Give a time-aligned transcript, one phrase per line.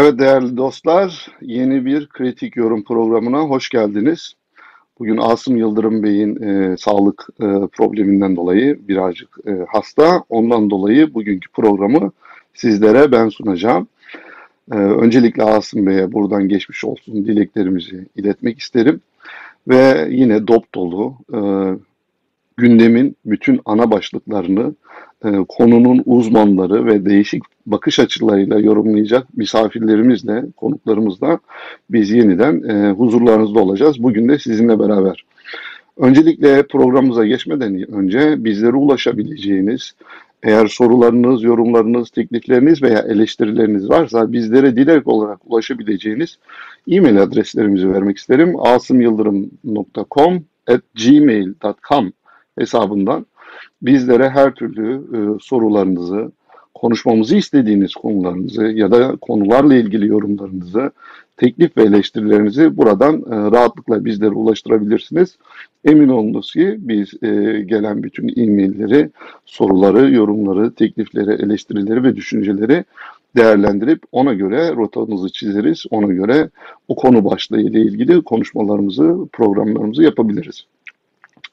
[0.00, 4.34] Evet değerli dostlar, yeni bir kritik yorum programına hoş geldiniz.
[4.98, 10.24] Bugün Asım Yıldırım Bey'in e, sağlık e, probleminden dolayı birazcık e, hasta.
[10.28, 12.12] Ondan dolayı bugünkü programı
[12.54, 13.88] sizlere ben sunacağım.
[14.72, 19.00] E, öncelikle Asım Bey'e buradan geçmiş olsun dileklerimizi iletmek isterim.
[19.68, 21.40] Ve yine dop dolu e,
[22.56, 24.74] gündemin bütün ana başlıklarını
[25.48, 31.38] konunun uzmanları ve değişik bakış açılarıyla yorumlayacak misafirlerimizle, konuklarımızla
[31.90, 34.02] biz yeniden e, huzurlarınızda olacağız.
[34.02, 35.24] Bugün de sizinle beraber.
[35.96, 39.92] Öncelikle programımıza geçmeden önce bizlere ulaşabileceğiniz,
[40.42, 46.38] eğer sorularınız, yorumlarınız, teklifleriniz veya eleştirileriniz varsa bizlere direkt olarak ulaşabileceğiniz
[46.90, 48.54] e-mail adreslerimizi vermek isterim.
[48.58, 52.12] asımyıldırım.com at gmail.com
[52.58, 53.26] hesabından
[53.82, 56.32] bizlere her türlü e, sorularınızı,
[56.74, 60.90] konuşmamızı istediğiniz konularınızı ya da konularla ilgili yorumlarınızı,
[61.36, 65.38] teklif ve eleştirilerinizi buradan e, rahatlıkla bizlere ulaştırabilirsiniz.
[65.84, 67.28] Emin olunuz ki biz e,
[67.66, 69.10] gelen bütün e-mailleri,
[69.44, 72.84] soruları, yorumları, teklifleri, eleştirileri ve düşünceleri
[73.36, 75.84] değerlendirip ona göre rotamızı çizeriz.
[75.90, 76.50] Ona göre
[76.88, 80.66] o konu başlığı ile ilgili konuşmalarımızı, programlarımızı yapabiliriz.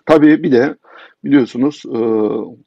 [0.05, 0.75] Tabii bir de
[1.23, 1.99] biliyorsunuz e,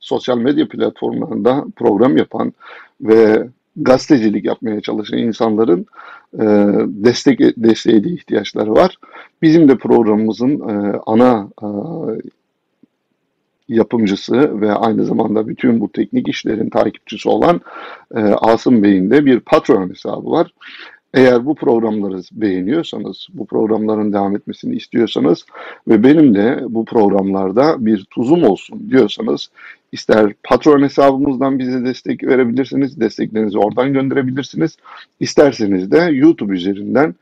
[0.01, 2.53] sosyal medya platformlarında program yapan
[3.01, 5.87] ve gazetecilik yapmaya çalışan insanların
[6.35, 6.45] e,
[6.87, 8.97] destek desteğe de ihtiyaçları var.
[9.43, 11.69] Bizim de programımızın e, ana e,
[13.69, 17.61] yapımcısı ve aynı zamanda bütün bu teknik işlerin takipçisi olan
[18.15, 20.53] e, Asım Bey'in de bir patron hesabı var.
[21.15, 25.45] Eğer bu programları beğeniyorsanız, bu programların devam etmesini istiyorsanız
[25.89, 29.51] ve benim de bu programlarda bir tuzum olsun diyorsanız
[29.93, 34.77] ister patron hesabımızdan bize destek verebilirsiniz, desteklerinizi oradan gönderebilirsiniz.
[35.21, 37.15] İsterseniz de YouTube üzerinden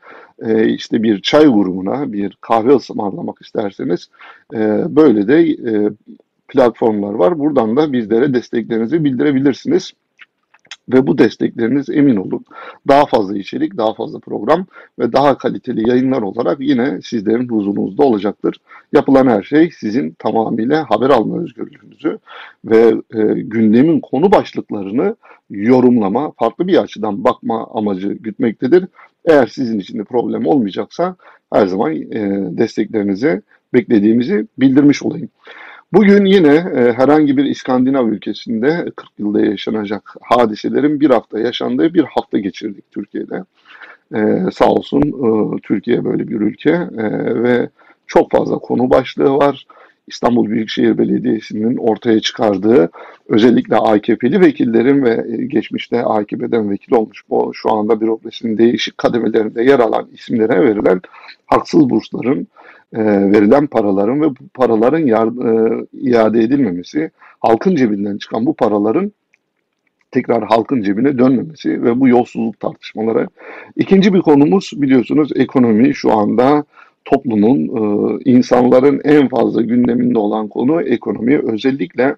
[0.45, 4.09] e, işte bir çay grubuna, bir kahve ısmarlamak isterseniz
[4.53, 4.59] e,
[4.95, 5.89] böyle de e,
[6.47, 7.39] platformlar var.
[7.39, 9.93] Buradan da bizlere desteklerinizi bildirebilirsiniz.
[10.93, 12.45] Ve bu destekleriniz emin olun
[12.87, 14.65] daha fazla içerik, daha fazla program
[14.99, 18.57] ve daha kaliteli yayınlar olarak yine sizlerin huzurunuzda olacaktır.
[18.93, 22.19] Yapılan her şey sizin tamamıyla haber alma özgürlüğünüzü
[22.65, 25.15] ve e, gündemin konu başlıklarını
[25.49, 28.85] yorumlama, farklı bir açıdan bakma amacı gütmektedir.
[29.25, 31.15] Eğer sizin için de problem olmayacaksa
[31.53, 32.09] her zaman e,
[32.57, 33.41] desteklerinizi
[33.73, 35.29] beklediğimizi bildirmiş olayım.
[35.93, 42.03] Bugün yine e, herhangi bir İskandinav ülkesinde 40 yılda yaşanacak hadiselerin bir hafta yaşandığı bir
[42.03, 43.43] hafta geçirdik Türkiye'de.
[44.15, 47.03] E, sağ olsun e, Türkiye böyle bir ülke e,
[47.43, 47.69] ve
[48.07, 49.67] çok fazla konu başlığı var.
[50.07, 52.89] İstanbul Büyükşehir Belediyesi'nin ortaya çıkardığı
[53.29, 59.63] özellikle AKP'li vekillerin ve e, geçmişte AKP'den vekil olmuş bu şu anda bürokrasinin değişik kademelerinde
[59.63, 61.01] yer alan isimlere verilen
[61.45, 62.47] haksız bursların
[62.93, 69.11] e, verilen paraların ve bu paraların yar, e, iade edilmemesi, halkın cebinden çıkan bu paraların
[70.11, 73.27] tekrar halkın cebine dönmemesi ve bu yolsuzluk tartışmaları.
[73.75, 76.63] İkinci bir konumuz biliyorsunuz ekonomi şu anda
[77.05, 81.37] toplumun, e, insanların en fazla gündeminde olan konu ekonomi.
[81.37, 82.15] Özellikle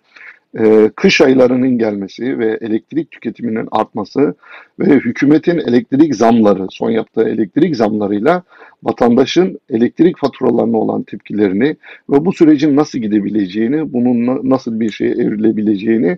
[0.58, 4.36] e, kış aylarının gelmesi ve elektrik tüketiminin artması
[4.80, 8.44] ve hükümetin elektrik zamları, son yaptığı elektrik zamlarıyla
[8.84, 11.76] vatandaşın elektrik faturalarına olan tepkilerini
[12.10, 16.18] ve bu sürecin nasıl gidebileceğini, bunun nasıl bir şeye evrilebileceğini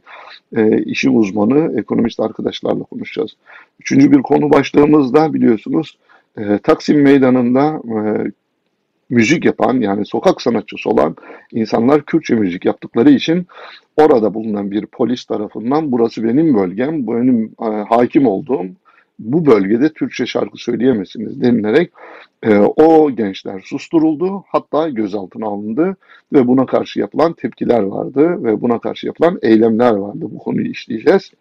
[0.55, 3.31] e, işin uzmanı, ekonomist arkadaşlarla konuşacağız.
[3.79, 5.97] Üçüncü bir konu başlığımız da biliyorsunuz
[6.37, 8.31] e, Taksim Meydanı'nda e,
[9.11, 11.15] müzik yapan yani sokak sanatçısı olan
[11.51, 13.47] insanlar Kürtçe müzik yaptıkları için
[13.97, 18.65] orada bulunan bir polis tarafından burası benim bölgem, benim e, hakim olduğum
[19.19, 21.91] bu bölgede Türkçe şarkı söyleyemezsiniz denilerek
[22.43, 25.97] e, o gençler susturuldu hatta gözaltına alındı
[26.33, 30.25] ve buna karşı yapılan tepkiler vardı ve buna karşı yapılan eylemler vardı.
[30.31, 31.31] Bu konuyu işleyeceğiz.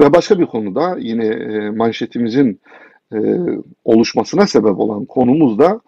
[0.00, 2.60] Ve başka bir konuda yine e, manşetimizin
[3.12, 3.18] e,
[3.84, 5.80] oluşmasına sebep olan konumuz da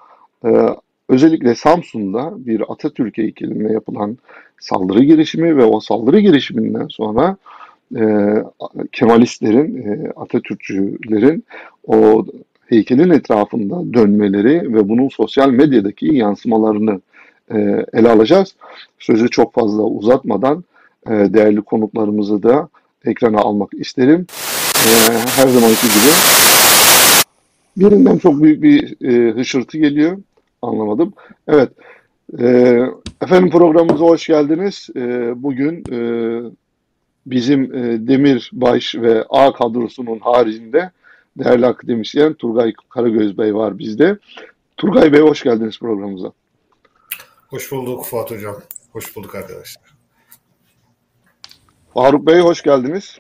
[1.09, 4.19] özellikle Samsun'da bir Atatürk heykeline yapılan
[4.61, 7.37] saldırı girişimi ve o saldırı girişiminden sonra
[7.97, 8.03] e,
[8.93, 11.45] Kemalistlerin, e, Atatürkçülerin
[11.87, 12.27] o
[12.67, 17.01] heykelin etrafında dönmeleri ve bunun sosyal medyadaki yansımalarını
[17.55, 18.55] e, ele alacağız.
[18.99, 20.65] Sözü çok fazla uzatmadan
[21.07, 22.69] e, değerli konuklarımızı da
[23.05, 24.27] ekrana almak isterim.
[24.75, 24.91] E,
[25.37, 26.13] her zamanki gibi
[27.77, 30.19] birinden çok büyük bir e, hışırtı geliyor.
[30.63, 31.15] Anlamadım.
[31.49, 31.73] Evet.
[32.41, 32.79] E,
[33.23, 34.89] efendim programımıza hoş geldiniz.
[34.97, 36.01] E, bugün e,
[37.27, 40.91] bizim e, Demir Baş ve A kadrosunun haricinde
[41.39, 44.19] değerli akademisyen Turgay Karagöz Bey var bizde.
[44.77, 46.33] Turgay Bey hoş geldiniz programımıza.
[47.49, 48.57] Hoş bulduk Fuat Hocam.
[48.93, 49.85] Hoş bulduk arkadaşlar.
[51.95, 53.19] Faruk Bey hoş geldiniz.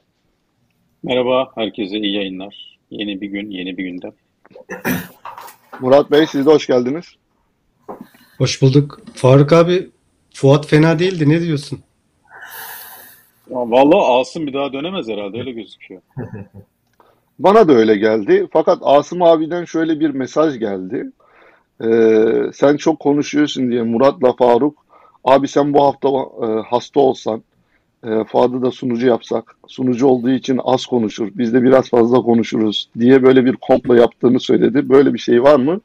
[1.02, 2.78] Merhaba, herkese iyi yayınlar.
[2.90, 4.12] Yeni bir gün, yeni bir günde.
[5.80, 7.04] Murat Bey siz de hoş geldiniz.
[8.38, 9.00] Hoş bulduk.
[9.14, 9.90] Faruk abi,
[10.34, 11.28] Fuat fena değildi.
[11.28, 11.78] Ne diyorsun?
[13.50, 16.02] Ya vallahi Asım bir daha dönemez herhalde öyle gözüküyor.
[17.38, 18.46] Bana da öyle geldi.
[18.52, 21.10] Fakat Asım abiden şöyle bir mesaj geldi.
[21.84, 24.84] Ee, sen çok konuşuyorsun diye Murat'la Faruk.
[25.24, 26.08] Abi sen bu hafta
[26.42, 27.42] e, hasta olsan,
[28.06, 32.88] e, Fuat'ı da sunucu yapsak, sunucu olduğu için az konuşur, biz de biraz fazla konuşuruz
[32.98, 34.88] diye böyle bir komplo yaptığını söyledi.
[34.88, 35.80] Böyle bir şey var mı?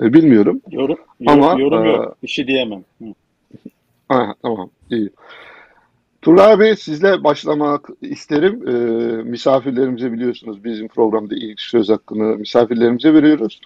[0.00, 0.60] E, bilmiyorum.
[0.70, 0.96] Yorum,
[1.26, 2.16] Ama, yorum, yorum e, yok.
[2.22, 2.84] Bir şey diyemem.
[3.02, 3.04] Hı.
[4.08, 5.10] Ha, tamam, iyi.
[6.22, 8.68] Turgay Bey sizle başlamak isterim.
[8.68, 8.72] Ee,
[9.22, 13.60] misafirlerimize biliyorsunuz bizim programda ilk söz hakkını misafirlerimize veriyoruz.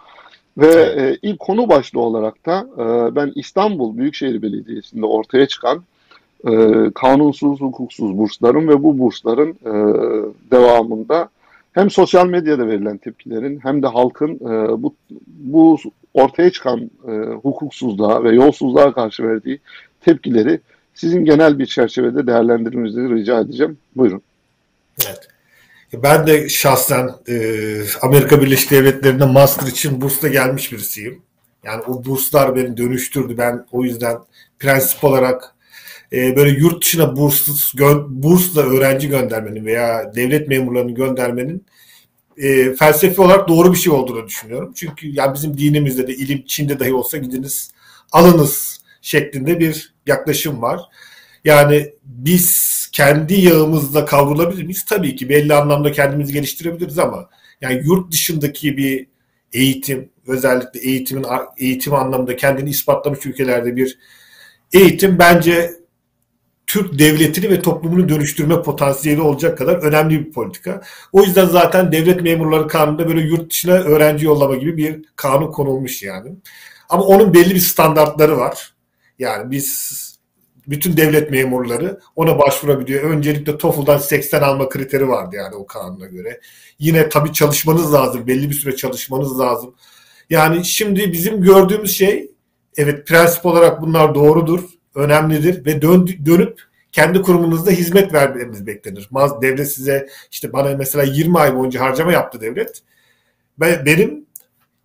[0.59, 5.83] Ve e, ilk konu başlığı olarak da e, ben İstanbul Büyükşehir Belediyesi'nde ortaya çıkan
[6.49, 6.53] e,
[6.95, 9.73] kanunsuz, hukuksuz bursların ve bu bursların e,
[10.51, 11.29] devamında
[11.77, 14.95] hem sosyal medyada verilen tepkilerin hem de halkın e, bu,
[15.29, 15.79] bu
[16.15, 17.13] ortaya çıkan e,
[17.43, 19.61] hukuksuzluğa ve yolsuzluğa karşı verdiği
[20.01, 20.61] tepkileri
[20.95, 23.79] sizin genel bir çerçevede değerlendirmenizi rica edeceğim.
[23.97, 24.23] Buyurun.
[25.07, 25.29] Evet.
[25.93, 27.37] Ben de şahsen e,
[28.03, 31.23] Amerika Birleşik Devletleri'nde master için bursla gelmiş birisiyim.
[31.65, 33.39] Yani o burslar beni dönüştürdü.
[33.39, 34.17] Ben o yüzden
[34.59, 35.55] prensip olarak
[36.13, 41.67] e, böyle yurt dışına burssuz, gö- bursla öğrenci göndermenin veya devlet memurlarını göndermenin
[42.39, 44.73] e, felsefi olarak doğru bir şey olduğunu düşünüyorum.
[44.77, 47.71] Çünkü yani bizim dinimizde de ilim Çin'de dahi olsa gidiniz
[48.13, 50.81] alınız şeklinde bir yaklaşım var.
[51.45, 54.85] Yani biz kendi yağımızla kavrulabilir miyiz?
[54.85, 57.29] Tabii ki belli anlamda kendimizi geliştirebiliriz ama
[57.61, 59.07] yani yurt dışındaki bir
[59.53, 61.27] eğitim, özellikle eğitimin
[61.59, 63.99] eğitim anlamında kendini ispatlamış ülkelerde bir
[64.73, 65.71] eğitim bence
[66.67, 70.81] Türk devletini ve toplumunu dönüştürme potansiyeli olacak kadar önemli bir politika.
[71.13, 76.03] O yüzden zaten devlet memurları kanununda böyle yurt dışına öğrenci yollama gibi bir kanun konulmuş
[76.03, 76.37] yani.
[76.89, 78.75] Ama onun belli bir standartları var.
[79.19, 79.97] Yani biz
[80.67, 83.11] bütün devlet memurları ona başvurabiliyor.
[83.11, 86.41] Öncelikle TOEFL'dan 80 alma kriteri vardı yani o kanuna göre.
[86.79, 88.27] Yine tabii çalışmanız lazım.
[88.27, 89.75] Belli bir süre çalışmanız lazım.
[90.31, 92.31] Yani şimdi bizim gördüğümüz şey
[92.77, 94.65] evet prensip olarak bunlar doğrudur,
[94.97, 96.63] önemlidir ve dön, dönüp
[96.93, 99.09] kendi kurumunuzda hizmet vermeniz beklenir.
[99.43, 102.83] Devlet size işte bana mesela 20 ay boyunca harcama yaptı devlet.
[103.59, 104.27] Ben, benim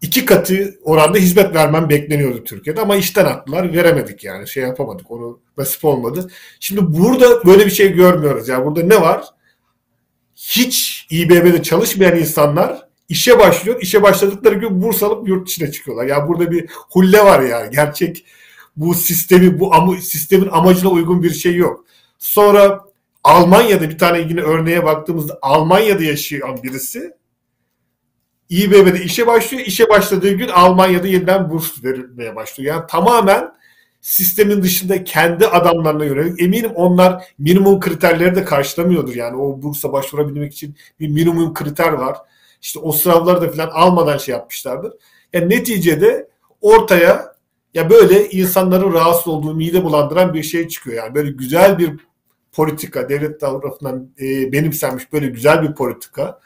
[0.01, 5.39] iki katı oranda hizmet vermem bekleniyordu Türkiye'de ama işten attılar veremedik yani şey yapamadık onu
[5.57, 6.27] nasip olmadı.
[6.59, 9.23] Şimdi burada böyle bir şey görmüyoruz yani burada ne var?
[10.35, 13.81] Hiç İBB'de çalışmayan insanlar işe başlıyor.
[13.81, 16.05] İşe başladıkları gün burs alıp yurt dışına çıkıyorlar.
[16.05, 17.71] Yani burada bir hulle var yani.
[17.71, 18.25] Gerçek
[18.75, 21.85] bu sistemi bu am sistemin amacına uygun bir şey yok.
[22.19, 22.81] Sonra
[23.23, 27.13] Almanya'da bir tane yine örneğe baktığımızda Almanya'da yaşayan birisi
[28.49, 29.63] İBB'de işe başlıyor.
[29.65, 32.75] İşe başladığı gün Almanya'da yeniden burs verilmeye başlıyor.
[32.75, 33.51] Yani tamamen
[34.01, 36.41] sistemin dışında kendi adamlarına yönelik.
[36.41, 39.15] Eminim onlar minimum kriterleri de karşılamıyordur.
[39.15, 42.17] Yani o bursa başvurabilmek için bir minimum kriter var.
[42.61, 44.93] İşte o sınavları da falan almadan şey yapmışlardır.
[45.33, 46.27] Yani neticede
[46.61, 47.30] ortaya
[47.73, 50.97] ya böyle insanların rahatsız olduğu, mide bulandıran bir şey çıkıyor.
[50.97, 51.91] Yani böyle güzel bir
[52.51, 56.39] politika, devlet tarafından e, benimsenmiş böyle güzel bir politika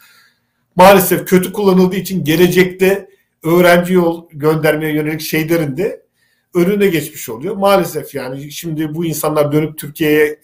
[0.76, 3.10] maalesef kötü kullanıldığı için gelecekte
[3.44, 6.06] öğrenci yol göndermeye yönelik şeylerin de
[6.54, 7.56] önüne geçmiş oluyor.
[7.56, 10.40] Maalesef yani şimdi bu insanlar dönüp Türkiye'ye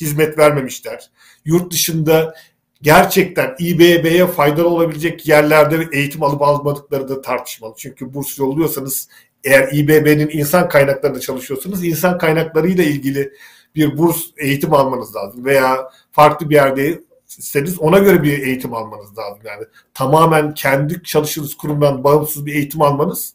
[0.00, 1.10] hizmet vermemişler.
[1.44, 2.34] Yurt dışında
[2.82, 7.74] gerçekten İBB'ye faydalı olabilecek yerlerde eğitim alıp almadıkları da tartışmalı.
[7.76, 9.08] Çünkü burs yolluyorsanız
[9.44, 13.32] eğer İBB'nin insan kaynaklarında çalışıyorsanız insan kaynaklarıyla ilgili
[13.74, 17.00] bir burs eğitim almanız lazım veya farklı bir yerde
[17.38, 19.40] iseniz ona göre bir eğitim almanız lazım.
[19.44, 23.34] Yani tamamen kendi çalıştığınız kurumdan bağımsız bir eğitim almanız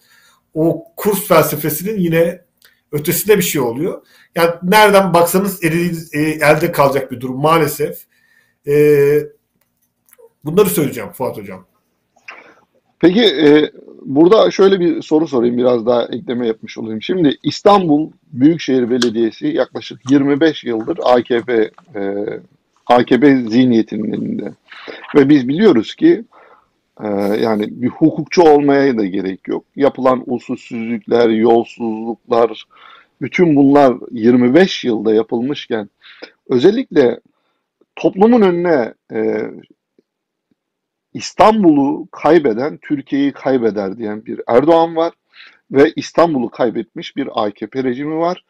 [0.53, 2.41] o kurs felsefesinin yine
[2.91, 4.05] ötesinde bir şey oluyor.
[4.35, 5.67] Yani nereden baksanız e,
[6.19, 8.05] elde kalacak bir durum maalesef.
[8.67, 8.73] E,
[10.45, 11.65] bunları söyleyeceğim Fuat Hocam.
[13.05, 13.71] Peki e,
[14.05, 17.01] burada şöyle bir soru sorayım biraz daha ekleme yapmış olayım.
[17.01, 22.25] Şimdi İstanbul Büyükşehir Belediyesi yaklaşık 25 yıldır AKP e,
[22.85, 24.53] AKP zihniyetinin elinde.
[25.15, 26.23] Ve biz biliyoruz ki
[27.03, 27.07] e,
[27.41, 29.65] yani bir hukukçu olmaya da gerek yok.
[29.75, 32.65] Yapılan usulsüzlükler, yolsuzluklar,
[33.21, 35.89] bütün bunlar 25 yılda yapılmışken
[36.49, 37.19] özellikle
[37.95, 39.41] toplumun önüne e,
[41.15, 45.13] İstanbul'u kaybeden Türkiye'yi kaybeder diyen bir Erdoğan var
[45.71, 48.43] ve İstanbul'u kaybetmiş bir AKP rejimi var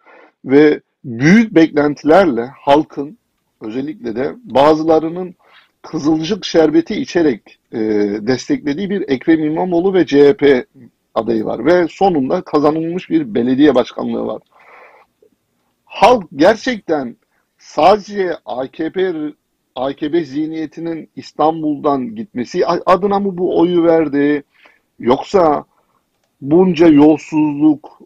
[0.45, 3.17] ve büyük beklentilerle halkın
[3.61, 5.35] özellikle de bazılarının
[5.81, 7.79] kızılcık şerbeti içerek e,
[8.21, 10.67] desteklediği bir Ekrem İmamoğlu ve CHP
[11.15, 14.41] adayı var ve sonunda kazanılmış bir belediye başkanlığı var.
[15.85, 17.15] Halk gerçekten
[17.57, 19.13] sadece AKP
[19.75, 24.43] AKP zihniyetinin İstanbul'dan gitmesi adına mı bu oyu verdi?
[24.99, 25.65] Yoksa
[26.41, 27.99] bunca yolsuzluk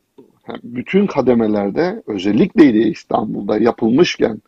[0.64, 4.42] bütün kademelerde özellikle İstanbul'da yapılmışken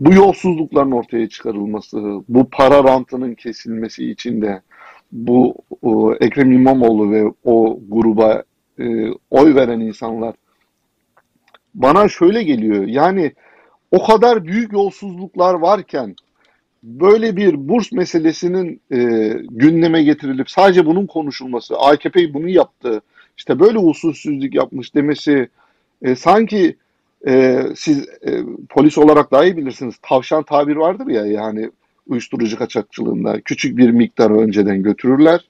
[0.00, 4.62] bu yolsuzlukların ortaya çıkarılması, bu para rantının kesilmesi için de
[5.12, 5.54] bu
[6.20, 8.42] Ekrem İmamoğlu ve o gruba
[8.78, 10.34] e, oy veren insanlar
[11.74, 12.86] bana şöyle geliyor.
[12.86, 13.32] Yani
[13.90, 16.14] o kadar büyük yolsuzluklar varken
[16.82, 18.98] böyle bir burs meselesinin e,
[19.50, 23.00] gündeme getirilip sadece bunun konuşulması, AKP bunu yaptı,
[23.38, 25.48] işte böyle usulsüzlük yapmış demesi
[26.02, 26.76] e, sanki
[27.26, 29.94] e, siz e, polis olarak daha iyi bilirsiniz.
[30.02, 31.70] Tavşan tabir vardır ya yani
[32.06, 35.40] uyuşturucu kaçakçılığında küçük bir miktarı önceden götürürler.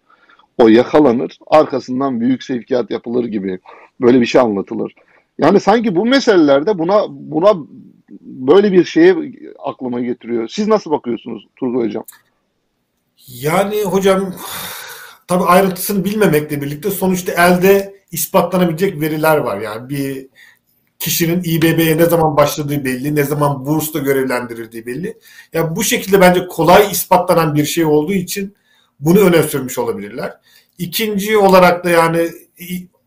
[0.58, 1.38] O yakalanır.
[1.46, 3.58] Arkasından büyük sevkiyat yapılır gibi
[4.00, 4.94] böyle bir şey anlatılır.
[5.38, 7.54] Yani sanki bu meselelerde buna buna
[8.20, 9.16] böyle bir şeye
[9.58, 10.48] aklıma getiriyor.
[10.48, 12.04] Siz nasıl bakıyorsunuz Turgay Hocam?
[13.28, 14.34] Yani hocam
[15.28, 19.60] tabi ayrıntısını bilmemekle birlikte sonuçta elde ispatlanabilecek veriler var.
[19.60, 20.28] Yani bir
[20.98, 25.18] kişinin İBB'ye ne zaman başladığı belli, ne zaman bursla görevlendirildiği belli.
[25.52, 28.54] Yani bu şekilde bence kolay ispatlanan bir şey olduğu için
[29.00, 30.32] bunu öne sürmüş olabilirler.
[30.78, 32.28] İkinci olarak da yani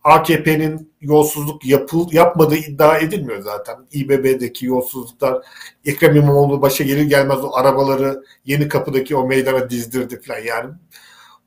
[0.04, 3.76] AKP'nin yolsuzluk yapıl, yapmadığı iddia edilmiyor zaten.
[3.92, 5.46] İBB'deki yolsuzluklar
[5.86, 10.70] Ekrem İmamoğlu başa gelir gelmez o arabaları yeni kapıdaki o meydana dizdirdi falan yani.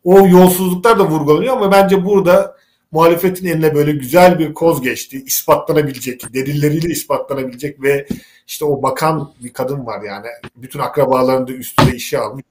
[0.05, 2.57] O yolsuzluklar da vurgulanıyor ama bence burada
[2.93, 5.23] muhalefetin eline böyle güzel bir koz geçti.
[5.27, 8.07] ispatlanabilecek, delilleriyle ispatlanabilecek ve
[8.47, 10.27] işte o bakan bir kadın var yani.
[10.57, 12.45] Bütün akrabalarını da üstüne işe almış.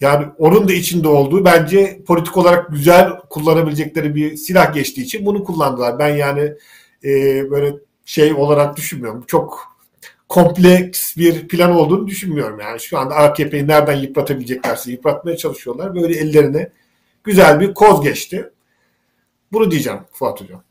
[0.00, 5.44] Yani onun da içinde olduğu bence politik olarak güzel kullanabilecekleri bir silah geçtiği için bunu
[5.44, 5.98] kullandılar.
[5.98, 6.52] Ben yani
[7.04, 7.10] e,
[7.50, 9.24] böyle şey olarak düşünmüyorum.
[9.26, 9.76] Çok
[10.28, 12.60] kompleks bir plan olduğunu düşünmüyorum.
[12.60, 15.94] Yani şu anda AKP'yi nereden yıpratabileceklerse yıpratmaya çalışıyorlar.
[15.94, 16.70] Böyle ellerine
[17.24, 18.50] güzel bir koz geçti.
[19.52, 20.62] Bunu diyeceğim Fuat Hocam.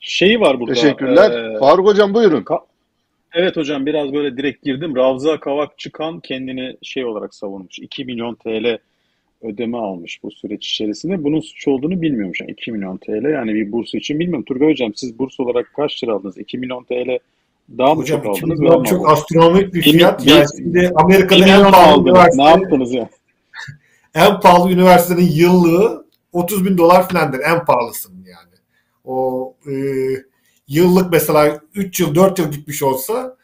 [0.00, 0.74] Şey var burada.
[0.74, 1.30] Teşekkürler.
[1.30, 2.42] Ee, Faruk Hocam buyurun.
[2.42, 2.62] Ka-
[3.34, 4.96] evet hocam biraz böyle direkt girdim.
[4.96, 7.78] Ravza Kavak çıkan kendini şey olarak savunmuş.
[7.78, 8.78] 2 milyon TL
[9.42, 11.24] ödeme almış bu süreç içerisinde.
[11.24, 12.40] Bunun suç olduğunu bilmiyormuş.
[12.40, 14.44] Yani 2 milyon TL yani bir burs için bilmiyorum.
[14.44, 16.38] Turgay Hocam siz burs olarak kaç lira aldınız?
[16.38, 17.18] 2 milyon TL
[17.78, 18.60] daha mı Hocam, çok aldınız?
[18.60, 20.26] Hocam çok astronomik bir fiyat.
[20.26, 22.44] Bir, yani şimdi Amerika'da en pahalı üniversite.
[22.44, 23.08] Ne yaptınız ya?
[24.14, 28.56] en pahalı üniversitenin yıllığı 30 bin dolar filandır en pahalısının yani.
[29.04, 29.72] O e,
[30.68, 33.36] yıllık mesela 3 yıl 4 yıl gitmiş olsa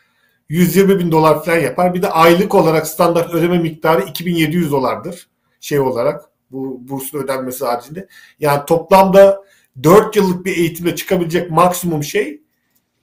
[0.49, 1.95] 120 bin dolar falan yapar.
[1.95, 5.29] Bir de aylık olarak standart ödeme miktarı 2700 dolardır
[5.61, 8.09] şey olarak bu bursun ödenmesi haricinde.
[8.41, 9.45] Yani toplamda
[9.83, 12.41] 4 yıllık bir eğitimle çıkabilecek maksimum şey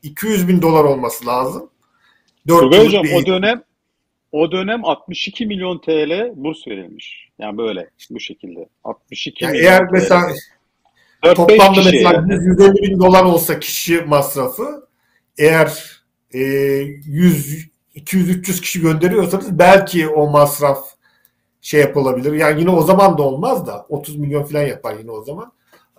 [0.04, 1.70] 200 bin dolar olması lazım.
[2.48, 3.64] 4 Turgay Hocam o dönem
[4.32, 7.30] o dönem 62 milyon TL burs verilmiş.
[7.40, 8.70] Yani böyle bu şekilde.
[8.84, 9.92] 62 yani milyon eğer TL.
[9.92, 10.30] mesela
[11.22, 12.34] toplamda mesela yani.
[12.34, 14.88] 150 bin dolar olsa kişi masrafı
[15.38, 16.02] eğer
[16.34, 20.96] e, 100 200-300 kişi gönderiyorsanız belki o masraf
[21.62, 22.34] şey yapılabilir.
[22.34, 25.52] Yani yine o zaman da olmaz da 30 milyon falan yapar yine o zaman.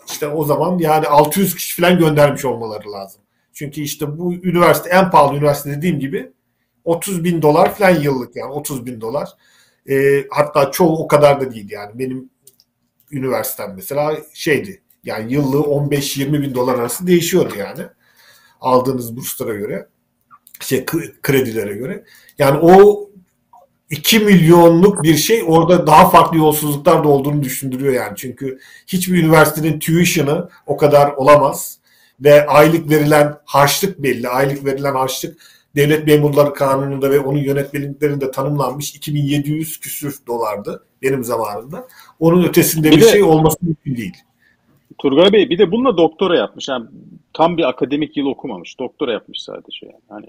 [0.07, 3.23] İşte o zaman yani 600 kişi falan göndermiş olmaları lazım.
[3.53, 6.33] Çünkü işte bu üniversite en pahalı üniversite dediğim gibi
[6.85, 9.29] 30 bin dolar falan yıllık yani 30 bin dolar.
[9.91, 11.99] E, hatta çoğu o kadar da değil yani.
[11.99, 12.31] Benim
[13.11, 17.83] üniversitem mesela şeydi yani yıllığı 15-20 bin dolar arası değişiyordu yani.
[18.61, 19.89] Aldığınız burslara göre
[20.61, 20.85] şey
[21.23, 22.05] kredilere göre.
[22.39, 23.09] Yani o
[23.91, 28.17] 2 milyonluk bir şey orada daha farklı yolsuzluklar da olduğunu düşündürüyor yani.
[28.17, 31.79] Çünkü hiçbir üniversitenin tuition'ı o kadar olamaz.
[32.21, 34.29] Ve aylık verilen harçlık belli.
[34.29, 35.39] Aylık verilen harçlık
[35.77, 41.89] Devlet Memurları Kanunu'nda ve onun yönetmeliklerinde tanımlanmış 2700 küsür dolardı benim zamanımda.
[42.21, 44.17] Onun ötesinde bir, bir de, şey olması mümkün değil.
[45.03, 46.69] Turgay Bey bir de bununla doktora yapmış.
[46.69, 46.87] Yani
[47.33, 48.79] tam bir akademik yıl okumamış.
[48.79, 50.03] Doktora yapmış sadece yani.
[50.09, 50.27] Hani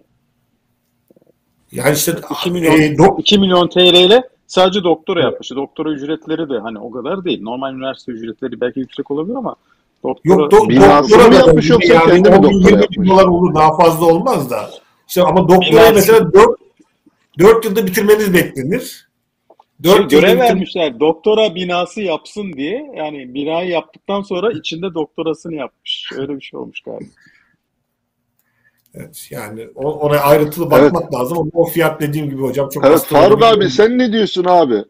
[1.71, 5.31] yani işte 2 milyon, e, do- 2 milyon TL ile sadece doktora evet.
[5.31, 5.51] yapmış.
[5.51, 7.41] Doktora ücretleri de hani o kadar değil.
[7.41, 9.55] Normal üniversite ücretleri belki yüksek olabilir ama
[10.03, 13.09] doktora, Yok, do- doktora mı yapmış yoksa yani kendi mi doktora yapmış?
[13.09, 14.69] dolar olur daha fazla olmaz da.
[15.07, 16.59] İşte ama doktora mesela 4,
[17.39, 19.07] 4 yılda bitirmeniz beklenir.
[19.85, 22.91] Şey, görev vermişler doktora binası yapsın diye.
[22.95, 26.09] Yani binayı yaptıktan sonra içinde doktorasını yapmış.
[26.17, 27.09] Öyle bir şey olmuş galiba.
[28.93, 31.13] Evet yani oraya ayrıntılı bakmak evet.
[31.13, 34.83] lazım ama o fiyat dediğim gibi hocam çok Evet Faruk abi sen ne diyorsun abi?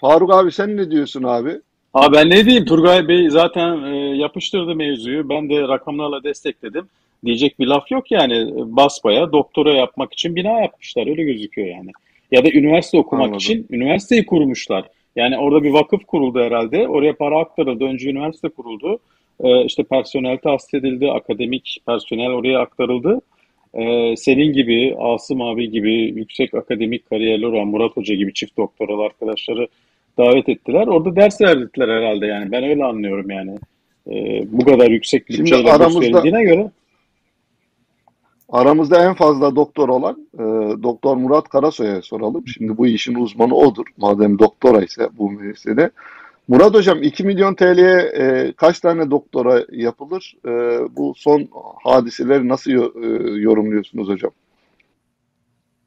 [0.00, 1.60] Faruk abi sen ne diyorsun abi?
[1.94, 5.28] Abi ben ne diyeyim Turgay Bey zaten e, yapıştırdı mevzuyu.
[5.28, 6.88] Ben de rakamlarla destekledim.
[7.24, 11.90] Diyecek bir laf yok yani basbaya doktora yapmak için bina yapmışlar öyle gözüküyor yani.
[12.30, 13.38] Ya da üniversite okumak Anladım.
[13.38, 14.84] için üniversiteyi kurmuşlar.
[15.16, 16.88] Yani orada bir vakıf kuruldu herhalde.
[16.88, 17.84] Oraya para aktarıldı.
[17.84, 18.98] Önce üniversite kuruldu.
[19.40, 21.10] Ee, işte personel tahsis edildi.
[21.10, 23.20] Akademik personel oraya aktarıldı.
[23.74, 29.02] Ee, senin gibi, Asım abi gibi yüksek akademik kariyerli olan Murat Hoca gibi çift doktoralı
[29.02, 29.68] arkadaşları
[30.18, 30.86] davet ettiler.
[30.86, 32.52] Orada ders verdiler herhalde yani.
[32.52, 33.58] Ben öyle anlıyorum yani.
[34.10, 36.70] Ee, bu kadar yüksek bütçeyle aramızda, göre.
[38.48, 40.42] Aramızda en fazla doktor olan e,
[40.82, 42.48] Doktor Murat Karasoy'a soralım.
[42.48, 43.86] Şimdi bu işin uzmanı odur.
[43.96, 45.90] Madem doktora ise bu mesele.
[46.48, 50.36] Murat Hocam 2 milyon TL'ye e, kaç tane doktora yapılır?
[50.44, 50.50] E,
[50.96, 51.48] bu son
[51.82, 54.30] hadiseleri nasıl e, yorumluyorsunuz hocam?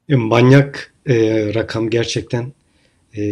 [0.08, 1.14] E, manyak e,
[1.54, 2.44] rakam gerçekten
[3.14, 3.22] e,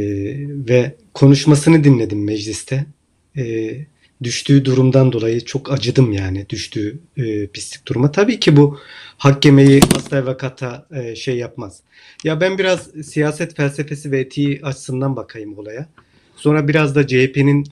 [0.69, 2.87] ve konuşmasını dinledim mecliste.
[3.37, 3.43] E,
[4.23, 8.13] düştüğü durumdan dolayı çok acıdım yani düştüğü e, pislik duruma.
[8.13, 8.79] Tabii ki bu
[9.19, 10.37] hak yemeği hasta ve
[11.01, 11.81] e, şey yapmaz.
[12.25, 15.89] Ya ben biraz siyaset felsefesi ve etiği açısından bakayım olaya.
[16.37, 17.67] Sonra biraz da CHP'nin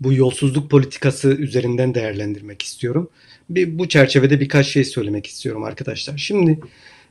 [0.00, 3.10] bu yolsuzluk politikası üzerinden değerlendirmek istiyorum.
[3.50, 6.18] Bir, bu çerçevede birkaç şey söylemek istiyorum arkadaşlar.
[6.18, 6.60] Şimdi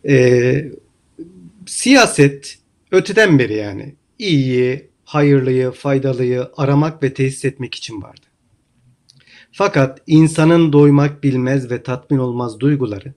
[0.08, 0.72] e,
[1.66, 2.58] siyaset
[2.92, 8.25] öteden beri yani iyiyi, hayırlıyı, faydalıyı aramak ve tesis etmek için vardı.
[9.58, 13.14] Fakat insanın doymak bilmez ve tatmin olmaz duyguları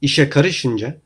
[0.00, 1.00] işe karışınca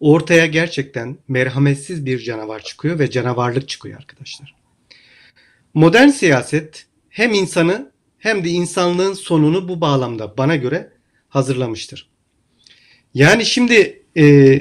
[0.00, 4.54] ortaya gerçekten merhametsiz bir canavar çıkıyor ve canavarlık çıkıyor arkadaşlar.
[5.74, 10.92] Modern siyaset hem insanı hem de insanlığın sonunu bu bağlamda bana göre
[11.28, 12.08] hazırlamıştır.
[13.14, 14.58] Yani şimdi e,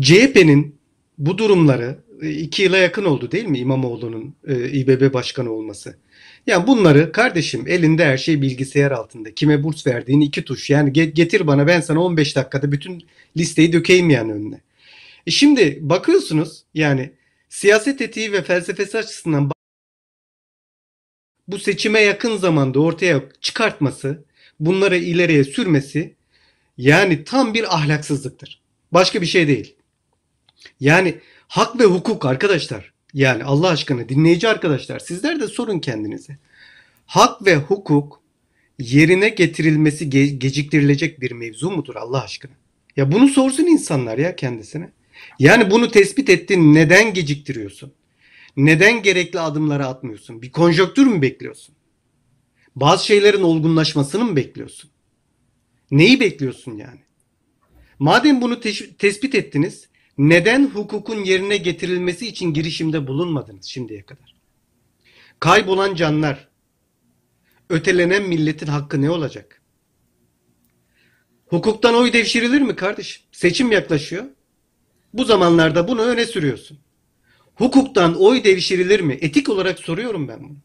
[0.00, 0.76] CHP'nin
[1.18, 5.98] bu durumları e, iki yıla yakın oldu değil mi İmamoğlu'nun e, İBB başkanı olması?
[6.48, 9.34] Yani bunları kardeşim elinde her şey bilgisayar altında.
[9.34, 10.70] Kime burs verdiğin iki tuş.
[10.70, 13.06] Yani getir bana ben sana 15 dakikada bütün
[13.36, 14.60] listeyi dökeyim yani önüne.
[15.26, 17.12] E şimdi bakıyorsunuz yani
[17.48, 19.50] siyaset etiği ve felsefesi açısından
[21.48, 24.24] bu seçime yakın zamanda ortaya çıkartması,
[24.60, 26.14] bunları ileriye sürmesi
[26.78, 28.60] yani tam bir ahlaksızlıktır.
[28.92, 29.74] Başka bir şey değil.
[30.80, 32.92] Yani hak ve hukuk arkadaşlar.
[33.14, 36.38] Yani Allah aşkına dinleyici arkadaşlar sizler de sorun kendinize.
[37.06, 38.20] Hak ve hukuk
[38.78, 42.52] yerine getirilmesi ge- geciktirilecek bir mevzu mudur Allah aşkına?
[42.96, 44.90] Ya bunu sorsun insanlar ya kendisine.
[45.38, 47.92] Yani bunu tespit ettin neden geciktiriyorsun?
[48.56, 50.42] Neden gerekli adımları atmıyorsun?
[50.42, 51.74] Bir konjöktür mü bekliyorsun?
[52.76, 54.90] Bazı şeylerin olgunlaşmasını mı bekliyorsun?
[55.90, 57.00] Neyi bekliyorsun yani?
[57.98, 64.34] Madem bunu te- tespit ettiniz, neden hukukun yerine getirilmesi için girişimde bulunmadınız şimdiye kadar?
[65.40, 66.48] Kaybolan canlar,
[67.70, 69.62] ötelenen milletin hakkı ne olacak?
[71.46, 73.22] Hukuktan oy devşirilir mi kardeşim?
[73.32, 74.24] Seçim yaklaşıyor.
[75.14, 76.78] Bu zamanlarda bunu öne sürüyorsun.
[77.54, 79.18] Hukuktan oy devşirilir mi?
[79.20, 80.56] Etik olarak soruyorum ben bunu.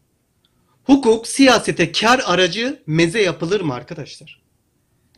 [0.84, 4.42] Hukuk siyasete kar aracı meze yapılır mı arkadaşlar?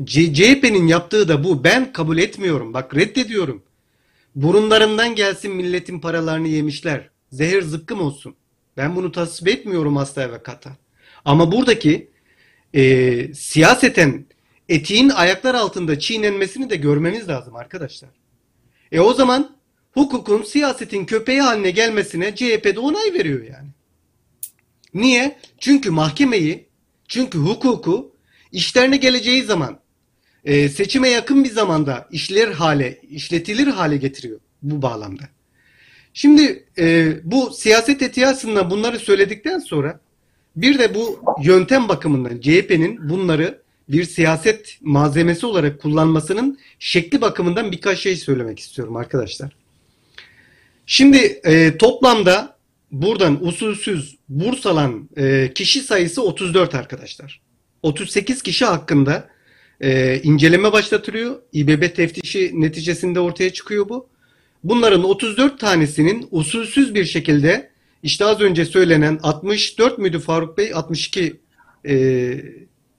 [0.05, 1.65] CHP'nin yaptığı da bu.
[1.65, 2.75] Ben kabul etmiyorum.
[2.75, 3.63] Bak reddediyorum.
[4.37, 7.11] Burunlarından gelsin milletin paralarını yemişler.
[7.33, 8.37] Zehir zıkkım olsun.
[8.77, 10.77] Ben bunu tasvip etmiyorum asla ve kata.
[11.25, 12.11] Ama buradaki
[12.75, 14.27] e, siyaseten
[14.69, 18.11] etiğin ayaklar altında çiğnenmesini de görmemiz lazım arkadaşlar.
[18.93, 19.57] E o zaman
[19.93, 23.69] hukukun siyasetin köpeği haline gelmesine CHP'de onay veriyor yani.
[24.95, 25.39] Niye?
[25.59, 26.69] Çünkü mahkemeyi,
[27.09, 28.13] çünkü hukuku
[28.53, 29.81] işlerine geleceği zaman
[30.47, 35.23] e, seçime yakın bir zamanda işler hale, işletilir hale getiriyor bu bağlamda.
[36.15, 40.01] Şimdi e, bu siyaset etiği aslında bunları söyledikten sonra
[40.57, 47.99] bir de bu yöntem bakımından CHP'nin bunları bir siyaset malzemesi olarak kullanmasının şekli bakımından birkaç
[47.99, 49.57] şey söylemek istiyorum arkadaşlar.
[50.87, 52.57] Şimdi e, toplamda
[52.93, 57.41] buradan usulsüz burs alan e, kişi sayısı 34 arkadaşlar.
[57.83, 59.29] 38 kişi hakkında
[59.81, 61.37] e, inceleme başlatılıyor.
[61.53, 64.09] İBB teftişi neticesinde ortaya çıkıyor bu.
[64.65, 67.71] Bunların 34 tanesinin usulsüz bir şekilde
[68.03, 70.75] işte az önce söylenen 64 müydü Faruk Bey?
[70.75, 71.37] 62
[71.89, 71.95] e,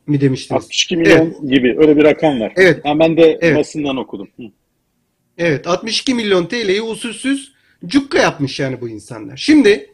[0.07, 0.63] mi demiştiniz?
[0.63, 1.51] 62 milyon evet.
[1.51, 2.53] gibi öyle bir rakam var.
[2.55, 2.85] Evet.
[2.85, 3.57] Ha, ben de evet.
[3.57, 4.27] basından okudum.
[4.37, 4.43] Hı.
[5.37, 9.37] Evet 62 milyon TL'yi usulsüz Cukka yapmış yani bu insanlar.
[9.37, 9.89] Şimdi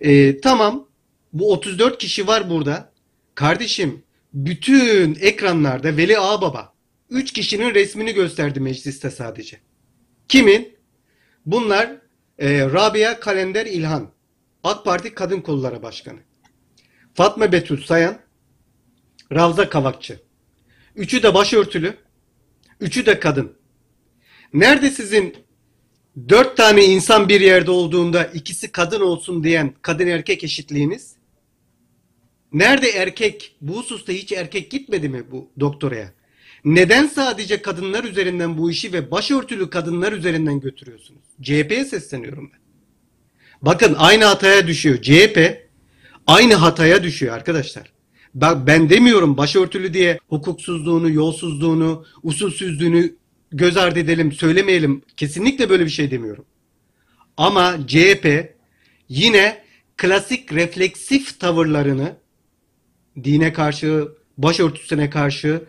[0.00, 0.88] e, tamam
[1.32, 2.92] bu 34 kişi var burada.
[3.34, 4.02] Kardeşim
[4.34, 6.72] bütün ekranlarda Veli Ağbaba
[7.10, 9.60] 3 kişinin resmini gösterdi mecliste sadece.
[10.28, 10.76] Kimin?
[11.46, 11.96] Bunlar
[12.38, 14.10] e, Rabia Kalender İlhan.
[14.64, 16.18] AK Parti Kadın Kolları Başkanı.
[17.14, 18.18] Fatma Betül Sayan.
[19.32, 20.20] Ravza Kavakçı.
[20.96, 21.94] Üçü de başörtülü.
[22.80, 23.52] Üçü de kadın.
[24.52, 25.36] Nerede sizin
[26.28, 31.16] dört tane insan bir yerde olduğunda ikisi kadın olsun diyen kadın erkek eşitliğiniz?
[32.52, 33.56] Nerede erkek?
[33.60, 36.12] Bu hususta hiç erkek gitmedi mi bu doktoraya?
[36.64, 41.22] Neden sadece kadınlar üzerinden bu işi ve başörtülü kadınlar üzerinden götürüyorsunuz?
[41.42, 42.60] CHP'ye sesleniyorum ben.
[43.62, 45.02] Bakın aynı hataya düşüyor.
[45.02, 45.68] CHP
[46.26, 47.92] aynı hataya düşüyor arkadaşlar.
[48.34, 53.14] Ben, ben demiyorum başörtülü diye hukuksuzluğunu, yolsuzluğunu, usulsüzlüğünü
[53.52, 55.02] göz ardı edelim, söylemeyelim.
[55.16, 56.44] Kesinlikle böyle bir şey demiyorum.
[57.36, 58.54] Ama CHP
[59.08, 59.62] yine
[59.96, 62.16] klasik refleksif tavırlarını
[63.24, 65.62] dine karşı, başörtüsüne karşı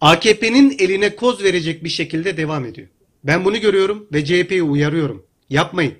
[0.00, 2.88] AKP'nin eline koz verecek bir şekilde devam ediyor.
[3.24, 5.26] Ben bunu görüyorum ve CHP'yi uyarıyorum.
[5.50, 5.94] Yapmayın.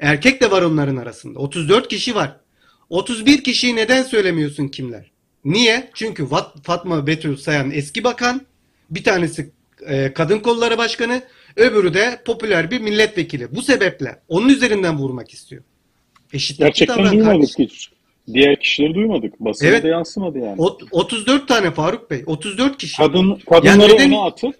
[0.00, 1.38] Erkek de var onların arasında.
[1.38, 2.36] 34 kişi var.
[2.90, 5.10] 31 kişiyi neden söylemiyorsun kimler?
[5.44, 5.90] Niye?
[5.94, 6.26] Çünkü
[6.62, 8.46] Fatma Betül Sayan eski bakan,
[8.90, 9.50] bir tanesi
[9.86, 11.22] e, kadın kolları başkanı,
[11.56, 13.54] öbürü de popüler bir milletvekili.
[13.54, 15.62] Bu sebeple onun üzerinden vurmak istiyor.
[16.32, 17.90] Eşitlik Gerçekten duymadık hiç.
[18.34, 19.40] Diğer kişileri duymadık.
[19.40, 19.84] Basına evet.
[19.84, 20.54] da yansımadı yani.
[20.58, 22.22] O, 34 tane Faruk Bey.
[22.26, 22.96] 34 kişi.
[22.96, 24.10] Kadın, kadınları yani neden...
[24.10, 24.54] ona atıp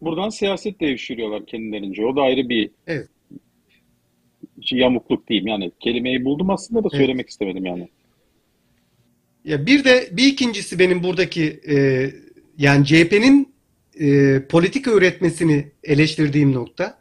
[0.00, 2.06] buradan siyaset devşiriyorlar kendilerince.
[2.06, 3.08] O da ayrı bir evet.
[4.70, 5.46] yamukluk diyeyim.
[5.46, 7.30] Yani kelimeyi buldum aslında da söylemek evet.
[7.30, 7.88] istemedim yani.
[9.44, 11.76] Ya bir de bir ikincisi benim buradaki e,
[12.58, 13.54] yani CHP'nin
[14.00, 16.98] e, politika üretmesini eleştirdiğim nokta.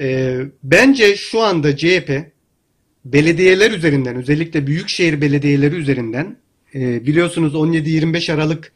[0.00, 2.31] E, bence şu anda CHP
[3.04, 6.36] belediyeler üzerinden özellikle büyükşehir belediyeleri üzerinden
[6.74, 8.72] e, biliyorsunuz 17-25 Aralık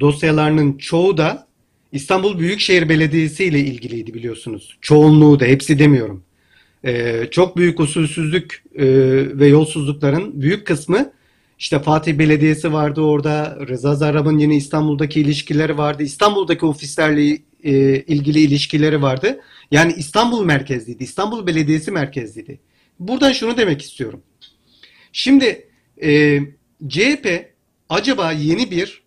[0.00, 1.46] dosyalarının çoğu da
[1.92, 4.78] İstanbul Büyükşehir Belediyesi ile ilgiliydi biliyorsunuz.
[4.80, 6.22] Çoğunluğu da hepsi demiyorum.
[6.84, 8.86] E, çok büyük usulsüzlük e,
[9.38, 11.12] ve yolsuzlukların büyük kısmı
[11.58, 13.58] işte Fatih Belediyesi vardı orada.
[13.68, 16.02] Rıza Zarrab'ın yine İstanbul'daki ilişkileri vardı.
[16.02, 17.38] İstanbul'daki ofislerle
[18.06, 19.40] ilgili ilişkileri vardı.
[19.70, 21.04] Yani İstanbul merkezliydi.
[21.04, 22.58] İstanbul Belediyesi merkezliydi.
[22.98, 24.22] Buradan şunu demek istiyorum.
[25.12, 25.68] Şimdi
[26.02, 26.40] e,
[26.88, 27.52] CHP
[27.88, 29.02] acaba yeni bir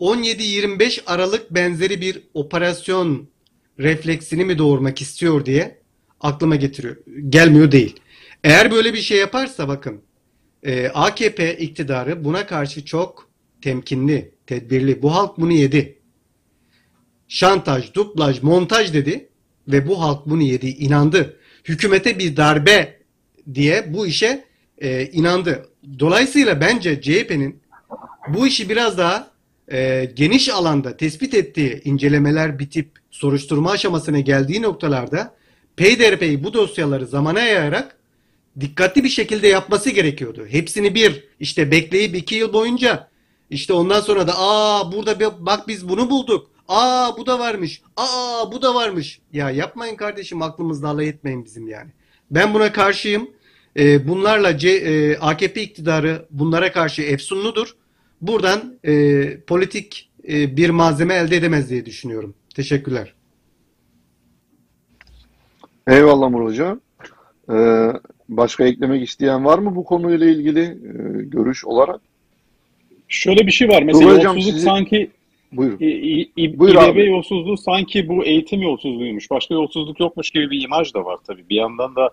[0.00, 3.28] 17-25 Aralık benzeri bir operasyon
[3.78, 5.78] refleksini mi doğurmak istiyor diye
[6.20, 6.96] aklıma getiriyor.
[7.28, 8.00] Gelmiyor değil.
[8.44, 10.02] Eğer böyle bir şey yaparsa bakın
[10.62, 13.28] e, AKP iktidarı buna karşı çok
[13.62, 15.02] temkinli, tedbirli.
[15.02, 15.98] Bu halk bunu yedi.
[17.28, 19.28] Şantaj, duplaj, montaj dedi
[19.68, 21.36] ve bu halk bunu yedi, inandı.
[21.64, 22.97] Hükümete bir darbe
[23.54, 24.44] diye bu işe
[24.78, 25.68] e, inandı.
[25.98, 27.60] Dolayısıyla bence CHP'nin
[28.28, 29.30] bu işi biraz daha
[29.72, 35.34] e, geniş alanda tespit ettiği incelemeler bitip soruşturma aşamasına geldiği noktalarda
[35.76, 37.96] peyderpey bu dosyaları zamana yayarak
[38.60, 40.46] dikkatli bir şekilde yapması gerekiyordu.
[40.48, 43.08] Hepsini bir işte bekleyip iki yıl boyunca
[43.50, 46.50] işte ondan sonra da aa burada bir, bak biz bunu bulduk.
[46.68, 47.82] Aa bu da varmış.
[47.96, 49.20] Aa bu da varmış.
[49.32, 51.90] Ya yapmayın kardeşim aklımızda alay etmeyin bizim yani.
[52.30, 53.30] Ben buna karşıyım.
[53.78, 57.74] E, bunlarla C, e, AKP iktidarı bunlara karşı efsunludur.
[58.20, 62.34] Buradan e, politik e, bir malzeme elde edemez diye düşünüyorum.
[62.54, 63.14] Teşekkürler.
[65.88, 66.80] Eyvallah Murat Hocam.
[67.52, 67.92] Ee,
[68.28, 72.00] başka eklemek isteyen var mı bu konuyla ilgili e, görüş olarak?
[73.08, 73.82] Şöyle bir şey var.
[73.82, 74.64] Mesela Hocam, yolsuzluk sizi...
[74.64, 75.10] sanki
[75.52, 75.78] Buyurun.
[75.80, 79.30] İ, İ, Buyur İBB yolsuzluğu sanki bu eğitim yolsuzluğuymuş.
[79.30, 81.48] Başka yolsuzluk yokmuş gibi bir imaj da var tabii.
[81.50, 82.10] Bir yandan da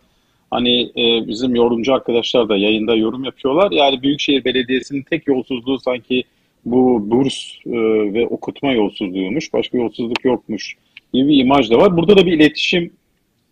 [0.55, 3.71] hani e, bizim yorumcu arkadaşlar da yayında yorum yapıyorlar.
[3.71, 6.23] Yani Büyükşehir Belediyesi'nin tek yolsuzluğu sanki
[6.65, 7.71] bu burs e,
[8.13, 9.53] ve okutma yolsuzluğuymuş.
[9.53, 10.75] Başka yolsuzluk yokmuş
[11.13, 11.97] gibi bir imaj da var.
[11.97, 12.91] Burada da bir iletişim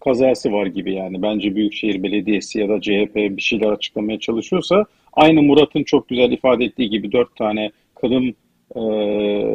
[0.04, 1.22] kazası var gibi yani.
[1.22, 6.66] Bence Büyükşehir Belediyesi ya da CHP bir şeyler açıklamaya çalışıyorsa aynı Murat'ın çok güzel ifade
[6.66, 8.36] ettiği gibi dört tane kadın
[8.76, 8.82] e,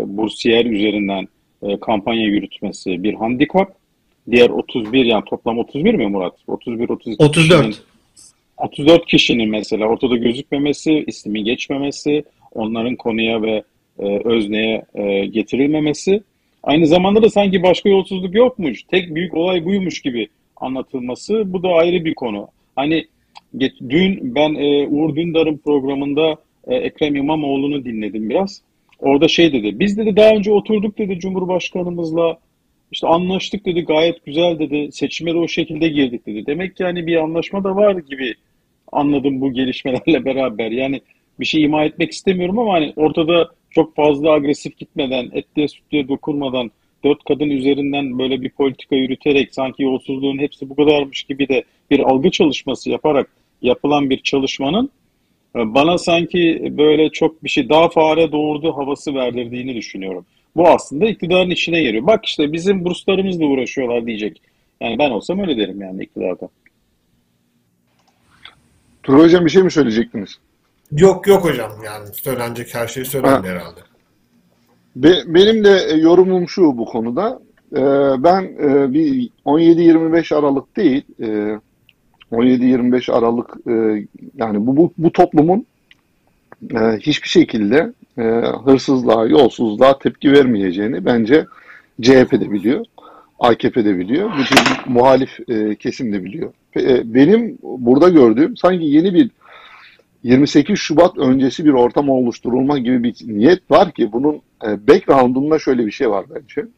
[0.06, 1.28] bursiyer üzerinden
[1.62, 3.77] e, kampanya yürütmesi bir handikap.
[4.30, 6.34] Diğer 31 yani toplam 31 mi Murat?
[6.46, 7.66] 31 32 34.
[7.66, 7.76] Kişinin,
[8.58, 13.62] 34 kişinin mesela ortada gözükmemesi, ismi geçmemesi, onların konuya ve
[13.98, 16.22] e, özneye e, getirilmemesi.
[16.62, 18.82] Aynı zamanda da sanki başka yolsuzluk yokmuş.
[18.82, 22.48] Tek büyük olay buymuş gibi anlatılması bu da ayrı bir konu.
[22.76, 23.06] Hani
[23.88, 26.36] dün ben e, Uğur Dündar'ın programında
[26.66, 28.62] e, Ekrem İmamoğlu'nu dinledim biraz.
[28.98, 29.80] Orada şey dedi.
[29.80, 32.38] Biz dedi daha önce oturduk dedi Cumhurbaşkanımızla
[32.92, 34.92] İşte anlaştık dedi gayet güzel dedi.
[34.92, 36.46] Seçime de o şekilde girdik dedi.
[36.46, 38.34] Demek ki yani bir anlaşma da var gibi
[38.92, 40.70] anladım bu gelişmelerle beraber.
[40.70, 41.00] Yani
[41.40, 46.70] bir şey ima etmek istemiyorum ama hani ortada çok fazla agresif gitmeden, etliye sütlüye dokunmadan,
[47.04, 52.00] dört kadın üzerinden böyle bir politika yürüterek sanki yolsuzluğun hepsi bu kadarmış gibi de bir
[52.00, 53.30] algı çalışması yaparak
[53.62, 54.90] yapılan bir çalışmanın
[55.56, 60.26] e, bana sanki böyle çok bir şey daha fare doğurdu havası verdirdiğini düşünüyorum.
[60.58, 62.06] Bu aslında iktidarın içine geliyor.
[62.06, 64.42] Bak işte bizim burslarımızla uğraşıyorlar diyecek.
[64.80, 66.48] Yani ben olsam öyle derim yani iktidarda.
[69.02, 70.38] Turgay Hocam bir şey mi söyleyecektiniz?
[70.92, 73.80] Yok yok hocam yani söylenecek her şey söylendi herhalde.
[74.96, 77.40] Be, benim de e, yorumum şu bu konuda.
[77.72, 77.80] Ee,
[78.18, 81.58] ben e, bir 17-25 Aralık değil, e,
[82.32, 85.66] 17-25 Aralık e, yani bu, bu, bu toplumun
[86.74, 88.22] e, hiçbir şekilde e,
[88.64, 91.46] hırsızlığa, yolsuzluğa tepki vermeyeceğini bence
[92.02, 92.84] CHP de biliyor.
[93.38, 94.30] AKP de biliyor.
[94.38, 96.52] Bütün muhalif e, kesim de biliyor.
[96.76, 99.30] E, benim burada gördüğüm sanki yeni bir
[100.22, 105.86] 28 Şubat öncesi bir ortam oluşturulma gibi bir niyet var ki bunun e, background'unda şöyle
[105.86, 106.68] bir şey var bence.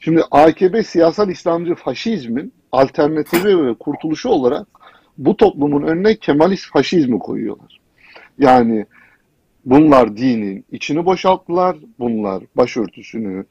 [0.00, 4.66] Şimdi AKP siyasal İslamcı faşizmin alternatifi ve kurtuluşu olarak
[5.18, 7.80] bu toplumun önüne Kemalist faşizmi koyuyorlar.
[8.38, 8.86] Yani
[9.70, 13.44] bunlar dinin içini boşalttılar, bunlar başörtüsünü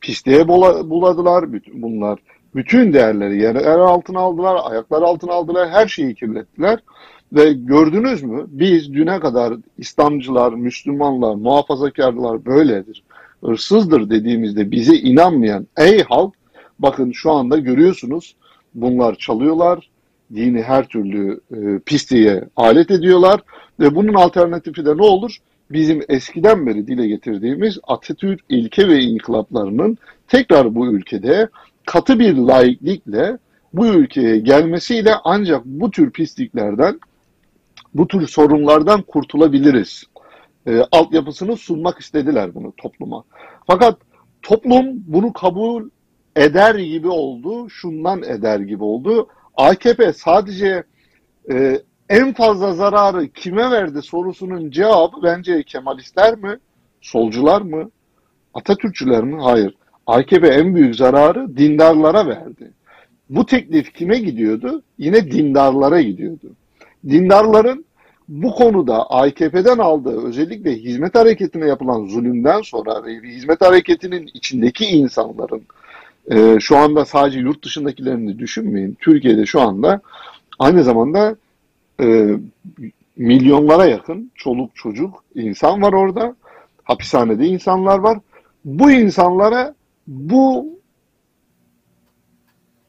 [0.00, 2.18] pisliğe buladılar, bunlar
[2.54, 6.78] bütün değerleri yer, altına aldılar, ayaklar altına aldılar, her şeyi kirlettiler.
[7.32, 13.02] Ve gördünüz mü biz düne kadar İslamcılar, Müslümanlar, muhafazakarlar böyledir,
[13.44, 16.34] hırsızdır dediğimizde bize inanmayan ey halk
[16.78, 18.36] bakın şu anda görüyorsunuz
[18.74, 19.90] bunlar çalıyorlar,
[20.34, 23.40] dini her türlü e, pisliğe alet ediyorlar
[23.80, 25.36] ve bunun alternatifi de ne olur?
[25.70, 31.48] Bizim eskiden beri dile getirdiğimiz Atatürk ilke ve inkılaplarının tekrar bu ülkede
[31.86, 33.38] katı bir laiklikle
[33.72, 37.00] bu ülkeye gelmesiyle ancak bu tür pisliklerden,
[37.94, 40.04] bu tür sorunlardan kurtulabiliriz.
[40.66, 43.24] E, altyapısını sunmak istediler bunu topluma.
[43.66, 43.98] Fakat
[44.42, 45.88] toplum bunu kabul
[46.36, 49.28] eder gibi oldu, şundan eder gibi oldu.
[49.56, 50.84] AKP sadece
[51.50, 56.58] e, en fazla zararı kime verdi sorusunun cevabı bence Kemalistler mi,
[57.00, 57.90] solcular mı,
[58.54, 59.42] Atatürkçüler mi?
[59.42, 59.74] Hayır.
[60.06, 62.72] AKP en büyük zararı dindarlara verdi.
[63.28, 64.82] Bu teklif kime gidiyordu?
[64.98, 66.46] Yine dindarlara gidiyordu.
[67.08, 67.84] Dindarların
[68.28, 75.62] bu konuda AKP'den aldığı özellikle hizmet hareketine yapılan zulümden sonra ve hizmet hareketinin içindeki insanların
[76.30, 78.96] e, şu anda sadece yurt dışındakilerini düşünmeyin.
[79.00, 80.00] Türkiye'de şu anda
[80.58, 81.36] aynı zamanda
[82.00, 82.36] e,
[83.16, 86.36] milyonlara yakın çoluk çocuk insan var orada.
[86.84, 88.18] Hapishanede insanlar var.
[88.64, 89.74] Bu insanlara
[90.06, 90.66] bu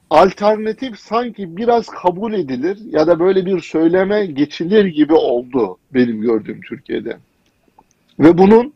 [0.09, 6.61] alternatif sanki biraz kabul edilir ya da böyle bir söyleme geçilir gibi oldu benim gördüğüm
[6.61, 7.17] Türkiye'de.
[8.19, 8.73] Ve bunun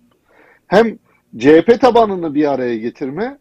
[0.67, 0.97] hem
[1.37, 3.37] CHP tabanını bir araya getirme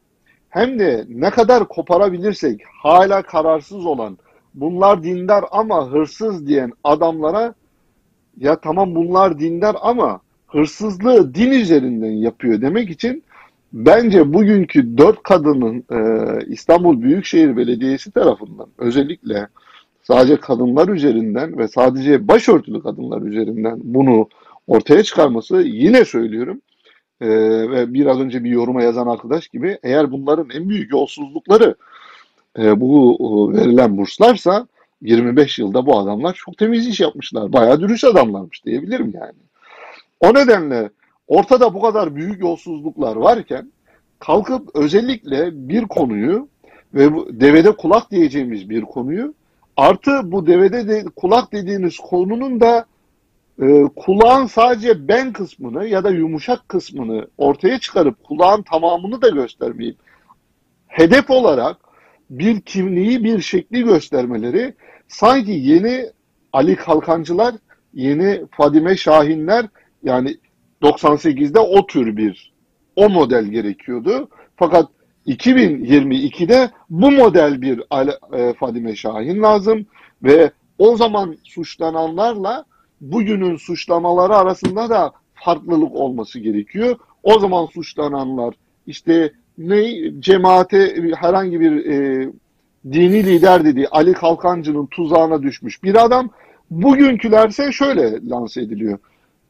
[0.48, 4.18] hem de ne kadar koparabilirsek hala kararsız olan
[4.54, 7.54] bunlar dindar ama hırsız diyen adamlara
[8.36, 13.22] ya tamam bunlar dindar ama hırsızlığı din üzerinden yapıyor demek için
[13.72, 15.98] bence bugünkü dört kadının e,
[16.46, 19.48] İstanbul Büyükşehir Belediyesi tarafından özellikle
[20.02, 24.28] sadece kadınlar üzerinden ve sadece başörtülü kadınlar üzerinden bunu
[24.66, 26.60] ortaya çıkarması yine söylüyorum.
[27.20, 27.28] E,
[27.70, 31.74] ve biraz önce bir yoruma yazan arkadaş gibi eğer bunların en büyük yolsuzlukları
[32.58, 34.66] e, bu e, verilen burslarsa
[35.02, 37.52] 25 yılda bu adamlar çok temiz iş yapmışlar.
[37.52, 39.32] Bayağı dürüst adamlarmış diyebilirim yani.
[40.20, 40.90] O nedenle
[41.28, 43.72] ortada bu kadar büyük yolsuzluklar varken
[44.18, 46.48] kalkıp özellikle bir konuyu
[46.94, 49.34] ve bu devede kulak diyeceğimiz bir konuyu
[49.76, 52.86] artı bu devede de kulak dediğiniz konunun da
[53.62, 59.96] e, kulağın sadece ben kısmını ya da yumuşak kısmını ortaya çıkarıp kulağın tamamını da göstermeyip
[60.86, 61.83] hedef olarak
[62.30, 64.74] bir kimliği bir şekli göstermeleri
[65.08, 66.06] sanki yeni
[66.52, 67.54] Ali Kalkancılar,
[67.94, 69.66] yeni Fadime Şahinler
[70.02, 70.37] yani
[70.82, 72.52] 98'de o tür bir
[72.96, 74.28] o model gerekiyordu.
[74.56, 74.88] Fakat
[75.26, 77.82] 2022'de bu model bir
[78.38, 79.87] e, Fadime Şahin lazım
[80.22, 82.64] ve o zaman suçlananlarla
[83.00, 86.96] bugünün suçlamaları arasında da farklılık olması gerekiyor.
[87.22, 88.54] O zaman suçlananlar
[88.87, 92.28] işte ne cemaate herhangi bir e,
[92.92, 96.30] dini lider dediği Ali Kalkancı'nın tuzağına düşmüş bir adam.
[96.70, 98.98] Bugünkülerse şöyle lanse ediliyor.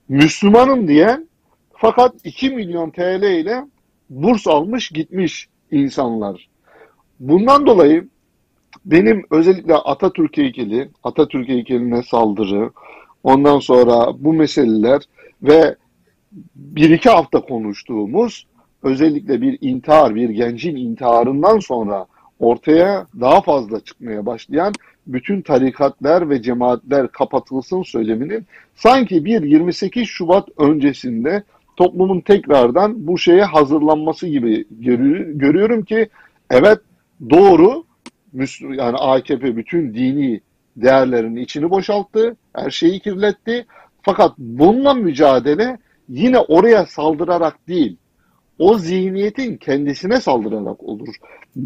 [0.09, 1.29] Müslümanım diyen
[1.73, 3.65] fakat 2 milyon TL ile
[4.11, 6.49] burs almış gitmiş insanlar.
[7.21, 8.09] bundan dolayı
[8.85, 12.71] benim özellikle Atatürk heykeli, Atatürk heykeline saldırı,
[13.25, 15.03] ondan sonra bu meseleler
[15.43, 15.77] ve
[16.55, 18.47] bir iki hafta konuştuğumuz
[18.85, 22.07] özellikle bir intihar, bir gencin intiharından sonra
[22.39, 24.73] ortaya daha fazla çıkmaya başlayan
[25.07, 31.43] bütün tarikatlar ve cemaatler kapatılsın söyleminin sanki bir 28 Şubat öncesinde
[31.77, 34.65] toplumun tekrardan bu şeye hazırlanması gibi
[35.39, 36.09] görüyorum ki
[36.51, 36.79] evet
[37.31, 37.85] doğru
[38.61, 40.41] yani AKP bütün dini
[40.77, 43.67] değerlerin içini boşalttı, her şeyi kirletti.
[44.03, 47.97] Fakat bununla mücadele yine oraya saldırarak değil,
[48.59, 51.15] o zihniyetin kendisine saldırarak olur.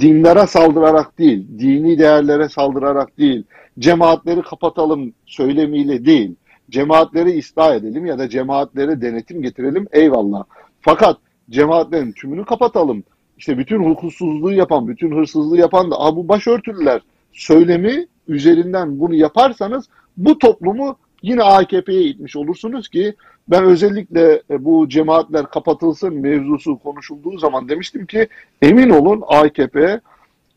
[0.01, 3.45] Dinlere saldırarak değil, dini değerlere saldırarak değil,
[3.79, 6.35] cemaatleri kapatalım söylemiyle değil,
[6.71, 10.45] cemaatleri ıslah edelim ya da cemaatlere denetim getirelim eyvallah.
[10.81, 11.17] Fakat
[11.51, 13.05] cemaatlerin tümünü kapatalım.
[13.39, 17.01] İşte bütün hukuksuzluğu yapan, bütün hırsızlığı yapan da bu başörtülüler
[17.33, 23.15] söylemi üzerinden bunu yaparsanız bu toplumu yine AKP'ye itmiş olursunuz ki
[23.49, 28.29] ben özellikle e, bu cemaatler kapatılsın mevzusu konuşulduğu zaman demiştim ki
[28.63, 30.01] emin olun AKP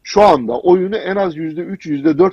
[0.03, 2.31] şu anda oyunu en az %3, %4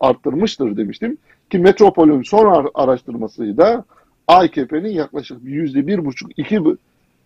[0.00, 1.18] arttırmıştır demiştim.
[1.50, 3.84] Ki Metropol'ün son araştırmasıyla
[4.28, 6.76] AKP'nin yaklaşık %1,5-2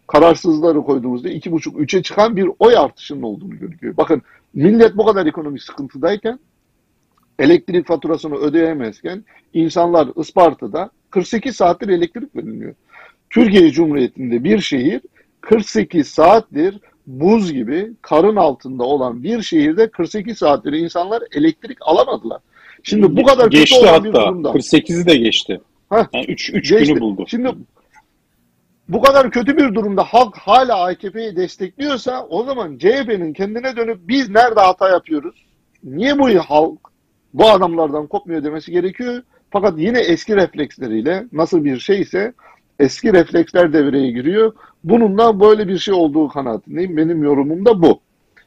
[0.06, 3.96] kararsızları koyduğumuzda 2,5-3'e çıkan bir oy artışının olduğunu görüyor.
[3.96, 4.22] Bakın
[4.54, 6.38] millet bu kadar ekonomik sıkıntıdayken
[7.42, 9.24] elektrik faturasını ödeyemezken
[9.54, 12.74] insanlar Isparta'da 48 saattir elektrik verilmiyor.
[13.30, 15.00] Türkiye Cumhuriyeti'nde bir şehir
[15.40, 22.40] 48 saattir buz gibi karın altında olan bir şehirde 48 saattir insanlar elektrik alamadılar.
[22.82, 24.04] Şimdi bu kadar geçti kötü olan hatta.
[24.04, 24.48] bir durumda.
[24.48, 25.60] 48'i de geçti.
[25.92, 27.24] Heh, yani 3 3 günü buldu.
[27.28, 27.48] Şimdi
[28.88, 34.30] bu kadar kötü bir durumda halk hala AKP'yi destekliyorsa o zaman CHP'nin kendine dönüp biz
[34.30, 35.46] nerede hata yapıyoruz?
[35.84, 36.91] Niye bu halk
[37.34, 39.22] bu adamlardan kopmuyor demesi gerekiyor.
[39.50, 42.32] Fakat yine eski refleksleriyle nasıl bir şeyse
[42.78, 44.52] eski refleksler devreye giriyor.
[44.84, 46.96] Bunun da böyle bir şey olduğu kanaatindeyim.
[46.96, 48.00] Benim yorumum da bu.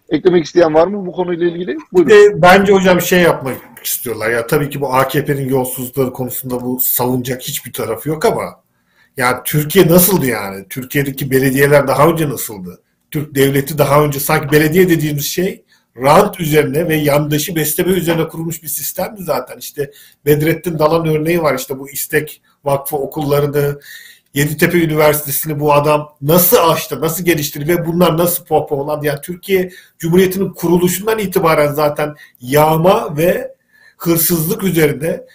[0.10, 1.78] Eklemek isteyen var mı bu konuyla ilgili?
[1.94, 2.12] Buyurun.
[2.12, 4.32] E, bence hocam şey yapmak istiyorlar.
[4.32, 8.44] Ya tabii ki bu AKP'nin yolsuzlukları konusunda bu savunacak hiçbir tarafı yok ama
[9.18, 10.66] ya Türkiye nasıldı yani?
[10.70, 12.82] Türkiye'deki belediyeler daha önce nasıldı?
[13.12, 15.64] Türk devleti daha önce sanki belediye dediğimiz şey
[15.98, 19.58] rant üzerine ve yandaşı besleme üzerine kurulmuş bir sistemdi zaten.
[19.58, 19.92] İşte
[20.26, 23.80] Bedrettin Dalan örneği var işte bu İstek Vakfı okullarını,
[24.34, 29.06] Yeditepe Üniversitesi'ni bu adam nasıl açtı, nasıl geliştirdi ve bunlar nasıl pohpohlandı.
[29.06, 33.56] Yani Türkiye Cumhuriyeti'nin kuruluşundan itibaren zaten yağma ve
[33.98, 35.28] hırsızlık üzerinde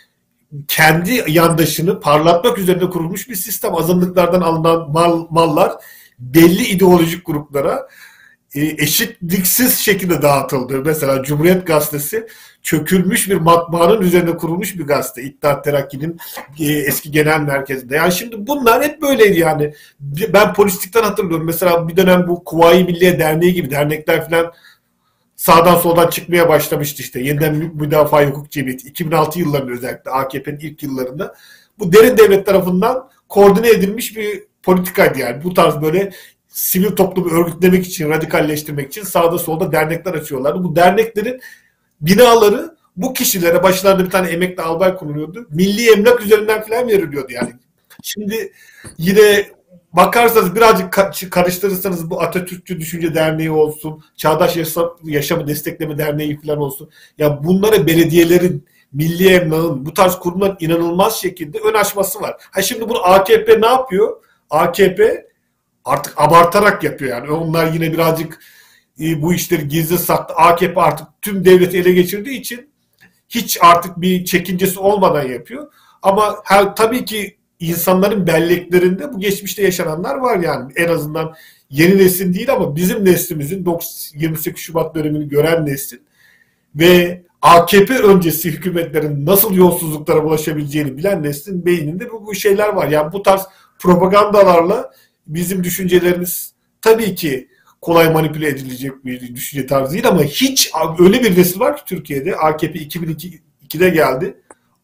[0.69, 3.75] kendi yandaşını parlatmak üzerine kurulmuş bir sistem.
[3.75, 5.73] Azınlıklardan alınan mal, mallar
[6.19, 7.89] belli ideolojik gruplara
[8.55, 10.83] eşitliksiz şekilde dağıtıldı.
[10.85, 12.27] Mesela Cumhuriyet Gazetesi
[12.63, 15.23] çökülmüş bir matbaanın üzerine kurulmuş bir gazete.
[15.23, 16.19] İttihat Terakki'nin
[16.61, 17.97] e, eski genel merkezinde.
[17.97, 19.75] Yani şimdi bunlar hep böyleydi yani.
[20.33, 21.47] Ben polislikten hatırlıyorum.
[21.47, 24.53] Mesela bir dönem bu Kuvayi Milliye Derneği gibi dernekler falan
[25.37, 27.21] sağdan soldan çıkmaya başlamıştı işte.
[27.21, 31.35] Yeniden Müdafaa Hukuk Cemiyeti 2006 yıllarında özellikle AKP'nin ilk yıllarında
[31.79, 35.45] bu derin devlet tarafından koordine edilmiş bir politikaydı yani.
[35.45, 36.13] Bu tarz böyle
[36.51, 40.65] sivil toplumu örgütlemek için, radikalleştirmek için sağda solda dernekler açıyorlardı.
[40.65, 41.41] Bu derneklerin
[42.01, 45.47] binaları bu kişilere başlarında bir tane emekli albay konuluyordu.
[45.51, 47.53] Milli emlak üzerinden falan veriliyordu yani.
[48.03, 48.53] Şimdi
[48.99, 49.47] yine
[49.93, 50.93] bakarsanız birazcık
[51.33, 54.57] karıştırırsanız bu Atatürkçü Düşünce Derneği olsun, Çağdaş
[55.05, 56.91] Yaşamı Destekleme Derneği falan olsun.
[57.19, 62.37] Ya bunlara belediyelerin, milli emlakın, bu tarz kurumların inanılmaz şekilde ön açması var.
[62.51, 64.25] Ha şimdi bunu AKP ne yapıyor?
[64.51, 65.30] AKP
[65.91, 67.31] artık abartarak yapıyor yani.
[67.31, 68.41] Onlar yine birazcık
[69.01, 70.35] e, bu işleri gizli saklı.
[70.35, 72.71] AKP artık tüm devleti ele geçirdiği için
[73.29, 75.73] hiç artık bir çekincesi olmadan yapıyor.
[76.03, 80.73] Ama her, tabii ki insanların belleklerinde bu geçmişte yaşananlar var yani.
[80.77, 81.35] En azından
[81.71, 83.67] yeni neslin değil ama bizim neslimizin
[84.15, 86.03] 28 Şubat dönemini gören neslin
[86.75, 92.89] ve AKP öncesi hükümetlerin nasıl yolsuzluklara bulaşabileceğini bilen neslin beyninde bu, bu şeyler var.
[92.89, 93.43] Yani bu tarz
[93.79, 94.91] propagandalarla
[95.35, 97.49] bizim düşüncelerimiz tabii ki
[97.81, 102.37] kolay manipüle edilecek bir düşünce tarzı değil ama hiç öyle bir nesil var ki Türkiye'de
[102.37, 104.37] AKP 2002'de geldi.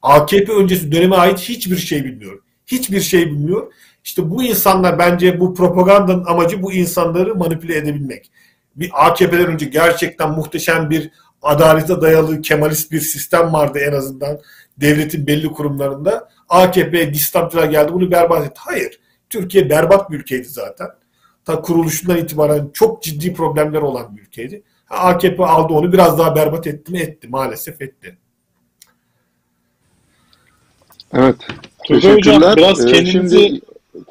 [0.02, 2.38] AKP öncesi döneme ait hiçbir şey bilmiyor.
[2.66, 3.72] Hiçbir şey bilmiyor.
[4.04, 8.30] İşte bu insanlar bence bu propagandanın amacı bu insanları manipüle edebilmek.
[8.76, 11.10] Bir AKP'den önce gerçekten muhteşem bir
[11.42, 14.40] adalete dayalı Kemalist bir sistem vardı en azından
[14.76, 16.28] devletin belli kurumlarında.
[16.48, 18.60] AKP distantına geldi bunu berbat etti.
[18.64, 19.00] Hayır.
[19.30, 20.88] Türkiye berbat bir ülkeydi zaten.
[21.44, 24.62] Ta kuruluşundan itibaren çok ciddi problemler olan bir ülkeydi.
[24.90, 26.98] AKP aldı onu biraz daha berbat etti mi?
[26.98, 27.28] Etti.
[27.28, 28.18] Maalesef etti.
[31.12, 31.36] Evet.
[31.86, 32.56] Turgay Hocam Teşekkürler.
[32.56, 33.60] biraz Ee, kendinizi şimdi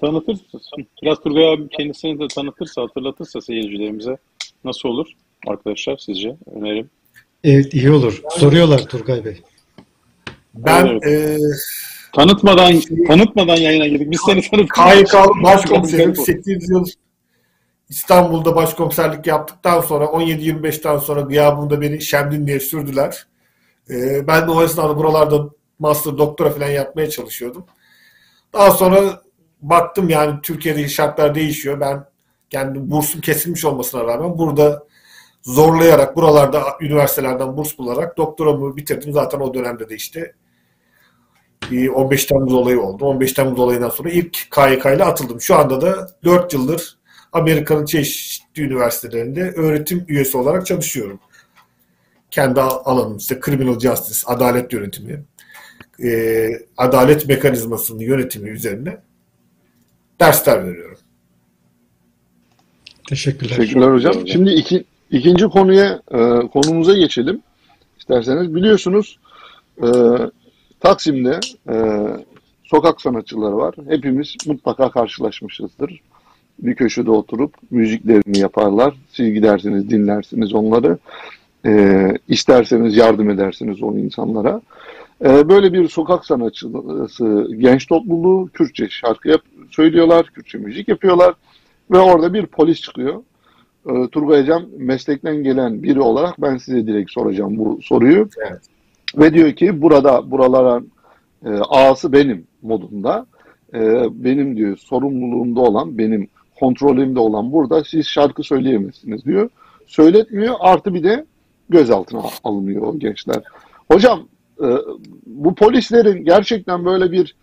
[0.02, 0.58] tanıtırsa,
[1.04, 4.18] biraz Turgay abi kendisini de tanıtırsa, hatırlatırsa seyircilerimize
[4.64, 5.08] nasıl olur
[5.48, 6.36] arkadaşlar sizce?
[6.56, 6.90] Önerim.
[7.44, 8.22] Evet iyi olur.
[8.30, 9.42] Soruyorlar Turgay Bey.
[10.54, 11.06] Ben Evet.
[11.08, 11.38] e,
[12.16, 12.74] Tanıtmadan
[13.08, 14.12] tanıtmadan yayına girdik.
[14.12, 14.76] Biz seni tanıttık.
[14.76, 15.14] KYK
[15.44, 16.86] başkomiserim 8 yıl
[17.90, 23.28] İstanbul'da başkomiserlik yaptıktan sonra 17-25'ten sonra gıyabımda beni Şemdin diye sürdüler.
[23.90, 25.50] Ee, ben de o esnada buralarda
[25.80, 27.66] master doktora falan yapmaya çalışıyordum.
[28.54, 29.22] Daha sonra
[29.62, 31.80] baktım yani Türkiye'deki şartlar değişiyor.
[31.80, 32.06] Ben
[32.50, 34.84] kendi bursum kesilmiş olmasına rağmen burada
[35.42, 39.14] zorlayarak buralarda üniversitelerden burs bularak doktoramı bitirdim.
[39.14, 40.34] Zaten o dönemde de işte
[41.94, 43.06] 15 Temmuz olayı oldu.
[43.06, 45.42] 15 Temmuz olayından sonra ilk KYK ile atıldım.
[45.42, 46.98] Şu anda da 4 yıldır
[47.34, 51.20] Amerika'nın çeşitli üniversitelerinde öğretim üyesi olarak çalışıyorum.
[52.32, 55.24] Kendi alanım işte criminal justice, adalet yönetimi,
[56.04, 58.98] e, adalet mekanizmasının yönetimi üzerine
[60.20, 60.98] dersler veriyorum.
[63.10, 63.56] Teşekkürler.
[63.56, 64.28] Teşekkürler hocam.
[64.28, 67.42] Şimdi iki, ikinci konuya e, konumuza geçelim.
[68.00, 69.20] İsterseniz biliyorsunuz
[69.78, 69.88] e,
[70.86, 71.76] Taksim'de e,
[72.64, 73.76] sokak sanatçıları var.
[73.88, 76.02] Hepimiz mutlaka karşılaşmışızdır.
[76.60, 78.94] Bir köşede oturup müziklerini yaparlar.
[79.12, 80.98] Siz gidersiniz, dinlersiniz onları.
[81.66, 84.62] E, isterseniz yardım edersiniz o insanlara.
[85.26, 91.34] E, böyle bir sokak sanatçısı genç topluluğu Kürtçe şarkı yap söylüyorlar, Kürtçe müzik yapıyorlar.
[91.92, 93.24] Ve orada bir polis çıkıyor.
[93.90, 98.30] Ee, Turgay Hocam meslekten gelen biri olarak ben size direkt soracağım bu soruyu.
[98.50, 98.75] Evet.
[99.18, 100.82] Ve diyor ki burada buralara
[101.46, 103.26] e, ağası benim modunda.
[103.74, 103.80] E,
[104.12, 106.28] benim diyor sorumluluğumda olan, benim
[106.60, 109.50] kontrolümde olan burada siz şarkı söyleyemezsiniz diyor.
[109.88, 111.26] Söyletmiyor artı bir de
[111.70, 113.44] gözaltına alınıyor o gençler.
[113.92, 114.28] Hocam
[114.62, 114.68] e,
[115.26, 117.36] bu polislerin gerçekten böyle bir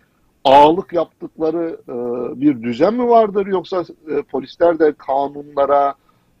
[0.43, 1.95] ağalık yaptıkları e,
[2.41, 5.93] bir düzen mi vardır yoksa e, polisler de kanunlara,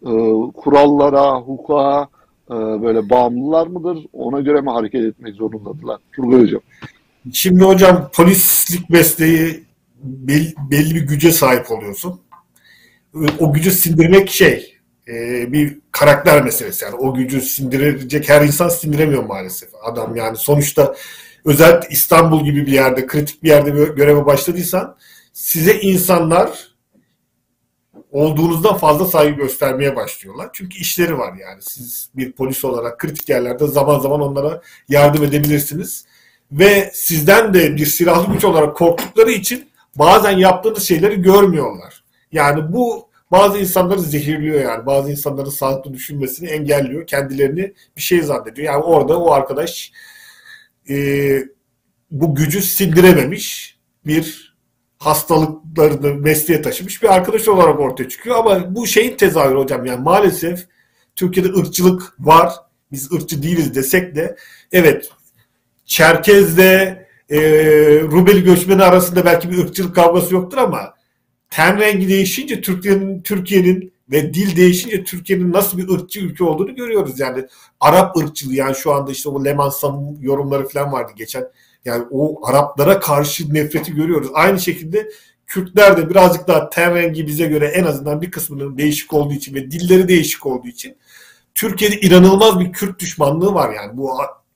[0.05, 0.11] e,
[0.53, 2.07] kurallara, hukuka
[2.49, 4.05] e, böyle bağımlılar mıdır?
[4.13, 5.99] Ona göre mi hareket etmek zorundadırlar?
[6.15, 6.61] Turgay Hocam.
[7.33, 9.63] Şimdi hocam polislik mesleği
[10.03, 12.21] belli, belli bir güce sahip oluyorsun.
[13.39, 14.73] O gücü sindirmek şey
[15.07, 15.13] e,
[15.53, 16.85] bir karakter meselesi.
[16.85, 19.69] Yani o gücü sindirecek her insan sindiremiyor maalesef.
[19.83, 20.95] Adam yani sonuçta
[21.45, 24.95] özellikle İstanbul gibi bir yerde, kritik bir yerde bir göreve başladıysan
[25.33, 26.72] size insanlar
[28.13, 30.49] olduğunuzdan fazla saygı göstermeye başlıyorlar.
[30.53, 31.61] Çünkü işleri var yani.
[31.61, 36.05] Siz bir polis olarak kritik yerlerde zaman zaman onlara yardım edebilirsiniz.
[36.51, 42.03] Ve sizden de bir silahlı güç olarak korktukları için bazen yaptığınız şeyleri görmüyorlar.
[42.31, 44.85] Yani bu bazı insanları zehirliyor yani.
[44.85, 47.07] Bazı insanların sağlıklı düşünmesini engelliyor.
[47.07, 48.73] Kendilerini bir şey zannediyor.
[48.73, 49.91] Yani orada o arkadaş
[50.89, 50.95] e,
[52.11, 54.42] bu gücü sindirememiş bir
[55.05, 58.35] hastalıklarını mesleğe taşımış bir arkadaş olarak ortaya çıkıyor.
[58.35, 60.67] Ama bu şeyin tezahürü hocam yani maalesef
[61.15, 62.53] Türkiye'de ırkçılık var.
[62.91, 64.35] Biz ırkçı değiliz desek de
[64.71, 65.09] evet
[65.85, 67.39] Çerkez'de e,
[68.01, 70.93] Rubeli göçmeni arasında belki bir ırkçılık kavgası yoktur ama
[71.49, 77.19] ten rengi değişince Türkiye'nin Türkiye'nin ve dil değişince Türkiye'nin nasıl bir ırkçı ülke olduğunu görüyoruz.
[77.19, 77.47] Yani
[77.79, 79.71] Arap ırkçılığı yani şu anda işte o Leman
[80.21, 81.43] yorumları falan vardı geçen.
[81.85, 84.29] Yani o Araplara karşı nefreti görüyoruz.
[84.33, 85.09] Aynı şekilde
[85.47, 89.55] Kürtler de birazcık daha ten rengi bize göre en azından bir kısmının değişik olduğu için
[89.55, 90.97] ve dilleri değişik olduğu için
[91.55, 93.97] Türkiye'de inanılmaz bir Kürt düşmanlığı var yani.
[93.97, 94.11] Bu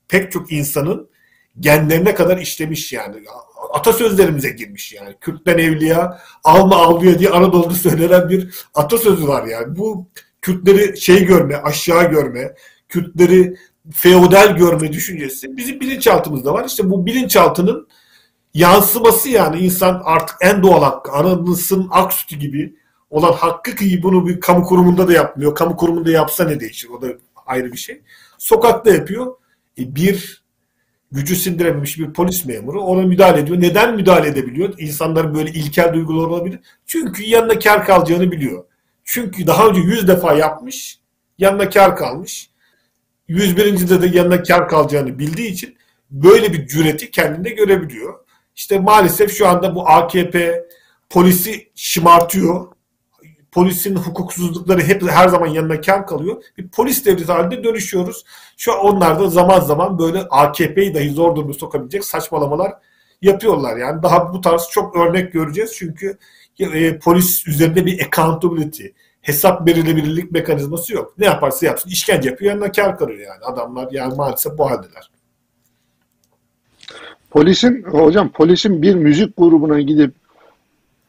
[0.08, 1.10] pek çok insanın
[1.60, 3.16] genlerine kadar işlemiş yani.
[3.74, 5.16] Atasözlerimize girmiş yani.
[5.22, 9.78] Kürtlen evliya, alma avluya diye Anadolu'da söylenen bir atasözü var yani.
[9.78, 10.08] Bu
[10.42, 12.54] Kürtleri şey görme, aşağı görme,
[12.90, 13.58] Kürtleri
[13.94, 16.66] feodal görme düşüncesi bizim bilinçaltımızda var.
[16.66, 17.88] İşte bu bilinçaltının
[18.54, 22.76] yansıması yani insan artık en doğal hakkı, anasının ak sütü gibi
[23.10, 25.56] olan hakkı ki bunu bir kamu kurumunda da yapmıyor.
[25.56, 26.90] Kamu kurumunda yapsa ne değişir?
[26.90, 27.08] O da
[27.46, 28.02] ayrı bir şey.
[28.38, 29.36] Sokakta yapıyor.
[29.80, 30.44] E bir
[31.12, 33.62] gücü sindirememiş bir polis memuru ona müdahale ediyor.
[33.62, 34.74] Neden müdahale edebiliyor?
[34.78, 36.60] İnsanların böyle ilkel duyguları olabilir.
[36.86, 38.64] Çünkü yanına kar kalacağını biliyor.
[39.04, 41.00] Çünkü daha önce yüz defa yapmış,
[41.38, 42.50] yanına kar kalmış.
[43.28, 44.02] 101.
[44.02, 45.78] de yanına kar kalacağını bildiği için
[46.12, 48.20] böyle bir cüreti kendinde görebiliyor.
[48.56, 50.66] İşte maalesef şu anda bu AKP
[51.10, 52.68] polisi şımartıyor.
[53.52, 56.44] Polisin hukuksuzlukları hep her zaman yanına kar kalıyor.
[56.58, 58.24] Bir polis devleti halinde dönüşüyoruz.
[58.58, 62.74] Şu an onlar da zaman zaman böyle AKP'yi dahi zor durumda sokabilecek saçmalamalar
[63.22, 63.78] yapıyorlar.
[63.78, 65.74] Yani daha bu tarz çok örnek göreceğiz.
[65.76, 66.18] Çünkü
[66.60, 68.86] e, polis üzerinde bir accountability,
[69.28, 71.14] hesap verilebilirlik mekanizması yok.
[71.18, 73.44] Ne yaparsa yapsın işkence yapıyor yanına kar karıyor yani.
[73.44, 75.10] Adamlar yani maalesef bu haldeler.
[77.32, 80.14] Polisin hocam polisin bir müzik grubuna gidip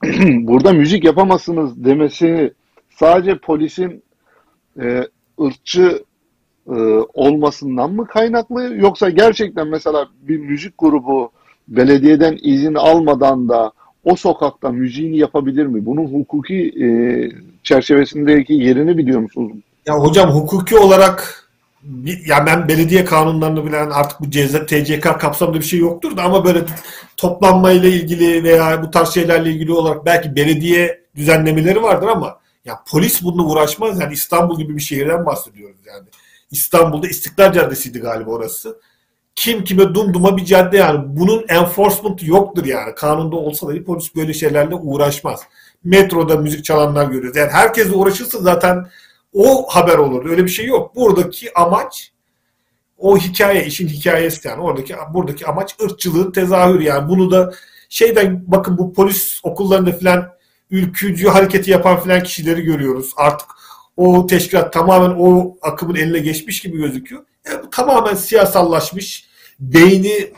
[0.22, 2.54] burada müzik yapamazsınız demesi
[2.90, 4.02] sadece polisin
[4.80, 5.06] e,
[5.40, 6.04] ırkçı
[6.66, 6.76] e,
[7.14, 11.30] olmasından mı kaynaklı yoksa gerçekten mesela bir müzik grubu
[11.68, 13.72] belediyeden izin almadan da
[14.04, 15.86] o sokakta müziğini yapabilir mi?
[15.86, 16.86] Bunun hukuki e,
[17.68, 19.52] çerçevesindeki yerini biliyor musunuz?
[19.86, 21.48] Ya hocam hukuki olarak
[22.26, 26.44] ya ben belediye kanunlarını bilen artık bu ceza TCK kapsamında bir şey yoktur da ama
[26.44, 26.60] böyle
[27.16, 33.22] toplanmayla ilgili veya bu tarz şeylerle ilgili olarak belki belediye düzenlemeleri vardır ama ya polis
[33.22, 34.00] bununla uğraşmaz.
[34.00, 36.08] Yani İstanbul gibi bir şehirden bahsediyoruz yani.
[36.50, 38.80] İstanbul'da İstiklal Caddesi'ydi galiba orası.
[39.34, 41.00] Kim kime dumduma bir cadde yani.
[41.06, 42.94] Bunun enforcement yoktur yani.
[42.94, 45.40] Kanunda olsa da polis böyle şeylerle uğraşmaz.
[45.84, 47.36] Metroda müzik çalanlar görüyoruz.
[47.36, 48.86] Yani herkesle uğraşırsa zaten
[49.32, 50.30] o haber olur.
[50.30, 50.96] Öyle bir şey yok.
[50.96, 52.12] Buradaki amaç
[52.98, 54.62] o hikaye, işin hikayesi yani.
[54.62, 57.08] Oradaki buradaki amaç ırkçılığın tezahürü yani.
[57.08, 57.54] Bunu da
[57.88, 60.28] şeyden bakın bu polis okullarında filan
[60.70, 63.12] ülkücü hareketi yapan filan kişileri görüyoruz.
[63.16, 63.48] Artık
[63.96, 67.22] o teşkilat tamamen o akımın eline geçmiş gibi gözüküyor.
[67.46, 69.28] Yani bu tamamen siyasallaşmış,
[69.60, 70.32] beyni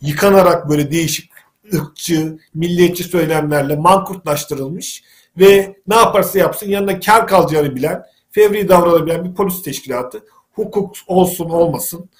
[0.00, 1.33] yıkanarak böyle değişik
[1.74, 5.04] ırkçı, milliyetçi söylemlerle mankurtlaştırılmış
[5.38, 10.24] ve ne yaparsa yapsın yanına kar kalacağını bilen, fevri davranabilen bir polis teşkilatı.
[10.52, 12.10] Hukuk olsun olmasın.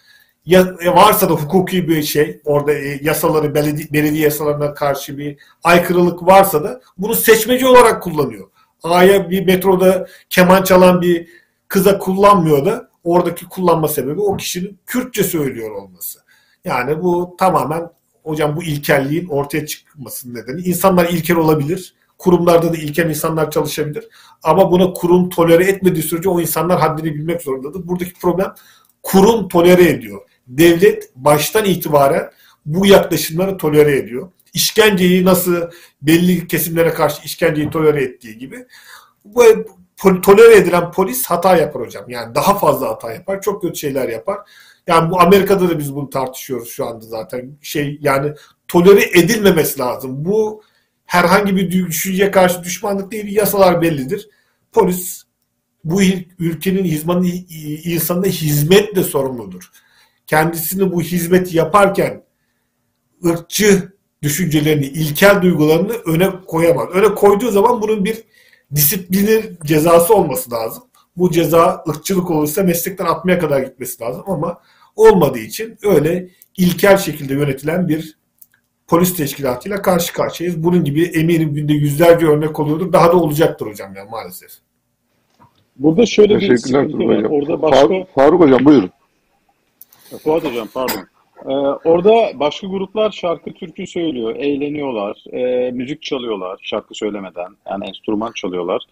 [0.47, 6.23] Ya, varsa da hukuki bir şey, orada e, yasaları, belediye, belediye yasalarına karşı bir aykırılık
[6.23, 8.49] varsa da bunu seçmeci olarak kullanıyor.
[8.83, 11.29] A'ya bir metroda keman çalan bir
[11.69, 16.19] kıza kullanmıyor da oradaki kullanma sebebi o kişinin Kürtçe söylüyor olması.
[16.65, 17.91] Yani bu tamamen
[18.25, 20.61] hocam bu ilkelliğin ortaya çıkmasının nedeni.
[20.61, 21.95] İnsanlar ilkel olabilir.
[22.19, 24.09] Kurumlarda da ilkel insanlar çalışabilir.
[24.43, 27.89] Ama buna kurum tolere etmediği sürece o insanlar haddini bilmek zorundadır.
[27.89, 28.55] Buradaki problem
[29.03, 30.21] kurum tolere ediyor.
[30.47, 32.31] Devlet baştan itibaren
[32.67, 34.29] bu yaklaşımları tolere ediyor.
[34.55, 35.57] İşkenceyi nasıl
[36.03, 38.67] belli kesimlere karşı işkenceyi tolere ettiği gibi
[39.25, 39.43] bu
[40.23, 42.05] tolere edilen polis hata yapar hocam.
[42.09, 43.41] Yani daha fazla hata yapar.
[43.43, 44.39] Çok kötü şeyler yapar.
[44.87, 47.59] Yani bu Amerika'da da biz bunu tartışıyoruz şu anda zaten.
[47.63, 48.33] Şey yani
[48.69, 50.25] tolere edilmemesi lazım.
[50.25, 50.63] Bu
[51.05, 53.37] herhangi bir düşünceye karşı düşmanlık değil.
[53.37, 54.29] Yasalar bellidir.
[54.73, 55.25] Polis
[55.85, 56.03] bu
[56.39, 57.27] ülkenin hizmanı,
[57.85, 59.71] insanına hizmetle sorumludur.
[60.27, 62.25] Kendisini bu hizmeti yaparken
[63.25, 66.89] ırkçı düşüncelerini, ilkel duygularını öne koyamaz.
[66.93, 68.25] Öne koyduğu zaman bunun bir
[68.75, 70.85] disiplinir cezası olması lazım.
[71.17, 74.61] Bu ceza ırkçılık olursa meslekten atmaya kadar gitmesi lazım ama
[74.97, 78.19] olmadığı için öyle ilkel şekilde yönetilen bir
[78.89, 80.65] polis teşkilatıyla karşı karşıyayız.
[80.65, 82.93] Bunun gibi eminim günde yüzlerce örnek oluyordur.
[82.93, 84.51] Daha da olacaktır hocam yani maalesef.
[85.77, 87.17] Burada şöyle bir sıkıntı var.
[87.17, 87.33] Hocam.
[87.33, 88.05] Orada başka...
[88.15, 88.91] Faruk Hocam buyurun.
[90.23, 91.07] Fuat Hocam pardon.
[91.45, 91.53] Ee,
[91.89, 97.57] orada başka gruplar şarkı türkü söylüyor, eğleniyorlar, e, müzik çalıyorlar şarkı söylemeden.
[97.71, 98.83] Yani enstrüman çalıyorlar.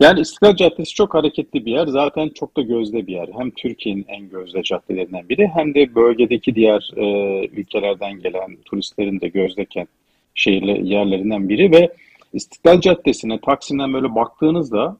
[0.00, 1.86] Yani İstiklal Caddesi çok hareketli bir yer.
[1.86, 3.28] Zaten çok da gözde bir yer.
[3.38, 7.06] Hem Türkiye'nin en gözde caddelerinden biri hem de bölgedeki diğer e,
[7.46, 9.86] ülkelerden gelen turistlerin de gözdeken
[10.34, 11.92] şehirle, yerlerinden biri ve
[12.32, 14.96] İstiklal Caddesi'ne Taksim'den böyle baktığınızda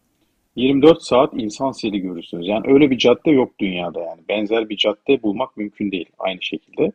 [0.57, 2.49] 24 saat insan seli görürsünüz.
[2.49, 4.21] Yani öyle bir cadde yok dünyada yani.
[4.29, 6.93] Benzer bir cadde bulmak mümkün değil aynı şekilde.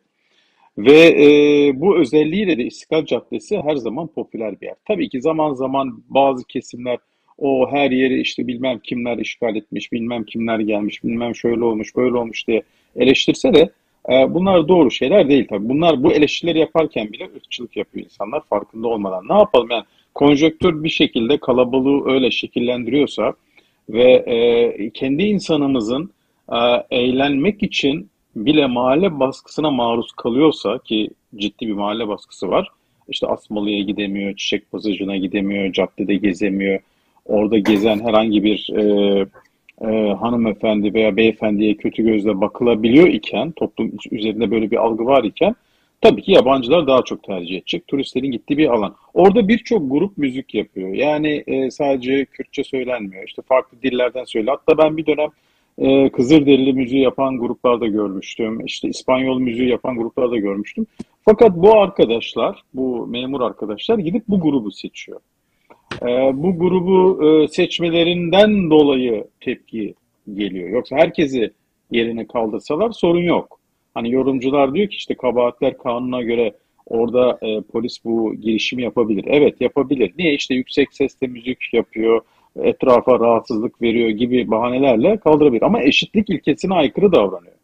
[0.77, 4.75] Ve e, bu özelliğiyle de İstiklal Caddesi her zaman popüler bir yer.
[4.87, 6.97] Tabii ki zaman zaman bazı kesimler
[7.39, 12.17] o her yeri işte bilmem kimler işgal etmiş, bilmem kimler gelmiş, bilmem şöyle olmuş, böyle
[12.17, 12.63] olmuş diye
[12.95, 13.69] eleştirse de
[14.09, 15.69] e, bunlar doğru şeyler değil tabii.
[15.69, 19.27] Bunlar bu eleştirileri yaparken bile ırkçılık yapıyor insanlar farkında olmadan.
[19.29, 19.83] Ne yapalım yani
[20.15, 23.33] konjöktür bir şekilde kalabalığı öyle şekillendiriyorsa
[23.89, 26.11] ve e, kendi insanımızın
[26.51, 26.57] e,
[26.91, 32.67] eğlenmek için bile mahalle baskısına maruz kalıyorsa ki ciddi bir mahalle baskısı var.
[33.07, 36.79] İşte Asmalı'ya gidemiyor, Çiçek Pasajı'na gidemiyor, caddede gezemiyor.
[37.29, 38.81] Orada gezen herhangi bir e,
[39.81, 45.55] e, hanımefendi veya beyefendiye kötü gözle bakılabiliyor iken, toplum üzerinde böyle bir algı var iken
[46.01, 47.87] Tabii ki yabancılar daha çok tercih edecek.
[47.87, 48.95] Turistlerin gittiği bir alan.
[49.13, 50.89] Orada birçok grup müzik yapıyor.
[50.89, 53.23] Yani e, sadece Kürtçe söylenmiyor.
[53.27, 54.57] İşte farklı dillerden söylüyor.
[54.57, 55.29] Hatta ben bir dönem
[55.77, 58.65] e, Kızılderili müziği yapan gruplarda görmüştüm.
[58.65, 60.85] İşte İspanyol müziği yapan gruplarda görmüştüm.
[61.25, 65.19] Fakat bu arkadaşlar, bu memur arkadaşlar gidip bu grubu seçiyor.
[66.01, 69.93] E, bu grubu e, seçmelerinden dolayı tepki
[70.33, 70.69] geliyor.
[70.69, 71.51] Yoksa herkesi
[71.91, 73.59] yerine kaldırsalar sorun yok.
[73.93, 76.53] Hani yorumcular diyor ki işte kabahatler kanuna göre
[76.85, 79.25] orada e, polis bu girişimi yapabilir.
[79.27, 80.13] Evet yapabilir.
[80.17, 80.33] Niye?
[80.33, 82.21] işte yüksek sesle müzik yapıyor.
[82.63, 85.61] etrafa rahatsızlık veriyor gibi bahanelerle kaldırabilir.
[85.61, 87.55] Ama eşitlik ilkesine aykırı davranıyor.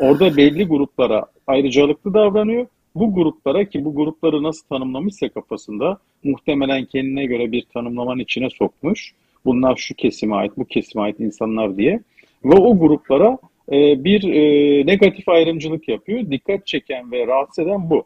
[0.00, 2.66] Orada belli gruplara ayrıcalıklı davranıyor.
[2.94, 9.14] Bu gruplara ki bu grupları nasıl tanımlamışsa kafasında muhtemelen kendine göre bir tanımlamanın içine sokmuş.
[9.44, 12.00] Bunlar şu kesime ait, bu kesime ait insanlar diye.
[12.44, 13.38] Ve o gruplara
[13.72, 16.30] e, bir e, negatif ayrımcılık yapıyor.
[16.30, 18.04] Dikkat çeken ve rahatsız eden bu.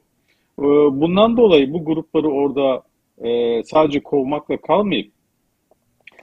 [0.59, 0.65] E,
[1.01, 2.83] bundan dolayı bu grupları orada
[3.25, 5.13] e, sadece kovmakla kalmayıp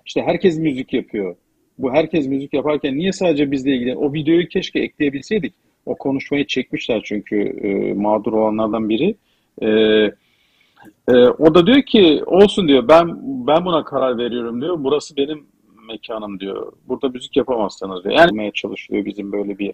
[0.05, 1.35] işte herkes müzik yapıyor.
[1.77, 3.95] Bu herkes müzik yaparken niye sadece bizle ilgili?
[3.95, 5.53] O videoyu keşke ekleyebilseydik.
[5.85, 9.15] O konuşmayı çekmişler çünkü e, mağdur olanlardan biri.
[9.61, 9.67] E,
[11.07, 13.07] e, o da diyor ki olsun diyor ben
[13.47, 14.75] ben buna karar veriyorum diyor.
[14.79, 15.45] Burası benim
[15.87, 16.71] mekanım diyor.
[16.87, 18.15] Burada müzik yapamazsanız diyor.
[18.15, 19.73] Yani çalışıyor bizim böyle bir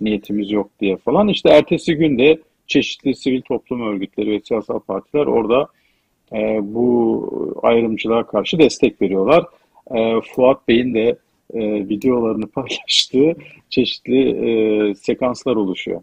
[0.00, 1.28] niyetimiz yok diye falan.
[1.28, 5.68] İşte ertesi günde çeşitli sivil toplum örgütleri ve siyasal partiler orada
[6.32, 9.44] e, bu ayrımcılığa karşı destek veriyorlar.
[9.94, 11.16] E, Fuat Bey'in de
[11.52, 13.34] e, videolarını paylaştığı
[13.70, 16.02] çeşitli e, sekanslar oluşuyor.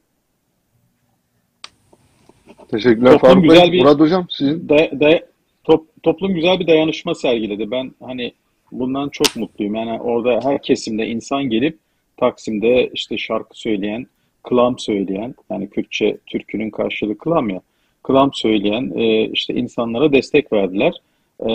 [2.72, 3.72] Teşekkürler Toplum Faruk güzel Bey.
[3.72, 5.24] bir- Murat Hocam sizin Da, da-
[5.64, 7.72] top, toplum güzel bir dayanışma sergiledi.
[7.72, 8.32] Ben hani
[8.72, 9.76] bundan çok mutluyum.
[9.76, 11.78] Yani orada her kesimde insan gelip
[12.18, 14.08] Taksim'de işte şarkı söyleyen,
[14.44, 17.62] klam söyleyen, yani Kürtçe türkünün karşılığı klam ya,
[18.04, 20.94] klam söyleyen e, işte insanlara destek verdiler.
[21.48, 21.52] E,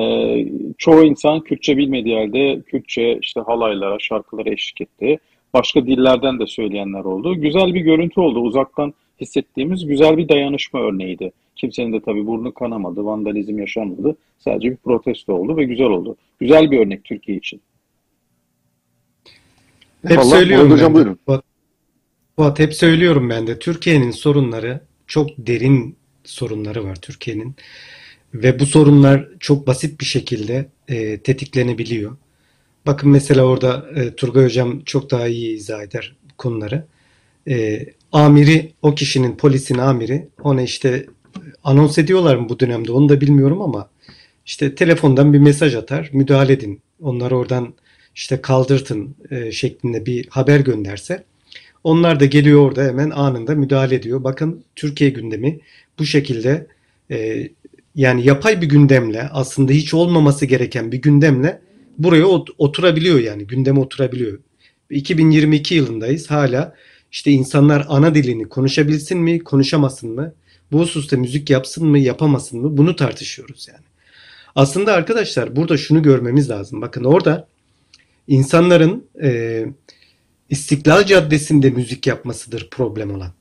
[0.78, 5.18] çoğu insan Kürtçe bilmediği halde Kürtçe işte halaylara, şarkılara eşlik etti.
[5.54, 7.40] Başka dillerden de söyleyenler oldu.
[7.40, 8.40] Güzel bir görüntü oldu.
[8.40, 11.32] Uzaktan hissettiğimiz güzel bir dayanışma örneğiydi.
[11.56, 14.16] Kimsenin de tabii burnu kanamadı, vandalizm yaşanmadı.
[14.38, 16.16] Sadece bir protesto oldu ve güzel oldu.
[16.40, 17.60] Güzel bir örnek Türkiye için.
[20.06, 21.18] Hep Vallahi söylüyorum Hocam ben buyurun.
[21.26, 21.44] Fuat,
[22.36, 23.58] Fuat, hep söylüyorum ben de.
[23.58, 27.54] Türkiye'nin sorunları çok derin sorunları var Türkiye'nin.
[28.34, 32.16] Ve bu sorunlar çok basit bir şekilde e, tetiklenebiliyor.
[32.86, 36.86] Bakın mesela orada e, Turgay Hocam çok daha iyi izah eder konuları.
[37.48, 41.06] E, amiri, o kişinin polisin amiri ona işte e,
[41.64, 43.88] anons ediyorlar mı bu dönemde onu da bilmiyorum ama
[44.46, 46.80] işte telefondan bir mesaj atar, müdahale edin.
[47.02, 47.74] Onları oradan
[48.14, 51.24] işte kaldırtın e, şeklinde bir haber gönderse
[51.84, 54.24] onlar da geliyor orada hemen anında müdahale ediyor.
[54.24, 55.60] Bakın Türkiye gündemi
[55.98, 56.66] bu şekilde
[57.10, 57.48] e,
[57.94, 61.60] yani yapay bir gündemle aslında hiç olmaması gereken bir gündemle
[61.98, 64.38] buraya ot- oturabiliyor yani gündeme oturabiliyor.
[64.90, 66.74] 2022 yılındayız hala
[67.12, 70.34] işte insanlar ana dilini konuşabilsin mi konuşamasın mı
[70.72, 73.84] bu hususta müzik yapsın mı yapamasın mı bunu tartışıyoruz yani.
[74.56, 76.80] Aslında arkadaşlar burada şunu görmemiz lazım.
[76.82, 77.48] Bakın orada
[78.28, 79.64] insanların e,
[80.50, 83.32] İstiklal Caddesi'nde müzik yapmasıdır problem olan.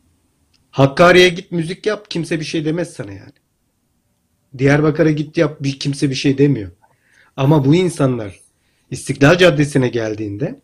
[0.72, 3.43] Hakkari'ye git müzik yap kimse bir şey demez sana yani.
[4.58, 6.72] Diyarbakır'a git yap bir kimse bir şey demiyor.
[7.38, 8.39] Ama bu insanlar
[8.91, 10.60] İstiklal Caddesi'ne geldiğinde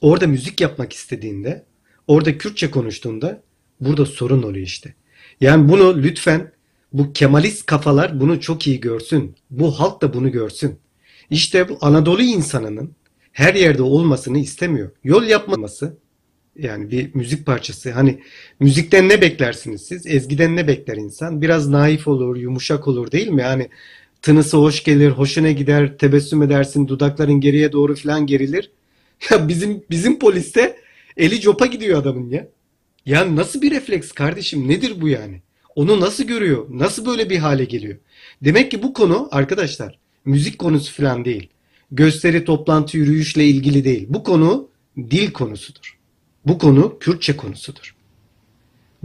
[0.00, 1.64] orada müzik yapmak istediğinde
[2.06, 3.42] orada Kürtçe konuştuğunda
[3.80, 4.94] burada sorun oluyor işte.
[5.40, 6.52] Yani bunu lütfen
[6.92, 9.36] bu Kemalist kafalar bunu çok iyi görsün.
[9.50, 10.78] Bu halk da bunu görsün.
[11.30, 12.94] İşte bu Anadolu insanının
[13.32, 14.90] her yerde olmasını istemiyor.
[15.04, 15.98] Yol yapmaması
[16.58, 17.92] yani bir müzik parçası.
[17.92, 18.20] Hani
[18.60, 20.06] müzikten ne beklersiniz siz?
[20.06, 21.42] Ezgiden ne bekler insan?
[21.42, 23.42] Biraz naif olur, yumuşak olur değil mi?
[23.42, 23.68] Yani
[24.22, 28.70] tınısı hoş gelir, hoşuna gider, tebessüm edersin, dudakların geriye doğru falan gerilir.
[29.30, 30.76] Ya bizim bizim poliste
[31.16, 32.48] eli copa gidiyor adamın ya.
[33.06, 34.68] Ya nasıl bir refleks kardeşim?
[34.68, 35.40] Nedir bu yani?
[35.76, 36.66] Onu nasıl görüyor?
[36.70, 37.96] Nasıl böyle bir hale geliyor?
[38.44, 41.48] Demek ki bu konu arkadaşlar müzik konusu falan değil.
[41.90, 44.06] Gösteri, toplantı, yürüyüşle ilgili değil.
[44.08, 45.95] Bu konu dil konusudur.
[46.46, 47.94] Bu konu Kürtçe konusudur.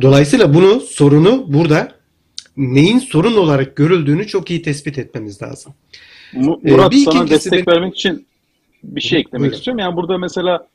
[0.02, 1.92] Dolayısıyla bunu sorunu burada
[2.58, 5.74] neyin sorun olarak görüldüğünü çok iyi tespit etmemiz lazım.
[6.34, 8.26] Ee, Murat bir sana destek benim- vermek için
[8.84, 9.58] bir şey eklemek Buyurun.
[9.58, 9.80] istiyorum.
[9.80, 10.68] Yani burada mesela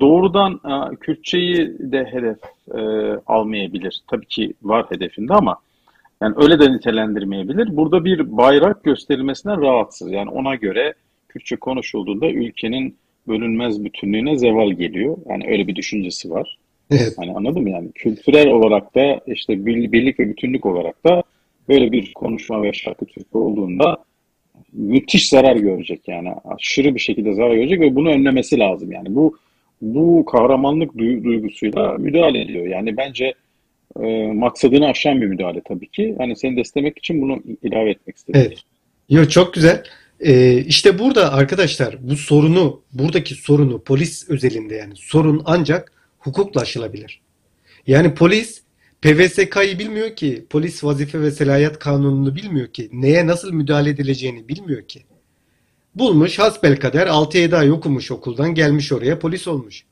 [0.00, 0.60] doğrudan
[0.96, 2.38] Kürtçeyi de hedef
[2.74, 2.80] e,
[3.26, 4.02] almayabilir.
[4.10, 5.56] Tabii ki var hedefinde ama
[6.22, 7.76] yani öyle de nitelendirmeyebilir.
[7.76, 10.10] Burada bir bayrak gösterilmesine rahatsız.
[10.10, 10.94] Yani ona göre
[11.28, 12.96] Kürtçe konuşulduğunda ülkenin
[13.28, 15.16] bölünmez bütünlüğüne zeval geliyor.
[15.30, 16.58] Yani öyle bir düşüncesi var.
[16.90, 17.14] Evet.
[17.16, 17.70] Hani anladın mı?
[17.70, 21.22] Yani kültürel olarak da işte bir- birlik ve bütünlük olarak da
[21.68, 23.96] böyle bir konuşma ve şarkı türkü olduğunda
[24.72, 29.36] müthiş zarar görecek yani aşırı bir şekilde zarar görecek ve bunu önlemesi lazım yani bu
[29.82, 33.34] bu kahramanlık duy- duygusuyla müdahale ediyor yani bence
[34.02, 38.40] e, maksadını aşan bir müdahale tabii ki hani seni desteklemek için bunu ilave etmek istedim.
[38.46, 38.58] Evet.
[39.10, 39.82] Yo, çok güzel.
[40.20, 47.20] Ee, işte burada arkadaşlar bu sorunu, buradaki sorunu polis özelinde yani sorun ancak hukukla aşılabilir.
[47.86, 48.62] Yani polis
[49.02, 54.82] PVSK'yı bilmiyor ki, polis vazife ve selayet kanununu bilmiyor ki, neye nasıl müdahale edileceğini bilmiyor
[54.82, 55.04] ki.
[55.94, 59.84] Bulmuş hasbelkader 6-7 ay okumuş okuldan gelmiş oraya polis olmuş.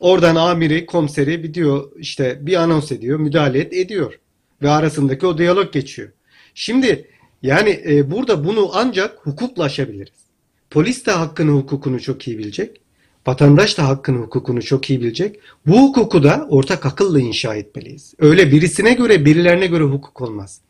[0.00, 4.18] Oradan amiri, komiseri bir diyor işte bir anons ediyor, müdahale et, ediyor.
[4.62, 6.08] Ve arasındaki o diyalog geçiyor.
[6.54, 7.08] Şimdi
[7.42, 10.22] yani e, burada bunu ancak hukukla aşabiliriz.
[10.70, 12.80] Polis de hakkını hukukunu çok iyi bilecek.
[13.26, 15.40] Vatandaş da hakkını hukukunu çok iyi bilecek.
[15.66, 18.14] Bu hukuku da ortak akılla inşa etmeliyiz.
[18.18, 20.60] Öyle birisine göre birilerine göre hukuk olmaz.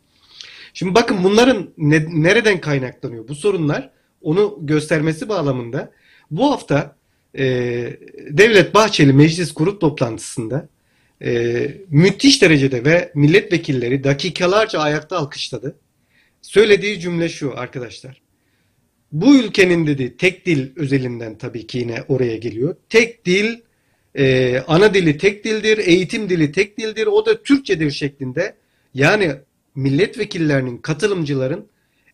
[0.74, 3.28] Şimdi bakın bunların ne, nereden kaynaklanıyor?
[3.28, 3.90] Bu sorunlar
[4.22, 5.92] onu göstermesi bağlamında
[6.30, 6.96] bu hafta
[7.38, 7.44] e,
[8.30, 10.68] Devlet Bahçeli meclis grup toplantısında
[11.24, 15.76] e, müthiş derecede ve milletvekilleri dakikalarca ayakta alkışladı.
[16.42, 18.22] Söylediği cümle şu arkadaşlar.
[19.12, 22.76] Bu ülkenin dedi tek dil özelinden tabii ki yine oraya geliyor.
[22.88, 23.60] Tek dil,
[24.14, 28.54] e, ana dili tek dildir, eğitim dili tek dildir, o da Türkçedir şeklinde.
[28.94, 29.32] Yani
[29.74, 31.66] milletvekillerinin, katılımcıların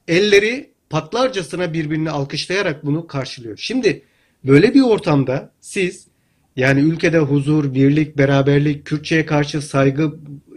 [0.09, 3.57] elleri patlarcasına birbirini alkışlayarak bunu karşılıyor.
[3.57, 4.03] Şimdi
[4.45, 6.07] böyle bir ortamda siz
[6.57, 10.15] yani ülkede huzur, birlik, beraberlik, Kürtçe'ye karşı saygı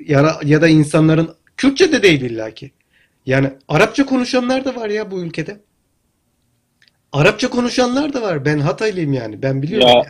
[0.08, 2.72] ya, da insanların Kürtçe de değil illaki.
[3.26, 5.58] Yani Arapça konuşanlar da var ya bu ülkede.
[7.14, 8.46] Arapça konuşanlar da var.
[8.46, 9.42] Ben Hataylıyım yani.
[9.42, 10.06] Ben biliyorum Ya yani.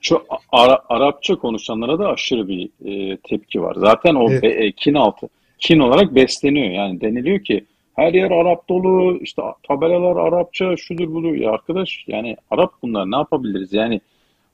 [0.00, 3.76] çok Ara- Arapça konuşanlara da aşırı bir e, tepki var.
[3.78, 4.42] Zaten o Evet.
[4.42, 5.28] be- e, kin altı,
[5.58, 6.70] kin olarak besleniyor.
[6.70, 7.64] Yani deniliyor ki
[7.96, 11.34] her yer Arap dolu, işte tabelalar Arapça, şudur budur.
[11.34, 13.72] Ya arkadaş yani Arap bunlar ne yapabiliriz?
[13.72, 14.00] Yani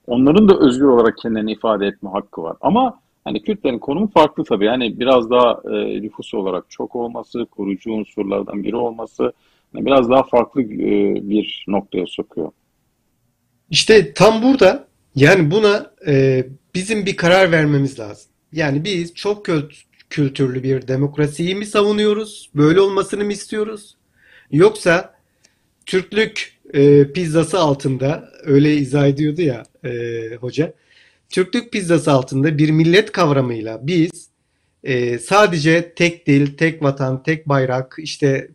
[0.07, 2.57] onların da özgür olarak kendilerini ifade etme hakkı var.
[2.61, 4.65] Ama hani Kürtlerin konumu farklı tabii.
[4.65, 9.33] Yani biraz daha e, nüfusu olarak çok olması, kurucu unsurlardan biri olması
[9.73, 12.51] hani biraz daha farklı e, bir noktaya sokuyor.
[13.69, 16.45] İşte tam burada yani buna e,
[16.75, 18.31] bizim bir karar vermemiz lazım.
[18.51, 22.49] Yani biz çok kült- kültürlü bir demokrasiyi mi savunuyoruz?
[22.55, 23.97] Böyle olmasını mı istiyoruz?
[24.51, 25.13] Yoksa
[25.85, 29.91] Türklük e, pizzası altında öyle izah ediyordu ya e,
[30.35, 30.73] hoca.
[31.31, 34.29] Türklük pizzası altında bir millet kavramıyla biz
[34.83, 38.51] e, sadece tek dil, tek vatan, tek bayrak, işte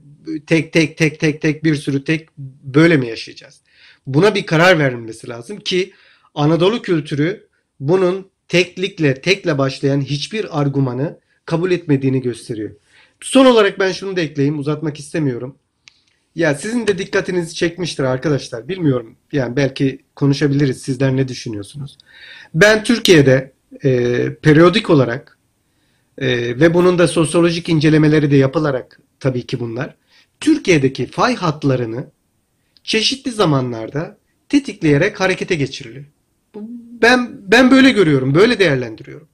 [0.46, 2.28] tek tek tek tek tek bir sürü tek
[2.64, 3.60] böyle mi yaşayacağız?
[4.06, 5.92] Buna bir karar verilmesi lazım ki
[6.34, 7.48] Anadolu kültürü
[7.80, 12.70] bunun teklikle, tekle başlayan hiçbir argümanı kabul etmediğini gösteriyor.
[13.20, 15.58] Son olarak ben şunu da ekleyeyim, uzatmak istemiyorum.
[16.36, 18.68] Ya sizin de dikkatinizi çekmiştir arkadaşlar.
[18.68, 19.16] Bilmiyorum.
[19.32, 20.82] Yani belki konuşabiliriz.
[20.82, 21.98] Sizler ne düşünüyorsunuz?
[22.54, 23.52] Ben Türkiye'de
[23.84, 25.38] e, periyodik olarak
[26.18, 26.28] e,
[26.60, 29.94] ve bunun da sosyolojik incelemeleri de yapılarak tabii ki bunlar.
[30.40, 32.10] Türkiye'deki fay hatlarını
[32.84, 34.18] çeşitli zamanlarda
[34.48, 36.04] tetikleyerek harekete geçiriliyor.
[37.02, 39.28] Ben ben böyle görüyorum, böyle değerlendiriyorum.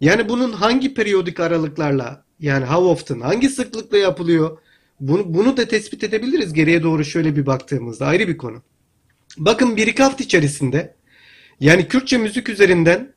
[0.00, 4.58] Yani bunun hangi periyodik aralıklarla, yani how often, hangi sıklıkla yapılıyor?
[5.00, 8.62] Bunu, bunu da tespit edebiliriz geriye doğru şöyle bir baktığımızda ayrı bir konu.
[9.36, 10.94] Bakın bir iki hafta içerisinde
[11.60, 13.14] yani Kürtçe müzik üzerinden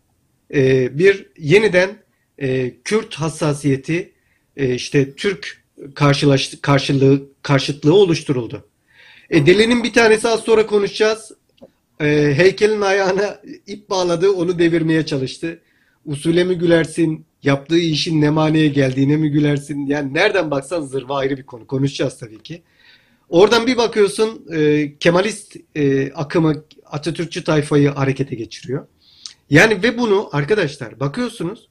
[0.53, 1.89] e, bir yeniden
[2.38, 4.13] e, Kürt hassasiyeti
[4.57, 5.63] e, işte Türk
[5.95, 8.67] karşılaş, karşılığı karşıtlığı oluşturuldu.
[9.30, 11.32] E, Deli'nin bir tanesi az sonra konuşacağız.
[12.01, 15.61] E, heykelin ayağına ip bağladı, onu devirmeye çalıştı.
[16.08, 19.86] Usule mi gülersin, yaptığı işin ne manaya geldiğine mi gülersin?
[19.86, 21.68] Yani nereden baksan zırva ayrı bir konu.
[21.68, 22.62] Konuşacağız tabii ki.
[23.30, 28.88] Oradan bir bakıyorsun e, Kemalist e, akımı Atatürkçü tayfayı harekete geçiriyor.
[29.49, 31.70] Yani ve bunu arkadaşlar bakıyorsunuz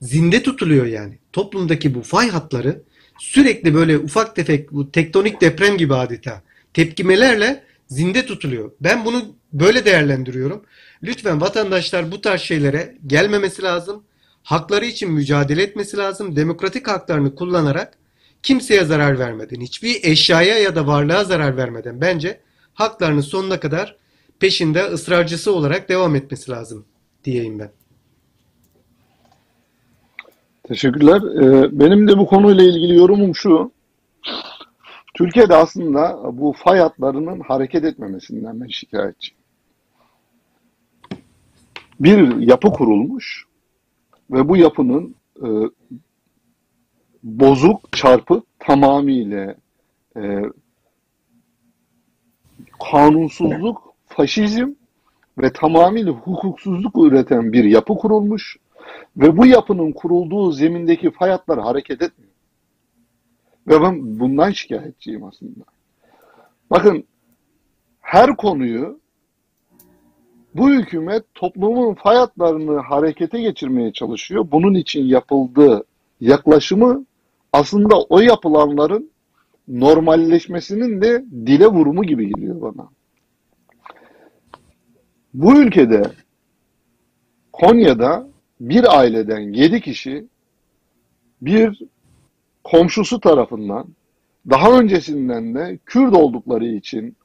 [0.00, 1.18] zinde tutuluyor yani.
[1.32, 2.82] Toplumdaki bu fay hatları
[3.18, 6.42] sürekli böyle ufak tefek bu tektonik deprem gibi adeta
[6.74, 8.72] tepkimelerle zinde tutuluyor.
[8.80, 10.64] Ben bunu böyle değerlendiriyorum.
[11.02, 14.04] Lütfen vatandaşlar bu tarz şeylere gelmemesi lazım.
[14.42, 16.36] Hakları için mücadele etmesi lazım.
[16.36, 17.98] Demokratik haklarını kullanarak
[18.42, 22.40] kimseye zarar vermeden, hiçbir eşyaya ya da varlığa zarar vermeden bence
[22.74, 23.96] haklarının sonuna kadar
[24.40, 26.84] peşinde ısrarcısı olarak devam etmesi lazım
[27.24, 27.70] diyeyim ben.
[30.68, 31.16] Teşekkürler.
[31.16, 33.72] Ee, benim de bu konuyla ilgili yorumum şu.
[35.14, 39.41] Türkiye'de aslında bu fay hatlarının hareket etmemesinden ben şikayetçiyim.
[42.02, 43.46] Bir yapı kurulmuş
[44.30, 45.48] ve bu yapının e,
[47.22, 49.54] bozuk, çarpık, tamamıyla
[50.16, 50.42] e,
[52.90, 54.70] kanunsuzluk, faşizm
[55.38, 58.56] ve tamamıyla hukuksuzluk üreten bir yapı kurulmuş
[59.16, 62.32] ve bu yapının kurulduğu zemindeki fay hatları hareket etmiyor.
[63.66, 65.64] Ve ben bundan şikayetçiyim aslında.
[66.70, 67.04] Bakın
[68.00, 69.00] her konuyu
[70.54, 74.48] bu hükümet toplumun fay hatlarını harekete geçirmeye çalışıyor.
[74.52, 75.84] Bunun için yapıldığı
[76.20, 77.04] yaklaşımı
[77.52, 79.10] aslında o yapılanların
[79.68, 82.88] normalleşmesinin de dile vurumu gibi geliyor bana.
[85.34, 86.02] Bu ülkede
[87.52, 88.28] Konya'da
[88.60, 90.26] bir aileden yedi kişi
[91.42, 91.82] bir
[92.64, 93.86] komşusu tarafından
[94.50, 97.16] daha öncesinden de Kürt oldukları için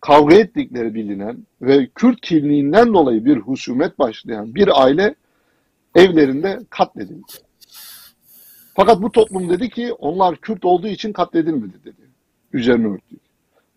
[0.00, 5.14] kavga ettikleri bilinen ve Kürt kimliğinden dolayı bir husumet başlayan bir aile
[5.94, 7.22] evlerinde katledildi.
[8.74, 12.08] Fakat bu toplum dedi ki onlar Kürt olduğu için katledilmedi dedi.
[12.52, 13.16] Üzerine örttü.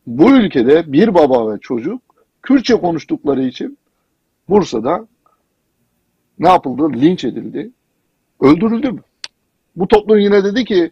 [0.08, 2.02] Bu ülkede bir baba ve çocuk
[2.42, 3.78] Kürtçe konuştukları için
[4.50, 5.08] Bursa'da
[6.40, 7.02] ne yapıldı?
[7.02, 7.72] Linç edildi.
[8.40, 9.02] Öldürüldü mü?
[9.76, 10.92] Bu toplum yine dedi ki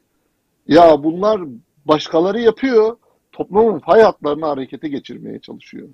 [0.68, 1.42] ya bunlar
[1.86, 2.98] başkaları yapıyor.
[3.40, 5.90] Toplumun fay hatlarını harekete geçirmeye çalışıyor.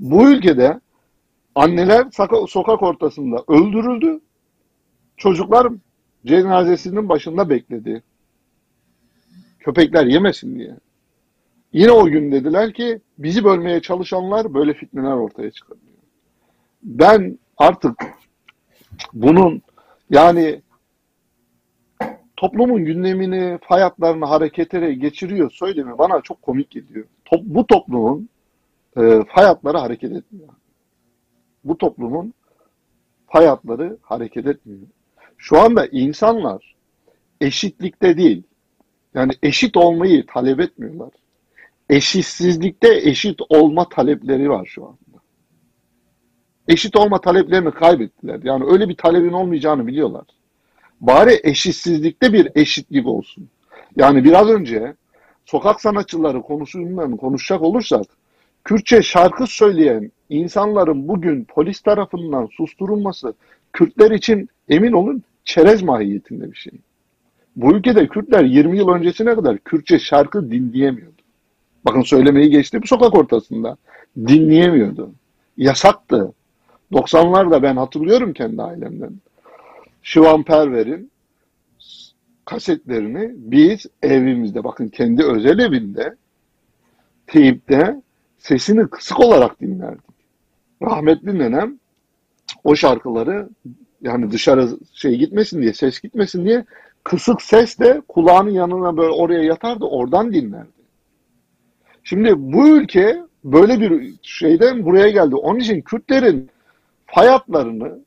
[0.00, 0.80] Bu ülkede
[1.54, 2.06] anneler
[2.48, 4.20] sokak ortasında öldürüldü.
[5.16, 5.72] Çocuklar
[6.26, 8.02] cenazesinin başında bekledi.
[9.58, 10.76] Köpekler yemesin diye.
[11.72, 15.94] Yine o gün dediler ki bizi bölmeye çalışanlar böyle fitneler ortaya çıkarıyor.
[16.82, 17.94] Ben artık
[19.12, 19.62] bunun
[20.10, 20.62] yani
[22.36, 27.06] toplumun gündemini, hayatlarını hareketere geçiriyor söylemi bana çok komik geliyor.
[27.24, 28.28] Top, bu toplumun
[28.96, 30.48] e, hayatları hareket etmiyor.
[31.64, 32.34] Bu toplumun
[33.26, 34.80] hayatları hareket etmiyor.
[35.38, 36.74] Şu anda insanlar
[37.40, 38.42] eşitlikte değil,
[39.14, 41.10] yani eşit olmayı talep etmiyorlar.
[41.90, 45.22] Eşitsizlikte eşit olma talepleri var şu anda.
[46.68, 48.40] Eşit olma taleplerini kaybettiler.
[48.42, 50.24] Yani öyle bir talebin olmayacağını biliyorlar.
[51.00, 53.48] Bari eşitsizlikte bir eşitlik olsun.
[53.96, 54.94] Yani biraz önce
[55.44, 58.06] sokak sanatçıları konusundan konuşacak olursak
[58.64, 63.34] Kürtçe şarkı söyleyen insanların bugün polis tarafından susturulması
[63.72, 66.72] Kürtler için emin olun çerez mahiyetinde bir şey.
[67.56, 71.22] Bu ülkede Kürtler 20 yıl öncesine kadar Kürtçe şarkı dinleyemiyordu.
[71.84, 73.76] Bakın söylemeyi geçti bu sokak ortasında.
[74.16, 75.10] Dinleyemiyordu.
[75.56, 76.32] Yasaktı.
[76.92, 79.12] 90'larda ben hatırlıyorum kendi ailemden.
[80.04, 81.10] Şivan Perver'in
[82.44, 86.16] kasetlerini biz evimizde bakın kendi özel evinde
[87.26, 88.02] teyipte
[88.38, 90.04] sesini kısık olarak dinlerdik.
[90.82, 91.78] Rahmetli nenem
[92.64, 93.48] o şarkıları
[94.02, 96.64] yani dışarı şey gitmesin diye ses gitmesin diye
[97.04, 100.68] kısık sesle kulağının yanına böyle oraya yatardı oradan dinlerdi.
[102.02, 105.34] Şimdi bu ülke böyle bir şeyden buraya geldi.
[105.34, 106.50] Onun için Kürtlerin
[107.06, 107.98] hayatlarını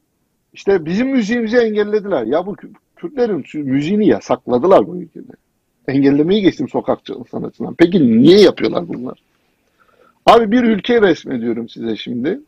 [0.54, 2.24] işte bizim müziğimizi engellediler.
[2.24, 2.56] Ya bu
[2.98, 5.32] Kürtlerin müziğini yasakladılar bu ülkede.
[5.88, 7.76] Engellemeyi geçtim sokakçı sanatından.
[7.78, 9.20] Peki niye yapıyorlar bunlar?
[10.26, 12.40] Abi bir ülke resmediyorum size şimdi.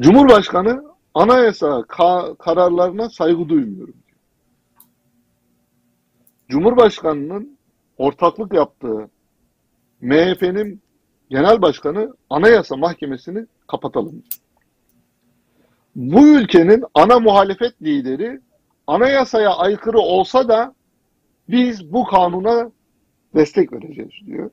[0.00, 3.94] Cumhurbaşkanı anayasa ka kararlarına saygı duymuyorum.
[6.48, 7.56] Cumhurbaşkanının
[7.98, 9.08] ortaklık yaptığı
[10.00, 10.80] MHP'nin
[11.30, 14.45] genel başkanı anayasa mahkemesini kapatalım diyor
[15.96, 18.40] bu ülkenin ana muhalefet lideri
[18.86, 20.74] anayasaya aykırı olsa da
[21.48, 22.70] biz bu kanuna
[23.34, 24.50] destek vereceğiz diyor.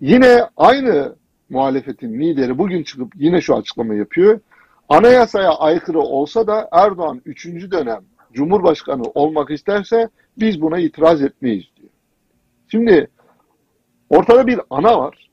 [0.00, 1.16] Yine aynı
[1.50, 4.40] muhalefetin lideri bugün çıkıp yine şu açıklama yapıyor.
[4.88, 7.46] Anayasaya aykırı olsa da Erdoğan 3.
[7.46, 10.08] dönem Cumhurbaşkanı olmak isterse
[10.38, 11.90] biz buna itiraz etmeyiz diyor.
[12.68, 13.08] Şimdi
[14.10, 15.30] ortada bir ana var.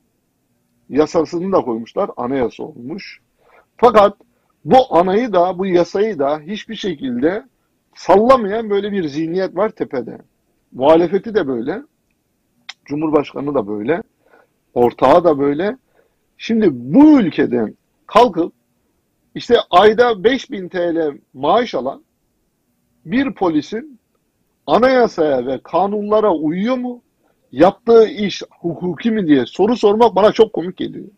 [0.88, 2.10] Yasasını da koymuşlar.
[2.16, 3.20] Anayasa olmuş.
[3.76, 4.16] Fakat
[4.64, 7.44] bu anayı da bu yasayı da hiçbir şekilde
[7.94, 10.18] sallamayan böyle bir zihniyet var tepede.
[10.72, 11.82] Muhalefeti de böyle.
[12.84, 14.02] Cumhurbaşkanı da böyle.
[14.74, 15.76] Ortağı da böyle.
[16.38, 17.74] Şimdi bu ülkeden
[18.06, 18.52] kalkıp
[19.34, 22.02] işte ayda 5000 TL maaş alan
[23.04, 23.98] bir polisin
[24.66, 27.02] anayasaya ve kanunlara uyuyor mu?
[27.52, 31.08] Yaptığı iş hukuki mi diye soru sormak bana çok komik geliyor.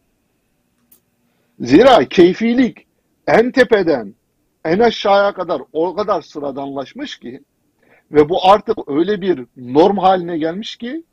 [1.61, 2.87] Zira keyfilik
[3.27, 4.15] en tepeden
[4.65, 7.41] en aşağıya kadar o kadar sıradanlaşmış ki
[8.13, 11.05] ve bu artık öyle bir norm haline gelmiş ki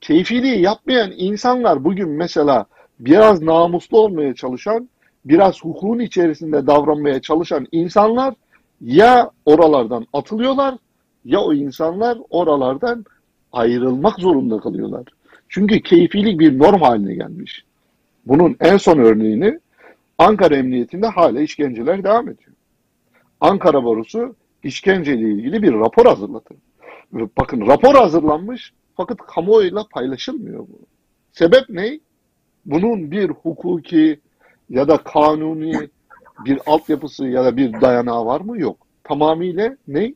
[0.00, 2.66] keyfiliği yapmayan insanlar bugün mesela
[3.00, 4.88] biraz namuslu olmaya çalışan,
[5.24, 8.34] biraz hukukun içerisinde davranmaya çalışan insanlar
[8.80, 10.74] ya oralardan atılıyorlar
[11.24, 13.04] ya o insanlar oralardan
[13.52, 15.04] ayrılmak zorunda kalıyorlar.
[15.48, 17.64] Çünkü keyfilik bir norm haline gelmiş.
[18.26, 19.58] Bunun en son örneğini
[20.18, 22.52] Ankara Emniyetinde hala işkenceler devam ediyor.
[23.40, 26.48] Ankara Barosu işkenceyle ilgili bir rapor hazırladı.
[27.12, 30.80] Bakın rapor hazırlanmış fakat kamuoyuyla paylaşılmıyor bu.
[31.32, 32.00] Sebep ne?
[32.66, 34.20] Bunun bir hukuki
[34.70, 35.88] ya da kanuni
[36.44, 38.60] bir altyapısı ya da bir dayanağı var mı?
[38.60, 38.86] Yok.
[39.04, 40.14] Tamamıyla ne?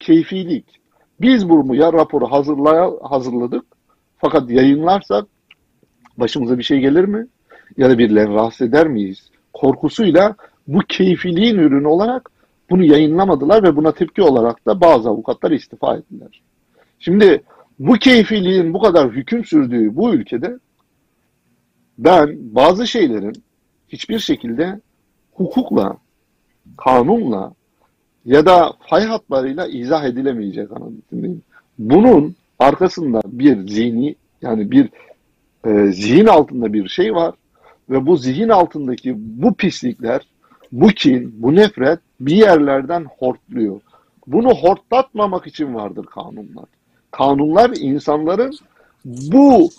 [0.00, 0.80] Keyfilik.
[1.20, 3.64] Biz bunu ya raporu hazırlaya, hazırladık
[4.18, 5.26] fakat yayınlarsak
[6.18, 7.26] başımıza bir şey gelir mi?
[7.76, 10.34] ya da birilerini rahatsız eder miyiz korkusuyla
[10.66, 12.30] bu keyfiliğin ürünü olarak
[12.70, 16.42] bunu yayınlamadılar ve buna tepki olarak da bazı avukatlar istifa ettiler.
[16.98, 17.42] Şimdi
[17.78, 20.58] bu keyfiliğin bu kadar hüküm sürdüğü bu ülkede
[21.98, 23.42] ben bazı şeylerin
[23.88, 24.80] hiçbir şekilde
[25.32, 25.96] hukukla,
[26.76, 27.52] kanunla
[28.24, 31.42] ya da fay hatlarıyla izah edilemeyecek anlatımdayım.
[31.78, 34.90] Bunun arkasında bir zihni yani bir
[35.66, 37.34] e, zihin altında bir şey var
[37.90, 40.20] ve bu zihin altındaki bu pislikler,
[40.72, 43.80] bu kin, bu nefret bir yerlerden hortluyor.
[44.26, 46.64] Bunu hortlatmamak için vardır kanunlar.
[47.10, 48.54] Kanunlar insanların
[49.04, 49.70] bu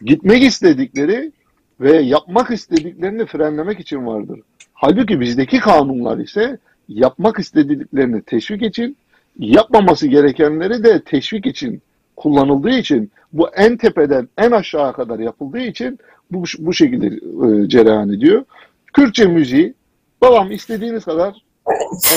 [0.00, 1.32] gitmek istedikleri
[1.80, 4.40] ve yapmak istediklerini frenlemek için vardır.
[4.72, 8.96] Halbuki bizdeki kanunlar ise yapmak istediklerini teşvik için,
[9.38, 11.82] yapmaması gerekenleri de teşvik için
[12.16, 15.98] kullanıldığı için bu en tepeden en aşağı kadar yapıldığı için
[16.30, 18.44] bu, bu şekilde e, cereyan ediyor.
[18.92, 19.74] Kürtçe müziği
[20.20, 21.34] babam istediğiniz kadar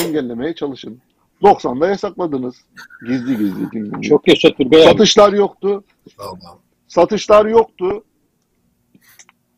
[0.04, 1.00] engellemeye çalışın.
[1.42, 2.54] 90'da yasakladınız.
[3.06, 4.02] Gizli gizli dinlemeyi.
[4.02, 4.82] Çok yaşa Turgay.
[4.82, 5.84] Satışlar yoktu.
[6.18, 6.58] Vallahi.
[6.88, 8.04] Satışlar yoktu.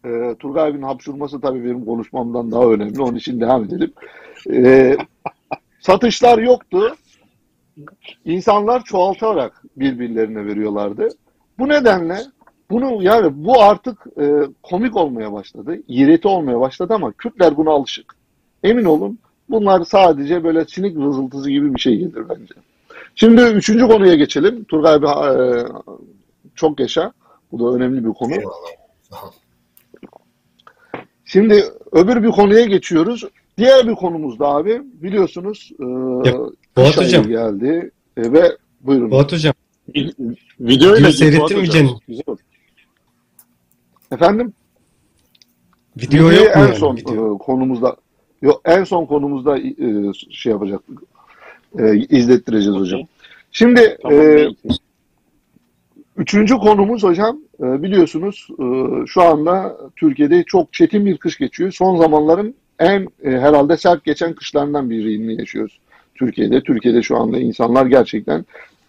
[0.05, 3.03] Ee, Turgay abinin hapşurması tabii benim konuşmamdan daha önemli.
[3.03, 3.93] Onun için devam edelim.
[4.51, 4.97] Ee,
[5.81, 6.97] satışlar yoktu.
[8.25, 11.09] İnsanlar çoğaltarak birbirlerine veriyorlardı.
[11.59, 12.19] Bu nedenle
[12.73, 14.31] bunu yani bu artık e,
[14.63, 15.79] komik olmaya başladı.
[15.89, 18.15] İğreti olmaya başladı ama Kürtler buna alışık.
[18.63, 19.19] Emin olun
[19.51, 22.55] bunlar sadece böyle sinik vızıltısı gibi bir şey gelir bence.
[23.15, 24.65] Şimdi üçüncü konuya geçelim.
[24.65, 25.65] Turgay abi e,
[26.55, 27.13] çok yaşa.
[27.53, 28.33] Bu da önemli bir konu.
[28.33, 29.33] Eyvallah.
[31.25, 33.25] Şimdi öbür bir konuya geçiyoruz.
[33.59, 35.85] Diğer bir konumuz da abi biliyorsunuz e,
[36.29, 36.35] Ya,
[36.75, 37.29] Fuat Hocam.
[37.29, 39.11] geldi e, ve buyurun.
[39.11, 39.55] Fuat Hocam
[40.61, 41.99] Videoyla Video git seyrettin mi canım?
[42.09, 42.39] Güzel olur.
[44.13, 44.53] Efendim?
[45.97, 46.77] video Videoyu yok mu en yani?
[46.77, 47.35] son Video.
[47.35, 47.97] e, konumuzda
[48.43, 51.03] yok en son konumuzda e, şey yapacaktık.
[51.79, 53.01] E, izlettireceğiz hocam.
[53.53, 54.77] Şimdi Tamam, e, peki.
[56.17, 58.65] Üçüncü konumuz hocam e, biliyorsunuz e,
[59.07, 61.73] şu anda Türkiye'de çok çetin bir kış geçiyor.
[61.73, 65.79] Son zamanların en e, herhalde sert geçen kışlarından birini yaşıyoruz
[66.15, 66.61] Türkiye'de.
[66.61, 68.45] Türkiye'de şu anda insanlar gerçekten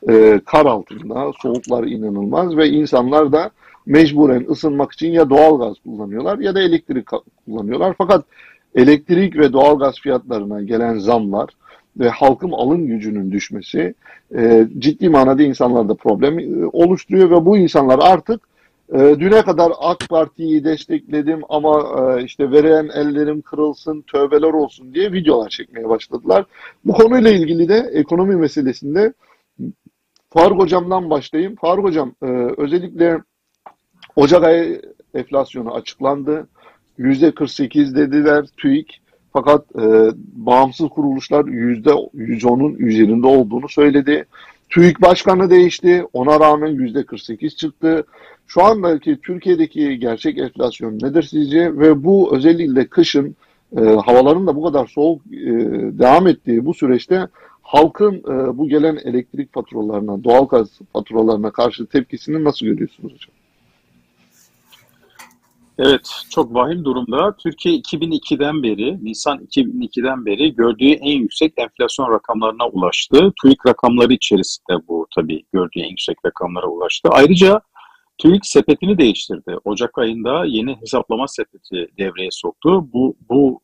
[0.10, 3.52] e, kar altında, soğuklar inanılmaz ve insanlar da
[3.86, 7.08] mecburen ısınmak için ya doğalgaz kullanıyorlar ya da elektrik
[7.46, 7.96] kullanıyorlar.
[7.98, 8.26] Fakat
[8.76, 11.50] elektrik ve doğalgaz fiyatlarına gelen zamlar
[12.00, 13.94] ve halkın alım gücünün düşmesi
[14.36, 18.42] e, ciddi manada insanlarda problem e, oluşturuyor ve bu insanlar artık
[18.94, 25.12] e, düne kadar AK Parti'yi destekledim ama e, işte veren ellerim kırılsın, tövbeler olsun diye
[25.12, 26.46] videolar çekmeye başladılar.
[26.86, 29.14] Bu konuyla ilgili de ekonomi meselesinde
[30.30, 31.56] Faruk Hocam'dan başlayayım.
[31.56, 32.28] Faruk Hocam e,
[32.58, 33.22] özellikle
[34.16, 34.82] Ocak ayı
[35.14, 36.48] enflasyonu açıklandı.
[37.00, 39.02] %48 dediler TÜİK.
[39.34, 44.26] Fakat e, bağımsız kuruluşlar %110'un üzerinde olduğunu söyledi.
[44.70, 46.06] TÜİK başkanı değişti.
[46.14, 48.06] Ona rağmen %48 çıktı.
[48.48, 51.78] Şu andaki Türkiye'deki gerçek enflasyon nedir sizce?
[51.78, 53.36] Ve bu özellikle kışın
[53.78, 55.42] e, havaların da bu kadar soğuk e,
[56.00, 57.28] devam ettiği bu süreçte
[57.62, 63.33] halkın e, bu gelen elektrik faturalarına, doğalgaz faturalarına karşı tepkisini nasıl görüyorsunuz hocam?
[65.86, 67.36] Evet, çok vahim durumda.
[67.38, 73.34] Türkiye 2002'den beri, Nisan 2002'den beri gördüğü en yüksek enflasyon rakamlarına ulaştı.
[73.42, 77.10] TÜİK rakamları içerisinde bu tabii gördüğü en yüksek rakamlara ulaştı.
[77.12, 77.62] Ayrıca
[78.18, 79.58] TÜİK sepetini değiştirdi.
[79.64, 82.90] Ocak ayında yeni hesaplama sepeti devreye soktu.
[82.94, 83.60] Bu, bu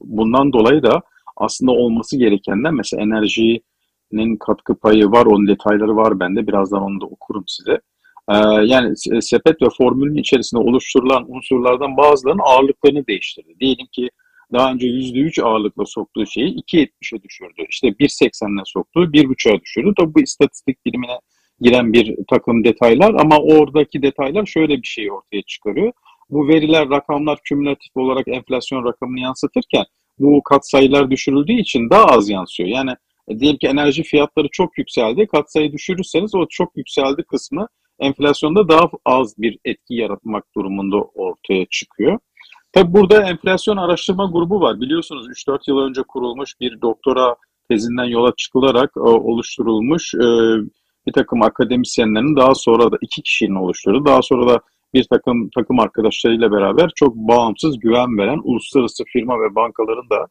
[0.00, 1.02] bundan dolayı da
[1.36, 6.46] aslında olması gerekenden mesela enerjinin katkı payı var, onun detayları var bende.
[6.46, 7.80] Birazdan onu da okurum size.
[8.28, 13.54] Ee, yani se- sepet ve formülün içerisinde oluşturulan unsurlardan bazılarının ağırlıklarını değiştirdi.
[13.60, 14.08] Diyelim ki
[14.52, 17.66] daha önce %3 ağırlıkla soktuğu şeyi 2.70'e düşürdü.
[17.70, 19.92] İşte 1.80'le soktuğu 1.5'a düşürdü.
[19.98, 21.20] Tabii bu istatistik dilimine
[21.60, 25.92] giren bir takım detaylar ama oradaki detaylar şöyle bir şey ortaya çıkarıyor.
[26.30, 29.84] Bu veriler, rakamlar kümülatif olarak enflasyon rakamını yansıtırken
[30.18, 32.68] bu katsayılar düşürüldüğü için daha az yansıyor.
[32.68, 32.90] Yani
[33.28, 35.26] e, diyelim ki enerji fiyatları çok yükseldi.
[35.26, 37.68] Katsayı düşürürseniz o çok yükseldi kısmı
[37.98, 42.18] enflasyonda daha az bir etki yaratmak durumunda ortaya çıkıyor.
[42.72, 44.80] Tabi burada enflasyon araştırma grubu var.
[44.80, 47.36] Biliyorsunuz 3-4 yıl önce kurulmuş bir doktora
[47.70, 50.26] tezinden yola çıkılarak e, oluşturulmuş e,
[51.06, 54.60] bir takım akademisyenlerin daha sonra da iki kişinin oluşturduğu, daha sonra da
[54.94, 60.26] bir takım takım arkadaşlarıyla beraber çok bağımsız güven veren uluslararası firma ve bankaların da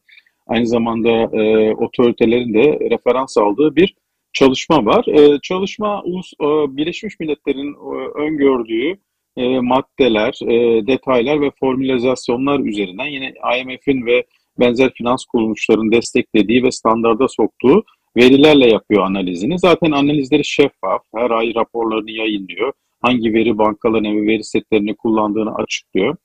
[0.47, 3.95] aynı zamanda e, otoritelerin de referans aldığı bir
[4.37, 5.05] çalışma var.
[5.07, 6.45] E, çalışma ulus, e,
[6.77, 8.97] Birleşmiş Milletler'in e, öngördüğü
[9.37, 14.25] e, maddeler, e, detaylar ve formülizasyonlar üzerinden yine IMF'in ve
[14.59, 17.83] benzer finans kuruluşların desteklediği ve standarda soktuğu
[18.17, 19.59] verilerle yapıyor analizini.
[19.59, 22.73] Zaten analizleri şeffaf, her ay raporlarını yayınlıyor.
[23.01, 26.15] Hangi veri bankalarını ve veri setlerini kullandığını açıklıyor.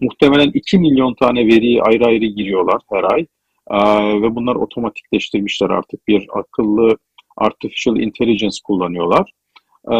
[0.00, 3.26] Muhtemelen 2 milyon tane veriyi ayrı ayrı giriyorlar her ay.
[3.70, 6.96] Ee, ve bunlar otomatikleştirmişler artık bir akıllı
[7.38, 9.30] artificial intelligence kullanıyorlar.
[9.90, 9.96] Ee,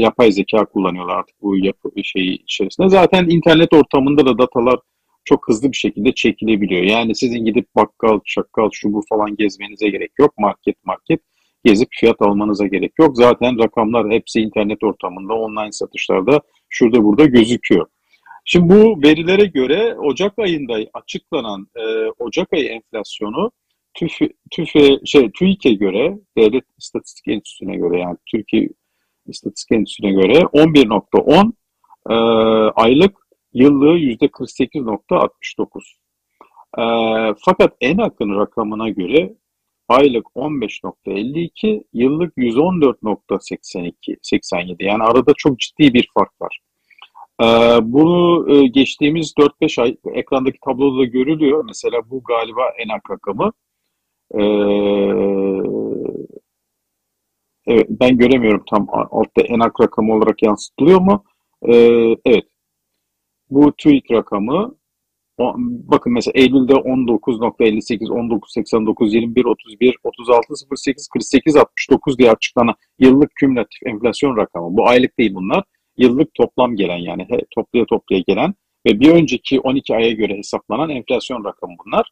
[0.00, 2.88] yapay zeka kullanıyorlar artık bu yapı şey içerisinde.
[2.88, 4.78] Zaten internet ortamında da datalar
[5.24, 6.82] çok hızlı bir şekilde çekilebiliyor.
[6.82, 10.38] Yani sizin gidip bakkal, çakkal, şu bu falan gezmenize gerek yok.
[10.38, 11.20] Market market
[11.64, 13.16] gezip fiyat almanıza gerek yok.
[13.16, 17.86] Zaten rakamlar hepsi internet ortamında, online satışlarda şurada burada gözüküyor.
[18.44, 21.82] Şimdi bu verilere göre Ocak ayında açıklanan e,
[22.18, 23.50] Ocak ayı enflasyonu
[24.00, 24.18] TÜF,
[24.50, 24.68] TÜF,
[25.04, 28.68] şey, TÜİK'e göre, Devlet İstatistik Enstitüsü'ne göre yani Türkiye
[29.26, 31.52] İstatistik Enstitüsü'ne göre 11.10
[32.10, 32.14] e,
[32.70, 33.16] aylık
[33.54, 35.80] yıllığı %48.69.
[36.78, 36.84] E,
[37.44, 39.34] fakat en akın rakamına göre
[39.88, 44.84] aylık 15.52, yıllık 114.82, 87.
[44.84, 46.60] Yani arada çok ciddi bir fark var.
[47.42, 51.64] Ee, bunu e, geçtiğimiz 4-5 ay ekrandaki tabloda da görülüyor.
[51.64, 53.52] Mesela bu galiba enak rakamı.
[54.34, 54.42] Ee,
[57.66, 61.24] evet, ben göremiyorum tam altta enak rakamı olarak yansıtılıyor mu?
[61.68, 62.44] Ee, evet.
[63.50, 64.74] Bu TÜİK rakamı
[65.66, 73.86] bakın mesela Eylül'de 19.58, 19.89, 21, 31, 36, 08, 48, 69 diye açıklanan yıllık kümülatif
[73.86, 74.76] enflasyon rakamı.
[74.76, 75.64] Bu aylık değil bunlar
[75.96, 78.54] yıllık toplam gelen yani he, toplaya toplaya gelen
[78.86, 82.10] ve bir önceki 12 aya göre hesaplanan enflasyon rakamı bunlar.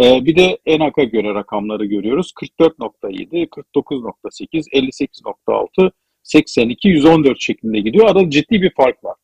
[0.00, 2.32] Ee, bir de ENAK'a göre rakamları görüyoruz.
[2.60, 5.90] 44.7, 49.8, 58.6,
[6.22, 8.06] 82, 114 şeklinde gidiyor.
[8.06, 9.16] Arada ciddi bir fark var.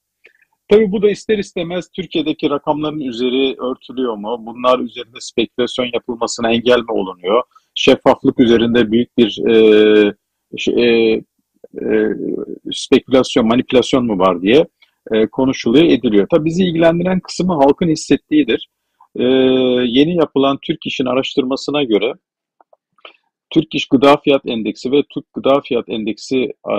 [0.69, 4.37] Tabii bu da ister istemez Türkiye'deki rakamların üzeri örtülüyor mu?
[4.47, 7.43] Bunlar üzerinde spekülasyon yapılmasına engel mi olunuyor?
[7.75, 9.55] Şeffaflık üzerinde büyük bir e,
[10.69, 10.85] e,
[11.83, 12.15] e,
[12.73, 14.67] spekülasyon, manipülasyon mu var diye
[15.13, 16.27] e, konuşuluyor, ediliyor.
[16.31, 18.69] Tabii bizi ilgilendiren kısmı halkın hissettiğidir.
[19.19, 19.25] E,
[19.87, 22.13] yeni yapılan Türk İş'in araştırmasına göre
[23.51, 26.75] Türk İş Gıda Fiyat Endeksi ve Türk Gıda Fiyat Endeksi e,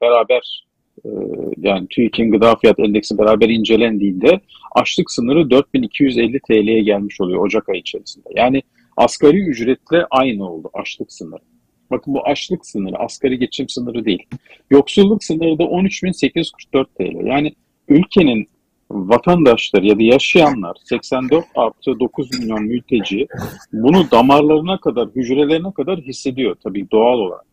[0.00, 0.64] beraber
[1.04, 1.08] e,
[1.56, 4.40] yani TÜİK'in Gıda Fiyat Endeksi beraber incelendiğinde
[4.74, 8.28] açlık sınırı 4250 TL'ye gelmiş oluyor Ocak ayı içerisinde.
[8.36, 8.62] Yani
[8.96, 11.42] asgari ücretle aynı oldu açlık sınırı.
[11.90, 14.22] Bakın bu açlık sınırı, asgari geçim sınırı değil.
[14.70, 17.26] Yoksulluk sınırı da 13.844 TL.
[17.26, 17.54] Yani
[17.88, 18.48] ülkenin
[18.90, 23.26] vatandaşları ya da yaşayanlar 84 artı 9 milyon mülteci
[23.72, 27.44] bunu damarlarına kadar, hücrelerine kadar hissediyor tabii doğal olarak.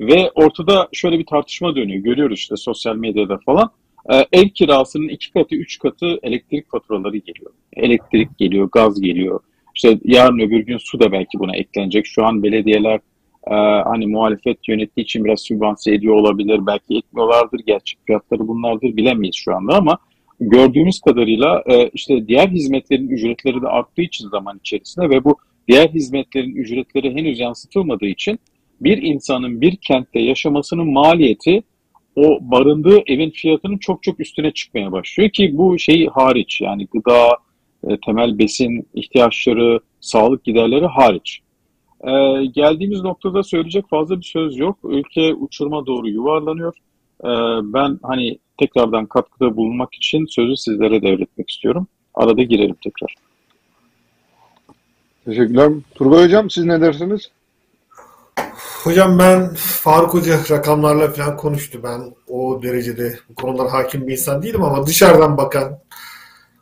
[0.00, 2.04] Ve ortada şöyle bir tartışma dönüyor.
[2.04, 3.70] Görüyoruz işte sosyal medyada falan.
[4.12, 7.50] Ee, ev kirasının iki katı, üç katı elektrik faturaları geliyor.
[7.76, 9.40] Elektrik geliyor, gaz geliyor.
[9.74, 12.06] İşte yarın öbür gün su da belki buna eklenecek.
[12.06, 13.00] Şu an belediyeler
[13.50, 13.54] e,
[13.84, 16.60] hani muhalefet yönettiği için biraz sübvanse ediyor olabilir.
[16.66, 17.60] Belki etmiyorlardır.
[17.66, 19.98] Gerçek fiyatları bunlardır bilemeyiz şu anda ama
[20.40, 25.36] gördüğümüz kadarıyla e, işte diğer hizmetlerin ücretleri de arttığı için zaman içerisinde ve bu
[25.68, 28.38] diğer hizmetlerin ücretleri henüz yansıtılmadığı için
[28.80, 31.62] bir insanın bir kentte yaşamasının maliyeti
[32.16, 37.28] o barındığı evin fiyatının çok çok üstüne çıkmaya başlıyor ki bu şey hariç yani gıda,
[37.88, 41.40] e, temel besin ihtiyaçları, sağlık giderleri hariç.
[42.00, 44.78] Ee, geldiğimiz noktada söyleyecek fazla bir söz yok.
[44.84, 46.76] Ülke uçurma doğru yuvarlanıyor.
[47.24, 47.28] Ee,
[47.72, 51.86] ben hani tekrardan katkıda bulunmak için sözü sizlere devretmek istiyorum.
[52.14, 53.14] Arada girelim tekrar.
[55.24, 55.72] Teşekkürler.
[55.94, 57.30] Turgay Hocam siz ne dersiniz?
[58.84, 61.80] Hocam ben Faruk Hoca rakamlarla falan konuştu.
[61.82, 65.78] Ben o derecede bu konulara hakim bir insan değilim ama dışarıdan bakan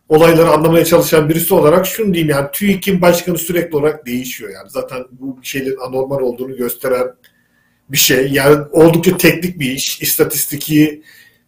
[0.08, 4.70] olayları anlamaya çalışan birisi olarak şunu diyeyim yani TÜİK'in başkanı sürekli olarak değişiyor yani.
[4.70, 7.06] Zaten bu bir şeylerin anormal olduğunu gösteren
[7.88, 8.28] bir şey.
[8.32, 10.00] Yani oldukça teknik bir iş.
[10.00, 11.02] İstatistiki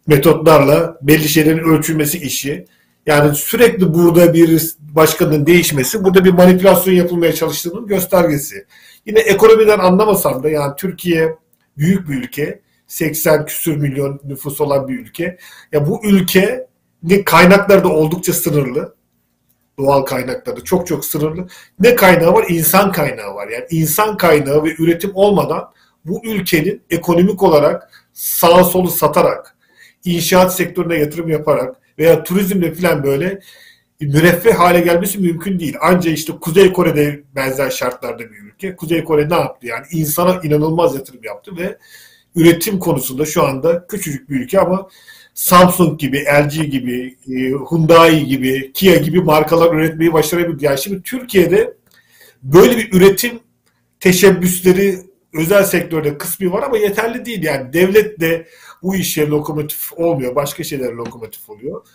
[0.07, 2.65] metotlarla belli şeylerin ölçülmesi işi.
[3.05, 8.65] Yani sürekli burada bir başkanın değişmesi burada bir manipülasyon yapılmaya çalıştığının göstergesi.
[9.05, 11.35] Yine ekonomiden anlamasam da yani Türkiye
[11.77, 12.59] büyük bir ülke.
[12.87, 15.37] 80 küsür milyon nüfus olan bir ülke.
[15.71, 16.67] Ya bu ülke
[17.03, 18.95] ne kaynakları da oldukça sınırlı.
[19.79, 21.47] Doğal kaynakları çok çok sınırlı.
[21.79, 22.45] Ne kaynağı var?
[22.49, 23.47] İnsan kaynağı var.
[23.47, 25.71] Yani insan kaynağı ve üretim olmadan
[26.05, 29.56] bu ülkenin ekonomik olarak sağa solu satarak,
[30.15, 33.39] inşaat sektörüne yatırım yaparak veya turizmle falan böyle
[34.01, 35.75] müreffeh hale gelmesi mümkün değil.
[35.81, 38.75] Ancak işte Kuzey Kore'de benzer şartlarda bir ülke.
[38.75, 39.67] Kuzey Kore ne yaptı?
[39.67, 41.77] Yani insana inanılmaz yatırım yaptı ve
[42.35, 44.89] üretim konusunda şu anda küçücük bir ülke ama
[45.33, 47.35] Samsung gibi, LG gibi, e,
[47.69, 50.65] Hyundai gibi, Kia gibi markalar üretmeyi başarabildi.
[50.65, 51.73] Yani şimdi Türkiye'de
[52.43, 53.39] böyle bir üretim
[53.99, 54.99] teşebbüsleri
[55.33, 57.43] özel sektörde kısmı var ama yeterli değil.
[57.43, 58.47] Yani devlet de
[58.83, 60.35] bu işe lokomotif olmuyor.
[60.35, 61.85] Başka şeyler lokomotif oluyor.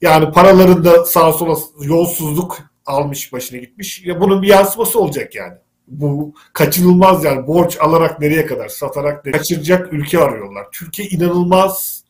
[0.00, 4.02] Yani paralarında sağa sola yolsuzluk almış başına gitmiş.
[4.04, 5.54] Ya bunun bir yansıması olacak yani.
[5.88, 10.66] Bu kaçınılmaz yani borç alarak nereye kadar satarak nereye kaçıracak ülke arıyorlar.
[10.72, 12.04] Türkiye inanılmaz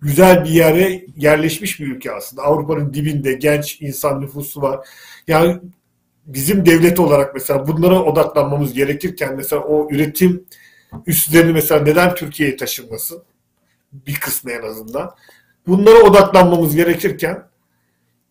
[0.00, 2.42] güzel bir yere yerleşmiş bir ülke aslında.
[2.42, 4.88] Avrupa'nın dibinde genç insan nüfusu var.
[5.28, 5.60] Yani
[6.26, 10.46] bizim devlet olarak mesela bunlara odaklanmamız gerekirken mesela o üretim
[11.06, 13.22] üstlerini mesela neden Türkiye'ye taşınmasın?
[13.92, 15.14] Bir kısmı en azından.
[15.66, 17.48] Bunlara odaklanmamız gerekirken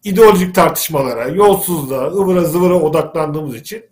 [0.04, 3.86] ideolojik tartışmalara, yolsuzluğa, ıvıra zıvıra odaklandığımız için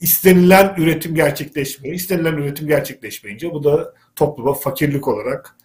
[0.00, 1.94] istenilen üretim gerçekleşmiyor.
[1.94, 5.56] İstenilen üretim gerçekleşmeyince bu da topluma fakirlik olarak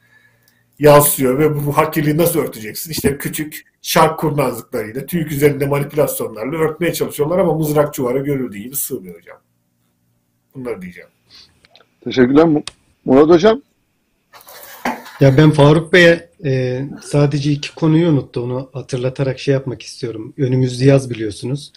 [0.80, 2.91] yansıyor ve bu, fakirliği nasıl örteceksin?
[2.91, 9.15] İşte küçük şark kurnazlıklarıyla, TÜİK üzerinde manipülasyonlarla örtmeye çalışıyorlar ama mızrak çuvara görüldüğü gibi sığmıyor
[9.15, 9.38] hocam.
[10.56, 11.10] Bunları diyeceğim.
[12.03, 12.47] Teşekkürler
[13.06, 13.61] Murat Hocam.
[15.19, 18.41] Ya ben Faruk Bey'e e, sadece iki konuyu unuttu.
[18.41, 20.34] Onu hatırlatarak şey yapmak istiyorum.
[20.38, 21.73] Önümüzde yaz biliyorsunuz.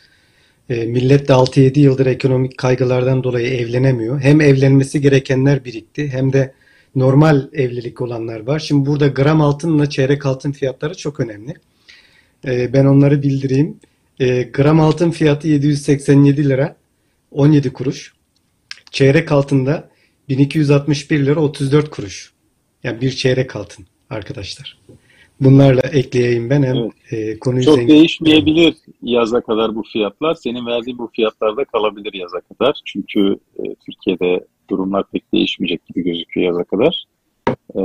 [0.69, 4.21] E, millet de 6-7 yıldır ekonomik kaygılardan dolayı evlenemiyor.
[4.21, 6.55] Hem evlenmesi gerekenler birikti hem de
[6.99, 8.59] normal evlilik olanlar var.
[8.59, 11.55] Şimdi burada gram altınla çeyrek altın fiyatları çok önemli.
[12.47, 13.81] E, ben onları bildireyim.
[14.21, 16.77] E, gram altın fiyatı 787 lira
[17.31, 18.15] 17 kuruş.
[18.91, 19.91] Çeyrek altında
[20.29, 22.33] 1261 lira 34 kuruş.
[22.85, 24.79] Yani bir çeyrek altın arkadaşlar.
[25.41, 26.93] Bunlarla ekleyeyim ben hem evet.
[27.11, 27.95] e, konuyu Çok zengin...
[27.95, 30.35] değişmeyebilir yaza kadar bu fiyatlar.
[30.35, 32.81] Senin verdiğin bu fiyatlarda kalabilir yaza kadar.
[32.85, 37.05] Çünkü e, Türkiye'de durumlar pek değişmeyecek gibi gözüküyor yaza kadar.
[37.75, 37.81] E,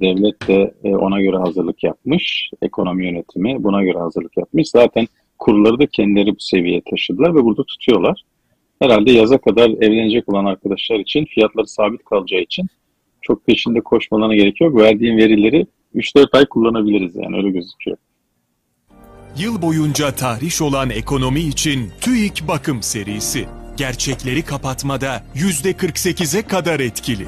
[0.00, 2.50] devlet de e, ona göre hazırlık yapmış.
[2.62, 4.68] Ekonomi yönetimi buna göre hazırlık yapmış.
[4.68, 5.06] Zaten
[5.38, 8.22] kurları da kendileri bu seviyeye taşıdılar ve burada tutuyorlar.
[8.82, 12.66] Herhalde yaza kadar evlenecek olan arkadaşlar için fiyatları sabit kalacağı için
[13.22, 14.76] çok peşinde koşmalarına gerek yok.
[14.76, 17.96] Verdiğim verileri 3-4 ay kullanabiliriz yani öyle gözüküyor.
[19.38, 23.63] Yıl boyunca tahriş olan ekonomi için TÜİK Bakım serisi.
[23.76, 27.26] Gerçekleri kapatmada %48'e kadar etkili.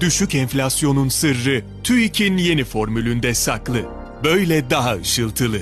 [0.00, 3.78] Düşük enflasyonun sırrı TÜİK'in yeni formülünde saklı.
[4.24, 5.58] Böyle daha ışıltılı.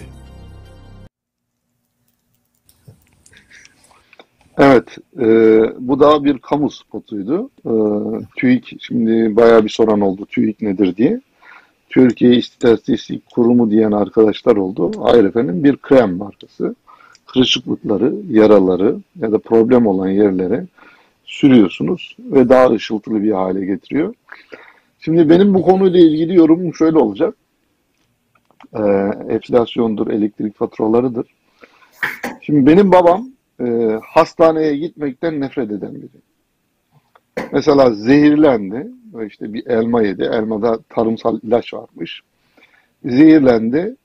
[4.59, 5.27] Evet, e,
[5.79, 7.51] bu da bir kamu spotuydu.
[7.67, 7.73] E,
[8.37, 11.21] TÜİK, şimdi bayağı bir soran oldu TÜİK nedir diye.
[11.91, 14.91] Türkiye İstatistik Kurumu diyen arkadaşlar oldu.
[15.03, 16.75] Hayır efendim bir krem markası.
[17.37, 20.67] Kırışıklıkları, yaraları ya da problem olan yerlere
[21.25, 24.15] sürüyorsunuz ve daha ışıltılı bir hale getiriyor.
[24.99, 27.35] Şimdi benim bu konuyla ilgili yorumum şöyle olacak.
[28.75, 28.83] E,
[29.29, 31.27] enflasyondur, elektrik faturalarıdır.
[32.43, 33.29] Şimdi benim babam
[33.61, 36.21] e, hastaneye gitmekten nefret eden biri.
[37.53, 38.87] Mesela zehirlendi.
[39.27, 40.23] İşte bir elma yedi.
[40.23, 42.23] Elmada tarımsal ilaç varmış.
[43.05, 43.97] Zehirlendi.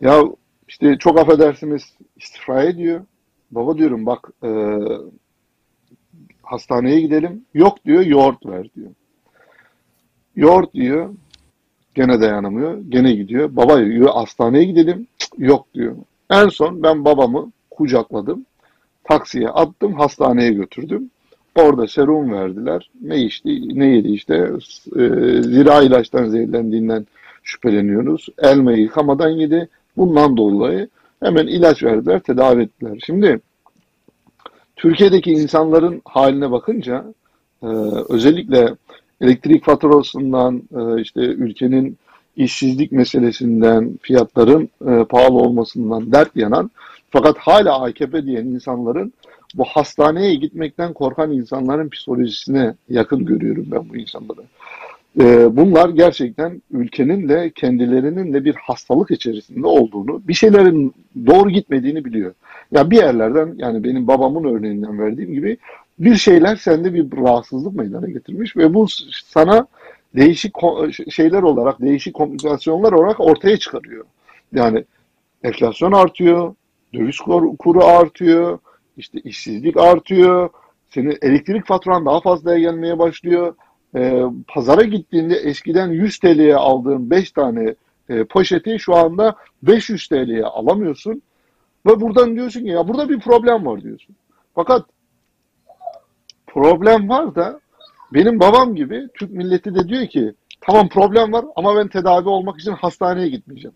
[0.00, 0.22] Ya
[0.70, 1.82] işte çok affedersiniz
[2.16, 3.00] istifra ediyor.
[3.50, 4.50] Baba diyorum bak e,
[6.42, 7.44] hastaneye gidelim.
[7.54, 8.90] Yok diyor yoğurt ver diyor.
[10.36, 11.14] Yoğurt diyor.
[11.94, 12.78] Gene dayanamıyor.
[12.88, 13.56] Gene gidiyor.
[13.56, 15.06] Baba diyor hastaneye gidelim.
[15.38, 15.96] Yok diyor.
[16.30, 18.46] En son ben babamı kucakladım.
[19.04, 21.10] Taksiye attım, hastaneye götürdüm.
[21.54, 22.90] Orada serum verdiler.
[23.00, 24.34] Ne içti, ne yedi işte.
[24.96, 25.02] E,
[25.42, 27.06] zira ilaçtan zehirlendiğinden
[27.42, 28.28] şüpheleniyoruz.
[28.38, 29.68] Elmayı yıkamadan yedi.
[30.00, 30.88] Bundan dolayı
[31.22, 32.98] hemen ilaç verdiler, tedavi ettiler.
[33.06, 33.40] Şimdi
[34.76, 37.04] Türkiye'deki insanların haline bakınca
[37.62, 37.66] e,
[38.08, 38.74] özellikle
[39.20, 41.98] elektrik faturasından, e, işte ülkenin
[42.36, 46.70] işsizlik meselesinden, fiyatların e, pahalı olmasından dert yanan
[47.10, 49.12] fakat hala AKP diyen insanların
[49.54, 54.40] bu hastaneye gitmekten korkan insanların psikolojisine yakın görüyorum ben bu insanları.
[55.18, 60.94] Ee, bunlar gerçekten ülkenin de kendilerinin de bir hastalık içerisinde olduğunu, bir şeylerin
[61.26, 62.34] doğru gitmediğini biliyor.
[62.72, 65.56] Ya bir yerlerden yani benim babamın örneğinden verdiğim gibi
[65.98, 68.86] bir şeyler sende bir rahatsızlık meydana getirmiş ve bu
[69.24, 69.66] sana
[70.16, 70.54] değişik
[71.10, 74.04] şeyler olarak, değişik komplikasyonlar olarak ortaya çıkarıyor.
[74.54, 74.84] Yani
[75.42, 76.54] enflasyon artıyor,
[76.94, 77.18] döviz
[77.58, 78.58] kuru artıyor,
[78.96, 80.50] işte işsizlik artıyor,
[80.90, 83.54] senin elektrik faturan daha fazlaya gelmeye başlıyor.
[83.94, 87.74] E, pazara gittiğinde eskiden 100 TL'ye aldığın 5 tane
[88.08, 91.22] e, poşeti şu anda 500 TL'ye alamıyorsun.
[91.86, 94.16] Ve buradan diyorsun ki ya burada bir problem var diyorsun.
[94.54, 94.86] Fakat
[96.46, 97.60] problem var da
[98.14, 102.60] benim babam gibi Türk milleti de diyor ki Tamam problem var ama ben tedavi olmak
[102.60, 103.74] için hastaneye gitmeyeceğim.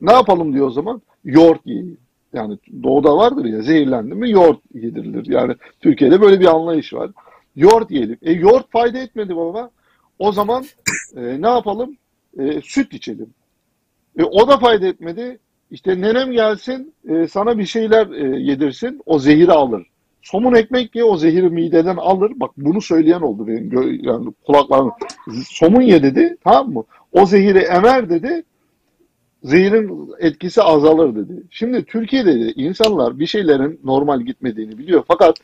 [0.00, 1.02] Ne yapalım diyor o zaman?
[1.24, 1.98] Yoğurt yiyin.
[2.32, 5.26] Yani doğuda vardır ya zehirlendi mi yoğurt yedirilir.
[5.26, 7.10] Yani Türkiye'de böyle bir anlayış var.
[7.56, 8.18] Yoğurt yiyelim.
[8.22, 9.70] E yoğurt fayda etmedi baba.
[10.18, 10.64] O zaman
[11.16, 11.96] e, ne yapalım?
[12.38, 13.30] E, süt içelim.
[14.18, 15.38] E, o da fayda etmedi.
[15.70, 19.00] İşte nenem gelsin e, sana bir şeyler e, yedirsin.
[19.06, 19.86] O zehiri alır.
[20.22, 22.32] Somun ekmek ye o zehiri mideden alır.
[22.36, 23.70] Bak bunu söyleyen oldu benim
[24.04, 24.92] yani kulaklarım.
[25.46, 26.84] Somun ye dedi tamam mı?
[27.12, 28.44] O zehiri emer dedi.
[29.44, 31.42] Zehirin etkisi azalır dedi.
[31.50, 35.04] Şimdi Türkiye'de de insanlar bir şeylerin normal gitmediğini biliyor.
[35.08, 35.36] Fakat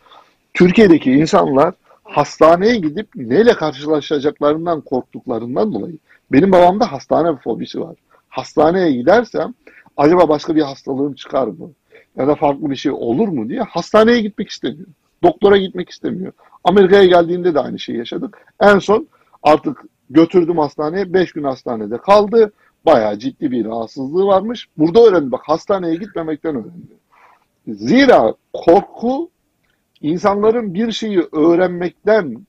[0.54, 1.74] Türkiye'deki insanlar
[2.08, 5.98] hastaneye gidip neyle karşılaşacaklarından korktuklarından dolayı.
[6.32, 7.96] Benim babamda hastane fobisi var.
[8.28, 9.54] Hastaneye gidersem
[9.96, 11.70] acaba başka bir hastalığım çıkar mı?
[12.16, 14.88] Ya da farklı bir şey olur mu diye hastaneye gitmek istemiyor.
[15.22, 16.32] Doktora gitmek istemiyor.
[16.64, 18.38] Amerika'ya geldiğinde de aynı şeyi yaşadık.
[18.60, 19.08] En son
[19.42, 21.12] artık götürdüm hastaneye.
[21.12, 22.52] 5 gün hastanede kaldı.
[22.86, 24.68] Bayağı ciddi bir rahatsızlığı varmış.
[24.78, 25.32] Burada öğrendi.
[25.32, 26.98] Bak hastaneye gitmemekten öğrendi.
[27.68, 29.30] Zira korku
[30.02, 32.46] insanların bir şeyi öğrenmekten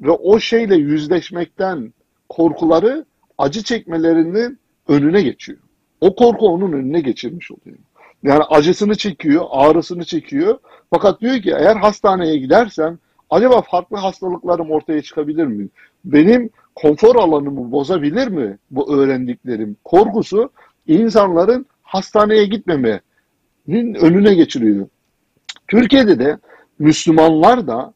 [0.00, 1.92] ve o şeyle yüzleşmekten
[2.28, 3.04] korkuları
[3.38, 5.58] acı çekmelerinin önüne geçiyor.
[6.00, 7.76] O korku onun önüne geçirmiş oluyor.
[8.22, 10.58] Yani acısını çekiyor, ağrısını çekiyor.
[10.90, 12.98] Fakat diyor ki eğer hastaneye gidersem
[13.30, 15.68] acaba farklı hastalıklarım ortaya çıkabilir mi?
[16.04, 19.76] Benim konfor alanımı bozabilir mi bu öğrendiklerim?
[19.84, 20.50] Korkusu
[20.86, 24.88] insanların hastaneye gitmemenin önüne geçiriyor.
[25.68, 26.38] Türkiye'de de
[26.80, 27.92] Müslümanlar da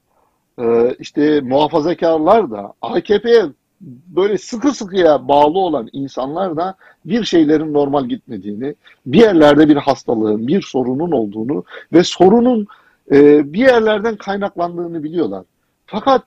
[0.58, 3.44] e, işte muhafazakarlar da AKP'ye
[4.16, 6.74] böyle sıkı sıkıya bağlı olan insanlar da
[7.04, 8.74] bir şeylerin normal gitmediğini,
[9.06, 12.66] bir yerlerde bir hastalığın, bir sorunun olduğunu ve sorunun
[13.12, 15.44] e, bir yerlerden kaynaklandığını biliyorlar.
[15.86, 16.22] Fakat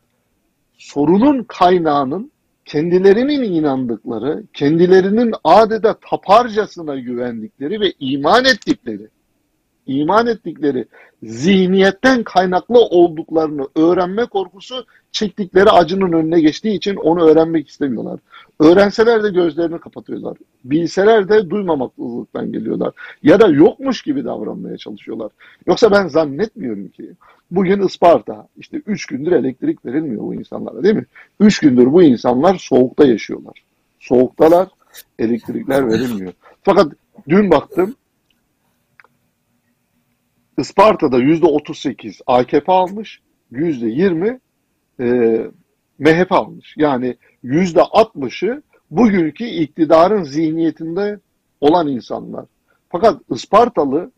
[0.78, 2.32] sorunun kaynağının
[2.66, 9.08] kendilerinin inandıkları, kendilerinin adeta taparcasına güvendikleri ve iman ettikleri
[9.88, 10.86] iman ettikleri
[11.24, 18.20] zihniyetten kaynaklı olduklarını öğrenme korkusu çektikleri acının önüne geçtiği için onu öğrenmek istemiyorlar.
[18.60, 20.38] Öğrenseler de gözlerini kapatıyorlar.
[20.64, 22.94] Bilseler de duymamaklılıktan geliyorlar.
[23.24, 25.32] Ya da yokmuş gibi davranmaya çalışıyorlar.
[25.68, 27.12] Yoksa ben zannetmiyorum ki
[27.52, 31.06] bugün Isparta işte 3 gündür elektrik verilmiyor bu insanlara değil mi?
[31.40, 33.64] 3 gündür bu insanlar soğukta yaşıyorlar.
[34.00, 34.68] Soğuktalar,
[35.20, 36.34] elektrikler verilmiyor.
[36.64, 36.92] Fakat
[37.30, 37.96] dün baktım
[40.58, 43.22] Isparta'da yüzde 38 AKP almış,
[43.52, 44.40] yüzde 20
[45.00, 45.06] e,
[46.00, 46.76] MHP almış.
[46.78, 48.62] Yani yüzde 60'ı
[48.92, 51.20] bugünkü iktidarın zihniyetinde
[51.62, 52.46] olan insanlar.
[52.90, 54.12] Fakat Ispartalı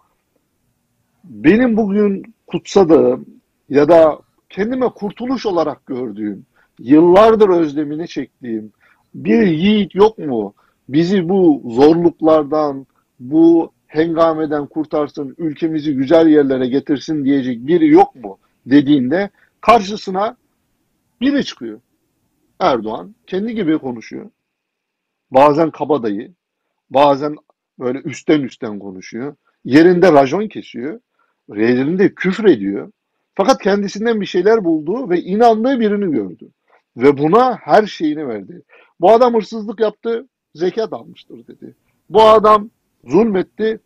[1.23, 3.25] benim bugün kutsadığım
[3.69, 6.45] ya da kendime kurtuluş olarak gördüğüm,
[6.79, 8.71] yıllardır özlemini çektiğim
[9.15, 10.53] bir yiğit yok mu?
[10.89, 12.85] Bizi bu zorluklardan,
[13.19, 19.29] bu hengameden kurtarsın, ülkemizi güzel yerlere getirsin diyecek biri yok mu dediğinde
[19.61, 20.37] karşısına
[21.21, 21.79] biri çıkıyor.
[22.59, 24.29] Erdoğan kendi gibi konuşuyor.
[25.31, 26.31] Bazen kabadayı,
[26.89, 27.35] bazen
[27.79, 29.35] böyle üstten üstten konuşuyor.
[29.65, 30.99] Yerinde rajon kesiyor.
[31.55, 32.91] Yerinde küfür ediyor.
[33.35, 36.49] Fakat kendisinden bir şeyler buldu ve inandığı birini gördü.
[36.97, 38.61] Ve buna her şeyini verdi.
[38.99, 41.75] Bu adam hırsızlık yaptı, zekat almıştır dedi.
[42.09, 42.69] Bu adam
[43.05, 43.79] zulmetti.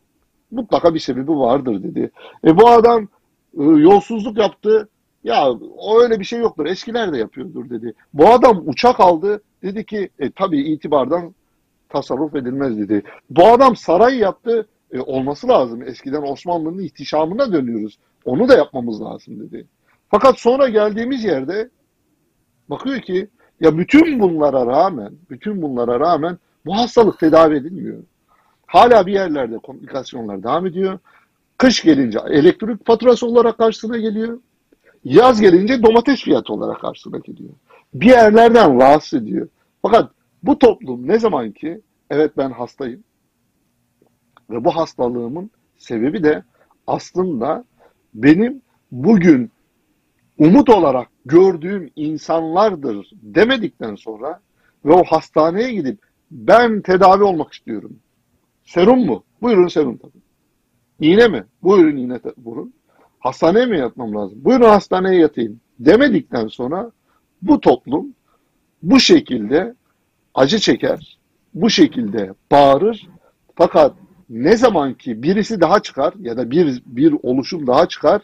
[0.52, 2.11] Mutlaka bir sebebi vardır dedi.
[2.45, 3.07] E bu adam
[3.60, 4.90] e, yolsuzluk yaptı.
[5.23, 6.65] Ya o öyle bir şey yoktur.
[6.65, 7.94] Eskiler de yapıyordur dedi.
[8.14, 9.41] Bu adam uçak aldı.
[9.64, 11.35] Dedi ki e, tabii itibardan
[11.90, 13.03] tasarruf edilmez dedi.
[13.30, 14.68] Bu adam saray yaptı.
[14.91, 15.84] E, olması lazım.
[15.84, 17.98] Eskiden Osmanlı'nın ihtişamına dönüyoruz.
[18.26, 19.68] Onu da yapmamız lazım dedi.
[20.10, 21.69] Fakat sonra geldiğimiz yerde
[22.69, 23.27] bakıyor ki
[23.61, 28.03] ya bütün bunlara rağmen, bütün bunlara rağmen bu hastalık tedavi edilmiyor.
[28.74, 31.00] Hala bir yerlerde komplikasyonlar devam ediyor.
[31.58, 34.40] Kış gelince elektrik faturası olarak karşısına geliyor.
[35.04, 37.50] Yaz gelince domates fiyatı olarak karşısına geliyor.
[37.94, 39.48] Bir yerlerden rahatsız ediyor.
[39.82, 40.12] Fakat
[40.44, 43.04] bu toplum ne zaman ki evet ben hastayım
[44.50, 46.44] ve bu hastalığımın sebebi de
[46.88, 47.64] aslında
[48.14, 49.52] benim bugün
[50.38, 54.40] umut olarak gördüğüm insanlardır demedikten sonra
[54.86, 56.00] ve o hastaneye gidip
[56.32, 58.00] ben tedavi olmak istiyorum.
[58.65, 59.23] Serum mu?
[59.41, 60.23] Buyurun serum tabii.
[60.99, 61.44] İğne mi?
[61.64, 62.73] Buyurun iğne vurun.
[63.19, 64.38] Hastaneye mi yatmam lazım?
[64.44, 65.60] Buyurun hastaneye yatayım.
[65.80, 66.91] Demedikten sonra
[67.41, 68.07] bu toplum
[68.84, 69.73] bu şekilde
[70.35, 71.18] acı çeker,
[71.53, 73.07] bu şekilde bağırır.
[73.56, 73.95] Fakat
[74.30, 78.22] ne zaman ki birisi daha çıkar ya da bir, bir oluşum daha çıkar,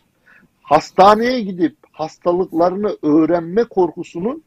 [0.61, 4.43] hastaneye gidip hastalıklarını öğrenme korkusunun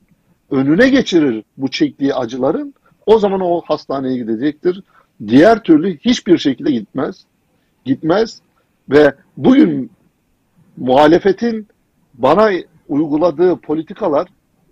[0.51, 2.75] önüne geçirir bu çektiği acıların
[3.07, 4.83] o zaman o hastaneye gidecektir.
[5.29, 7.25] Diğer türlü hiçbir şekilde gitmez.
[7.85, 8.41] Gitmez
[8.91, 9.91] ve bugün
[10.77, 11.69] muhalefetin
[12.15, 12.51] bana
[12.89, 14.29] uyguladığı politikalar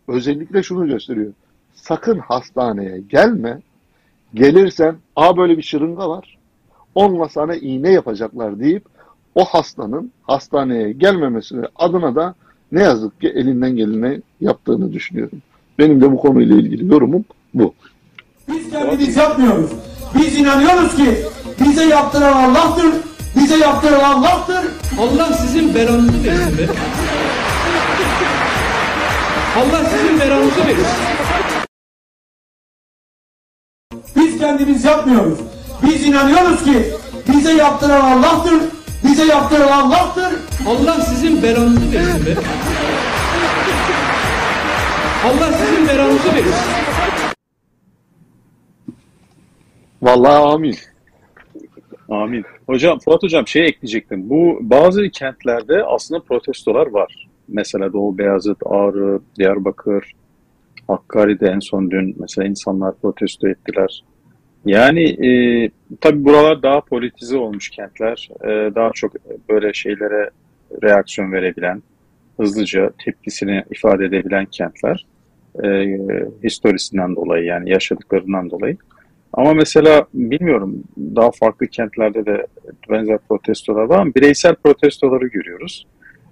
[0.09, 1.33] özellikle şunu gösteriyor.
[1.75, 3.61] Sakın hastaneye gelme.
[4.35, 6.39] Gelirsen a böyle bir şırınga var.
[6.95, 8.85] Onunla sana iğne yapacaklar deyip
[9.35, 12.35] o hastanın hastaneye gelmemesi adına da
[12.73, 15.43] ne yazık ki elinden geleni yaptığını düşünüyorum.
[15.79, 17.25] Benim de bu konuyla ilgili yorumum
[17.55, 17.75] bu.
[18.49, 19.90] Biz kendimiz yapmıyoruz.
[20.15, 21.27] Biz inanıyoruz ki
[21.61, 22.93] bize yaptıran Allah'tır.
[23.37, 24.65] Bize yaptıran Allah'tır.
[25.01, 26.67] Allah sizin belanızı versin be.
[29.57, 30.87] Allah sizin belanızı versin.
[34.17, 35.39] Biz kendimiz yapmıyoruz.
[35.83, 36.95] Biz inanıyoruz ki
[37.29, 38.61] bize yaptıran Allah'tır.
[39.05, 40.33] Bize yaptıran Allah'tır.
[40.69, 42.35] Allah sizin belanızı versin be.
[45.25, 46.80] Allah sizin belanızı versin.
[50.03, 50.75] Vallahi amin.
[52.09, 52.45] Amin.
[52.67, 54.31] Hocam, Fuat Hocam şey ekleyecektim.
[54.31, 57.29] Bu bazı kentlerde aslında protestolar var.
[57.49, 60.13] Mesela Doğu Beyazıt, Ağrı, Diyarbakır,
[60.89, 64.05] Hakkari'de en son dün mesela insanlar protesto ettiler.
[64.65, 65.31] Yani e,
[66.01, 68.29] tabii buralar daha politize olmuş kentler.
[68.45, 69.13] E, daha çok
[69.49, 70.31] böyle şeylere
[70.83, 71.83] reaksiyon verebilen,
[72.37, 75.07] hızlıca tepkisini ifade edebilen kentler.
[75.65, 75.99] E,
[76.45, 78.77] historisinden dolayı yani yaşadıklarından dolayı.
[79.33, 82.47] Ama mesela bilmiyorum daha farklı kentlerde de
[82.91, 85.87] benzer protestolar var ama bireysel protestoları görüyoruz.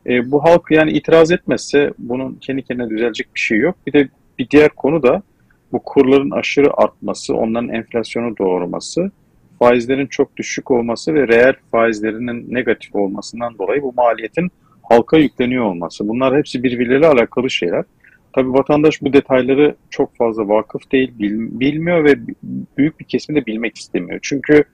[0.06, 3.76] E, bu halk yani itiraz etmezse bunun kendi kendine düzelecek bir şey yok.
[3.86, 4.08] Bir de
[4.38, 5.22] bir diğer konu da
[5.72, 9.10] bu kurların aşırı artması, onların enflasyonu doğurması,
[9.58, 14.50] faizlerin çok düşük olması ve reel faizlerinin negatif olmasından dolayı bu maliyetin
[14.82, 16.08] halka yükleniyor olması.
[16.08, 17.84] Bunlar hepsi birbirleriyle alakalı şeyler.
[18.34, 21.12] Tabii vatandaş bu detayları çok fazla vakıf değil,
[21.60, 22.14] bilmiyor ve
[22.78, 24.18] büyük bir kesim de bilmek istemiyor.
[24.22, 24.64] Çünkü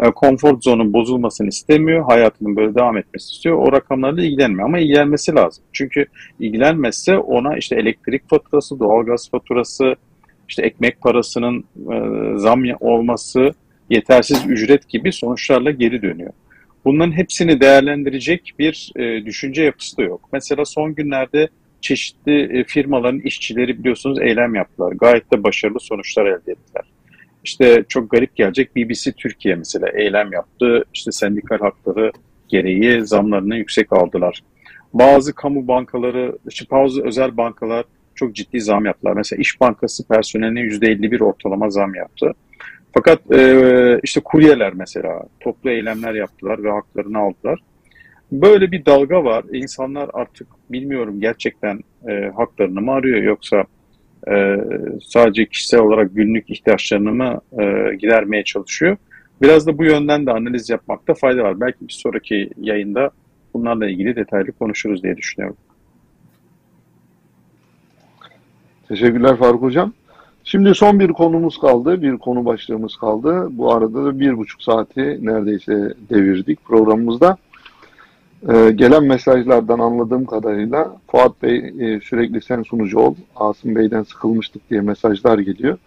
[0.00, 3.56] e, konfor zonun bozulmasını istemiyor, hayatının böyle devam etmesi istiyor.
[3.58, 5.64] O rakamlarla ilgilenmiyor ama ilgilenmesi lazım.
[5.72, 6.06] Çünkü
[6.40, 9.94] ilgilenmezse ona işte elektrik faturası, doğalgaz faturası,
[10.48, 11.96] işte ekmek parasının e,
[12.38, 13.50] zam olması,
[13.90, 16.32] yetersiz ücret gibi sonuçlarla geri dönüyor.
[16.84, 20.28] Bunların hepsini değerlendirecek bir e, düşünce yapısı da yok.
[20.32, 21.48] Mesela son günlerde
[21.80, 24.92] çeşitli e, firmaların işçileri biliyorsunuz eylem yaptılar.
[24.92, 26.84] Gayet de başarılı sonuçlar elde ettiler.
[27.44, 30.84] İşte çok garip gelecek BBC Türkiye mesela eylem yaptı.
[30.94, 32.12] İşte sendikal hakları
[32.48, 34.42] gereği zamlarını yüksek aldılar.
[34.92, 37.84] Bazı kamu bankaları, işte bazı özel bankalar
[38.14, 39.12] çok ciddi zam yaptılar.
[39.12, 42.32] Mesela İş Bankası personeline %51 ortalama zam yaptı.
[42.94, 47.58] Fakat e, işte kuryeler mesela toplu eylemler yaptılar ve haklarını aldılar.
[48.32, 49.44] Böyle bir dalga var.
[49.52, 53.64] İnsanlar artık bilmiyorum gerçekten e, haklarını mı arıyor yoksa
[54.28, 54.56] e,
[55.02, 58.96] sadece kişisel olarak günlük ihtiyaçlarını mı e, gidermeye çalışıyor.
[59.42, 61.60] Biraz da bu yönden de analiz yapmakta fayda var.
[61.60, 63.10] Belki bir sonraki yayında
[63.54, 65.56] bunlarla ilgili detaylı konuşuruz diye düşünüyorum.
[68.88, 69.92] Teşekkürler Faruk Hocam.
[70.44, 73.48] Şimdi son bir konumuz kaldı, bir konu başlığımız kaldı.
[73.50, 77.36] Bu arada da bir buçuk saati neredeyse devirdik programımızda.
[78.48, 84.70] Ee, gelen mesajlardan anladığım kadarıyla Fuat Bey e, sürekli sen sunucu ol, Asım Bey'den sıkılmıştık
[84.70, 85.78] diye mesajlar geliyor.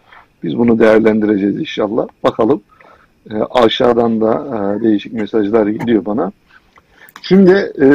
[0.44, 2.08] Biz bunu değerlendireceğiz inşallah.
[2.24, 2.62] Bakalım.
[3.32, 4.34] E, aşağıdan da
[4.80, 6.32] e, değişik mesajlar geliyor bana.
[7.22, 7.86] Şimdi e,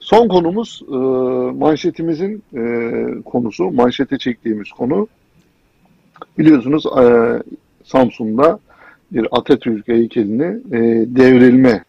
[0.00, 0.96] son konumuz e,
[1.58, 2.62] manşetimizin e,
[3.24, 5.08] konusu, manşete çektiğimiz konu.
[6.38, 7.04] Biliyorsunuz e,
[7.84, 8.58] Samsun'da
[9.12, 10.78] bir Atatürk heykelini e,
[11.16, 11.84] devrilme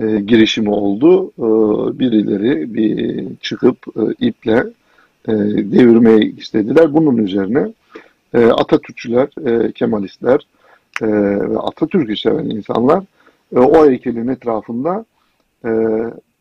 [0.00, 1.32] e, girişimi oldu.
[1.38, 4.64] E, birileri bir çıkıp e, iple
[5.28, 5.32] e,
[5.72, 6.94] devirmeyi istediler.
[6.94, 7.72] Bunun üzerine
[8.34, 10.46] e, Atatürkçüler, e, Kemalistler
[11.02, 11.06] e,
[11.50, 13.04] ve Atatürk'ü seven insanlar
[13.56, 15.04] e, o heykelin etrafında
[15.64, 15.70] e,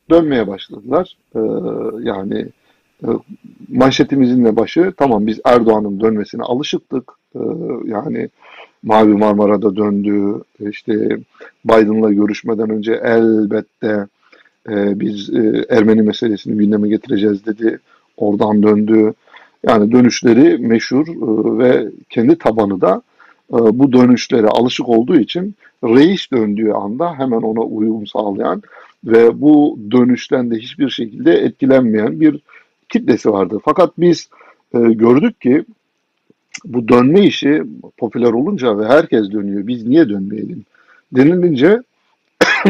[0.10, 1.18] dönmeye başladılar.
[1.36, 1.40] E,
[2.08, 2.48] yani
[3.04, 3.08] e,
[3.70, 7.12] manşetimizin de başı tamam biz Erdoğan'ın dönmesine alışıktık.
[7.36, 7.40] E,
[7.86, 8.30] yani
[8.84, 10.42] Mavi Marmara'da döndü.
[10.60, 11.18] İşte
[11.66, 14.08] Biden'la görüşmeden önce elbette
[14.70, 17.80] e, biz e, Ermeni meselesini gündeme getireceğiz dedi.
[18.18, 19.14] Oradan döndü.
[19.64, 23.02] Yani dönüşleri meşhur e, ve kendi tabanı da
[23.54, 28.62] e, bu dönüşlere alışık olduğu için reis döndüğü anda hemen ona uyum sağlayan
[29.06, 32.40] ve bu dönüşten de hiçbir şekilde etkilenmeyen bir
[32.90, 33.60] kitlesi vardı.
[33.66, 34.30] Fakat biz
[34.74, 35.66] e, gördük ki
[36.66, 37.64] bu dönme işi
[37.98, 39.68] popüler olunca ve herkes dönüyor.
[39.68, 40.66] Biz niye dönmeyelim?
[41.12, 41.84] Denilince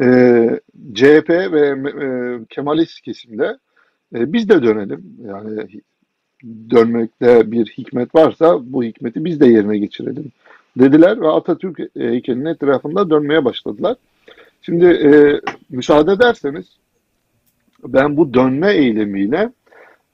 [0.00, 0.60] e,
[0.94, 3.58] CHP ve e, Kemalist kesimde
[4.14, 5.04] e, biz de dönelim.
[5.26, 5.66] Yani
[6.70, 10.32] dönmekte bir hikmet varsa bu hikmeti biz de yerine geçirelim
[10.76, 13.96] dediler ve Atatürk heykelinin etrafında dönmeye başladılar.
[14.62, 16.66] Şimdi e, müsaade ederseniz
[17.84, 19.50] ben bu dönme eylemiyle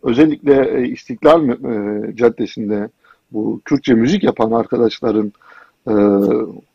[0.06, 2.88] özellikle e, İstiklal e, Caddesi'nde
[3.32, 5.32] bu Kürtçe müzik yapan arkadaşların
[5.88, 5.94] e,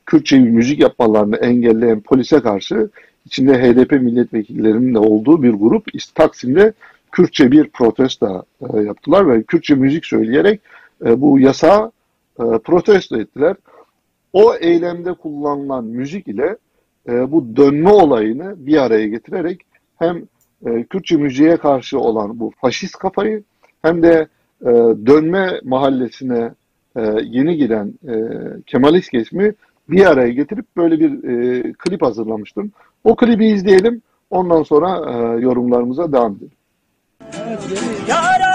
[0.06, 2.90] Kürtçe müzik yapmalarını engelleyen polise karşı
[3.26, 5.86] içinde HDP milletvekillerinin de olduğu bir grup
[6.16, 6.74] Taksim'de
[7.12, 8.44] Kürtçe bir protesto
[8.74, 10.62] e, yaptılar ve Kürtçe müzik söyleyerek
[11.02, 11.92] bu yasa
[12.40, 13.56] e, protesto ettiler.
[14.34, 16.58] O eylemde kullanılan müzik ile
[17.08, 19.62] bu dönme olayını bir araya getirerek
[20.00, 20.24] hem
[20.66, 23.44] e, Kürtçe müziğe karşı olan bu faşist kafayı
[23.82, 24.28] hem de
[24.62, 24.70] e,
[25.06, 26.52] dönme mahallesine
[26.96, 28.16] e, yeni giren e,
[28.66, 29.54] Kemalist kesimi
[29.90, 32.72] bir araya getirip böyle bir e, klip hazırlamıştım.
[33.04, 34.02] O klibi izleyelim.
[34.30, 36.52] Ondan sonra e, yorumlarımıza devam edelim.
[38.08, 38.51] Yaramın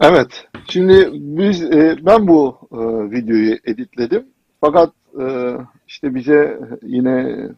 [0.00, 2.76] Evet, şimdi biz e, ben bu e,
[3.10, 4.26] videoyu editledim.
[4.60, 4.90] Fakat
[5.20, 5.52] e,
[5.88, 7.48] işte bize yine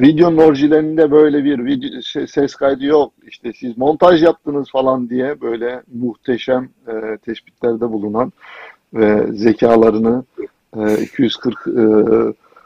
[0.00, 3.12] videonun orijinalinde böyle bir video, şey, ses kaydı yok.
[3.26, 8.32] İşte siz montaj yaptınız falan diye böyle muhteşem e, tespitlerde bulunan
[8.94, 10.24] ve zekalarını
[10.76, 11.82] e, 240 e,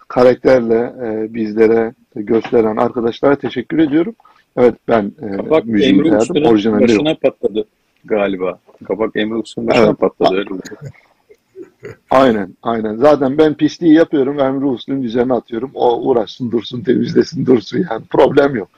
[0.08, 4.14] karakterle e, bizlere gösteren arkadaşlara teşekkür ediyorum.
[4.56, 6.18] Evet ben e, Bak müziği Emre beğendim.
[6.18, 6.90] Uslu'nun Orijinali yok.
[6.90, 7.66] başına patladı
[8.04, 8.58] galiba.
[8.84, 9.98] Kabak Emre Uslu'nun başına Evet.
[9.98, 10.62] patladı öyle oldu.
[12.10, 12.96] Aynen, aynen.
[12.96, 15.70] Zaten ben pisliği yapıyorum, Emre Uslu'nun üzerine atıyorum.
[15.74, 18.04] O uğraşsın, dursun, temizlesin, dursun yani.
[18.10, 18.68] Problem yok.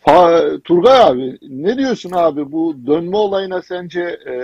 [0.00, 2.52] Fa Turgay abi, ne diyorsun abi?
[2.52, 4.34] Bu dönme olayına sence e,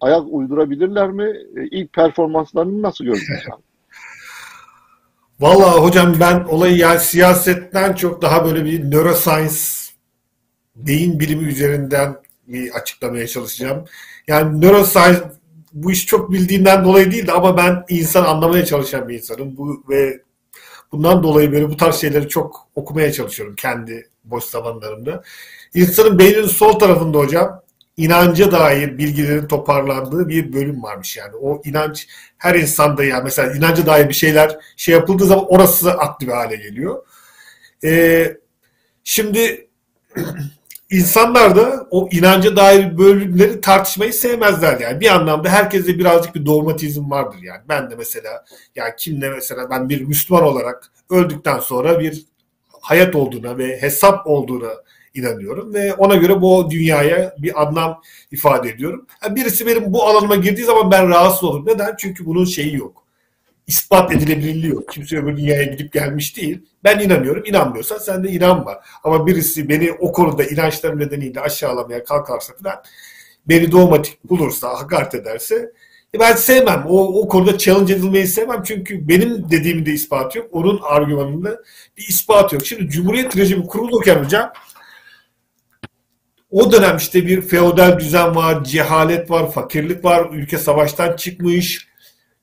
[0.00, 1.36] ayak uydurabilirler mi?
[1.56, 3.58] E, ilk performanslarını nasıl gördün sen?
[5.40, 9.56] Vallahi hocam ben olayı yani siyasetten çok daha böyle bir neuroscience
[10.76, 12.16] beyin bilimi üzerinden
[12.48, 13.84] bir açıklamaya çalışacağım.
[14.28, 15.20] Yani neuroscience
[15.72, 19.56] bu iş çok bildiğimden dolayı değildi ama ben insan anlamaya çalışan bir insanım.
[19.56, 20.20] Bu ve
[20.92, 25.22] bundan dolayı böyle bu tarz şeyleri çok okumaya çalışıyorum kendi boş zamanlarımda.
[25.74, 27.62] İnsanın beyninin sol tarafında hocam
[27.96, 31.36] inanca dair bilgilerin toparlandığı bir bölüm varmış yani.
[31.36, 32.08] O inanç
[32.38, 37.06] her insanda yani mesela inanca dair bir şeyler şey yapıldığı zaman orası aktif hale geliyor.
[37.84, 38.36] Ee,
[39.04, 39.68] şimdi
[40.90, 45.00] insanlar da o inanca dair bölümleri tartışmayı sevmezler yani.
[45.00, 47.60] Bir anlamda herkeste birazcık bir dogmatizm vardır yani.
[47.68, 48.44] Ben de mesela
[48.76, 52.26] yani kimle mesela ben bir Müslüman olarak öldükten sonra bir
[52.80, 54.70] hayat olduğuna ve hesap olduğuna
[55.14, 59.06] inanıyorum ve ona göre bu dünyaya bir anlam ifade ediyorum.
[59.24, 61.66] Yani birisi benim bu alanıma girdiği zaman ben rahatsız olurum.
[61.66, 61.94] Neden?
[61.98, 63.05] Çünkü bunun şeyi yok.
[63.66, 64.88] İspat edilebilirliği yok.
[64.88, 66.62] Kimse öbür dünyaya gidip gelmiş değil.
[66.84, 67.42] Ben inanıyorum.
[67.46, 68.80] İnanmıyorsan sen de inanma.
[69.04, 72.82] Ama birisi beni o konuda inançlarım nedeniyle aşağılamaya kalkarsa falan
[73.48, 75.72] beni dogmatik bulursa, hakaret ederse
[76.14, 76.84] e ben sevmem.
[76.88, 78.62] O, o konuda challenge edilmeyi sevmem.
[78.62, 80.48] Çünkü benim dediğimin de ispatı yok.
[80.52, 81.62] Onun argümanında
[81.96, 82.66] bir ispat yok.
[82.66, 84.52] Şimdi Cumhuriyet rejimi kurulurken hocam
[86.50, 91.85] o dönem işte bir feodal düzen var, cehalet var, fakirlik var, ülke savaştan çıkmış,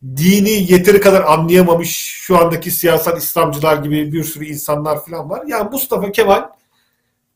[0.03, 5.43] dini yeteri kadar anlayamamış şu andaki siyasal İslamcılar gibi bir sürü insanlar falan var.
[5.47, 6.49] Yani Mustafa Kemal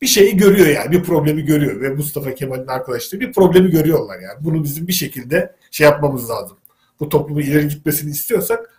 [0.01, 4.37] bir şeyi görüyor yani bir problemi görüyor ve Mustafa Kemal'in arkadaşları bir problemi görüyorlar yani.
[4.39, 6.57] Bunu bizim bir şekilde şey yapmamız lazım.
[6.99, 8.77] Bu toplumu ileri gitmesini istiyorsak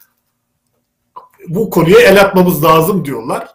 [1.48, 3.48] bu konuya el atmamız lazım diyorlar.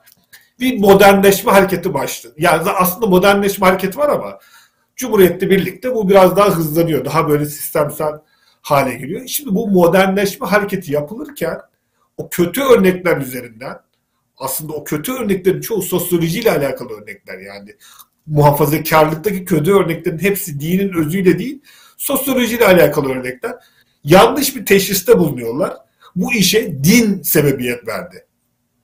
[0.60, 2.34] Bir modernleşme hareketi başladı.
[2.38, 4.40] Yani aslında modernleşme hareketi var ama
[4.96, 7.06] Cumhuriyet'le birlikte bu biraz daha hızlanıyor.
[7.06, 8.14] Daha böyle sistemsel
[8.64, 9.28] hale geliyor.
[9.28, 11.58] Şimdi bu modernleşme hareketi yapılırken
[12.18, 13.78] o kötü örnekler üzerinden
[14.38, 17.76] aslında o kötü örneklerin çoğu sosyolojiyle alakalı örnekler yani.
[18.26, 21.62] Muhafazakarlıktaki kötü örneklerin hepsi dinin özüyle değil,
[21.98, 23.52] sosyolojiyle alakalı örnekler.
[24.04, 25.78] Yanlış bir teşhiste bulunuyorlar.
[26.16, 28.26] Bu işe din sebebiyet verdi.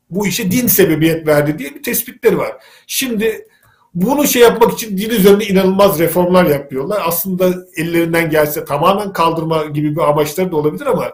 [0.10, 2.64] Bu işe din sebebiyet verdi diye bir tespitleri var.
[2.88, 3.48] Şimdi
[3.94, 7.02] bunu şey yapmak için din üzerinde inanılmaz reformlar yapıyorlar.
[7.06, 11.12] Aslında ellerinden gelse tamamen kaldırma gibi bir amaçları da olabilir ama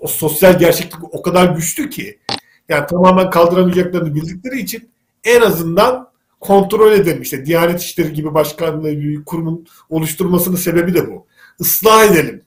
[0.00, 2.18] o sosyal gerçeklik o kadar güçlü ki
[2.68, 4.90] yani tamamen kaldıramayacaklarını bildikleri için
[5.24, 7.22] en azından kontrol edelim.
[7.22, 11.26] İşte Diyanet İşleri gibi başkanlığı bir kurumun oluşturmasının sebebi de bu.
[11.60, 12.44] Islah edelim.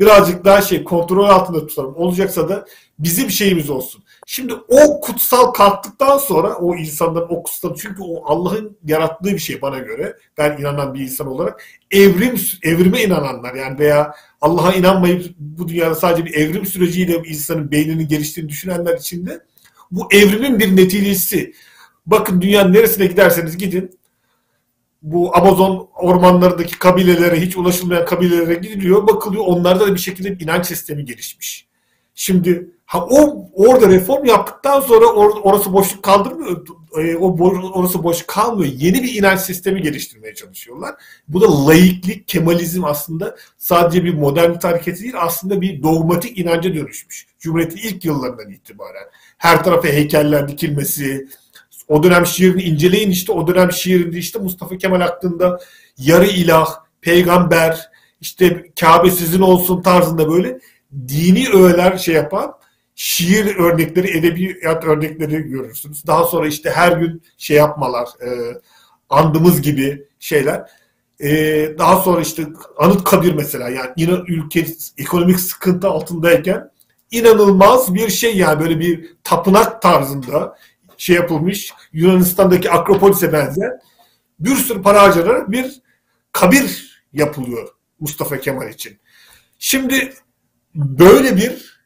[0.00, 1.96] Birazcık daha şey kontrol altında tutalım.
[1.96, 2.66] Olacaksa da
[2.98, 4.04] bizim şeyimiz olsun.
[4.26, 9.62] Şimdi o kutsal kalktıktan sonra o insanların o kutsal çünkü o Allah'ın yarattığı bir şey
[9.62, 15.68] bana göre ben inanan bir insan olarak evrim evrime inananlar yani veya Allah'a inanmayıp bu
[15.68, 19.40] dünyada sadece bir evrim süreciyle insanın beyninin geliştiğini düşünenler için de
[19.90, 21.54] bu evrimin bir neticesi.
[22.06, 23.98] Bakın dünyanın neresine giderseniz gidin
[25.02, 29.06] bu Amazon ormanlarındaki kabilelere hiç ulaşılmayan kabilelere gidiliyor.
[29.06, 31.66] Bakılıyor onlarda da bir şekilde bir inanç sistemi gelişmiş.
[32.14, 36.66] Şimdi ha o orada reform yaptıktan sonra or, orası boşluk kaldırmıyor.
[36.98, 37.38] E, o
[37.74, 38.72] orası boş kalmıyor.
[38.76, 40.94] Yeni bir inanç sistemi geliştirmeye çalışıyorlar.
[41.28, 47.26] Bu da laiklik, kemalizm aslında sadece bir modernite hareketi değil aslında bir dogmatik inanca dönüşmüş.
[47.38, 49.06] Cumhuriyet'in ilk yıllarından itibaren.
[49.38, 51.28] Her tarafa heykeller dikilmesi,
[51.88, 55.60] o dönem şiirini inceleyin işte o dönem şiirinde işte Mustafa Kemal hakkında
[55.98, 57.90] yarı ilah, peygamber,
[58.20, 60.58] işte Kabe sizin olsun tarzında böyle
[61.08, 62.57] dini öğeler şey yapan
[62.98, 66.06] şiir örnekleri, edebiyat örnekleri görürsünüz.
[66.06, 68.28] Daha sonra işte her gün şey yapmalar, e,
[69.10, 70.70] andımız gibi şeyler.
[71.20, 71.28] E,
[71.78, 72.46] daha sonra işte
[72.78, 74.66] Anıt Kabir mesela yani inan, ülke
[74.98, 76.70] ekonomik sıkıntı altındayken
[77.10, 80.58] inanılmaz bir şey yani böyle bir tapınak tarzında
[80.96, 83.70] şey yapılmış Yunanistan'daki Akropolis'e benzer
[84.40, 85.82] bir sürü para harcanarak bir
[86.32, 87.68] kabir yapılıyor
[88.00, 88.98] Mustafa Kemal için.
[89.58, 90.14] Şimdi
[90.74, 91.77] böyle bir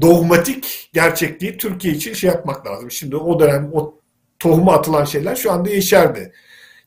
[0.00, 2.90] dogmatik gerçekliği Türkiye için şey yapmak lazım.
[2.90, 3.94] Şimdi o dönem o
[4.38, 6.32] tohuma atılan şeyler şu anda yeşerdi.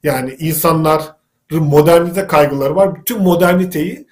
[0.04, 1.04] Yani insanların
[1.52, 2.96] modernite kaygıları var.
[2.96, 4.08] Bütün moderniteyi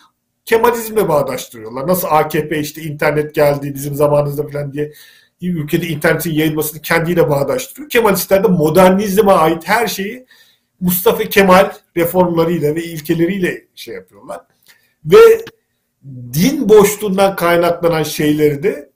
[0.45, 1.87] Kemalizmle bağdaştırıyorlar.
[1.87, 4.91] Nasıl AKP işte internet geldi bizim zamanımızda falan diye
[5.41, 7.89] ülkede internetin yayılmasını kendiyle bağdaştırıyor.
[7.89, 10.25] Kemalistler de modernizme ait her şeyi
[10.79, 14.41] Mustafa Kemal reformlarıyla ve ilkeleriyle şey yapıyorlar.
[15.05, 15.45] Ve
[16.33, 18.91] din boşluğundan kaynaklanan şeyleri de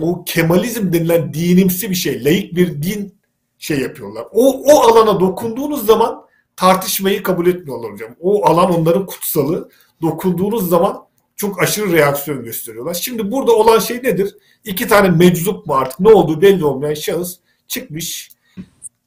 [0.00, 3.14] o Kemalizm denilen dinimsi bir şey, layık bir din
[3.58, 4.24] şey yapıyorlar.
[4.32, 6.26] O, o alana dokunduğunuz zaman
[6.56, 8.16] tartışmayı kabul etmiyorlar hocam.
[8.20, 9.70] O alan onların kutsalı.
[10.02, 12.94] Dokunduğunuz zaman çok aşırı reaksiyon gösteriyorlar.
[12.94, 14.36] Şimdi burada olan şey nedir?
[14.64, 17.38] İki tane meczup mu artık ne olduğu belli olmayan şahıs
[17.68, 18.30] çıkmış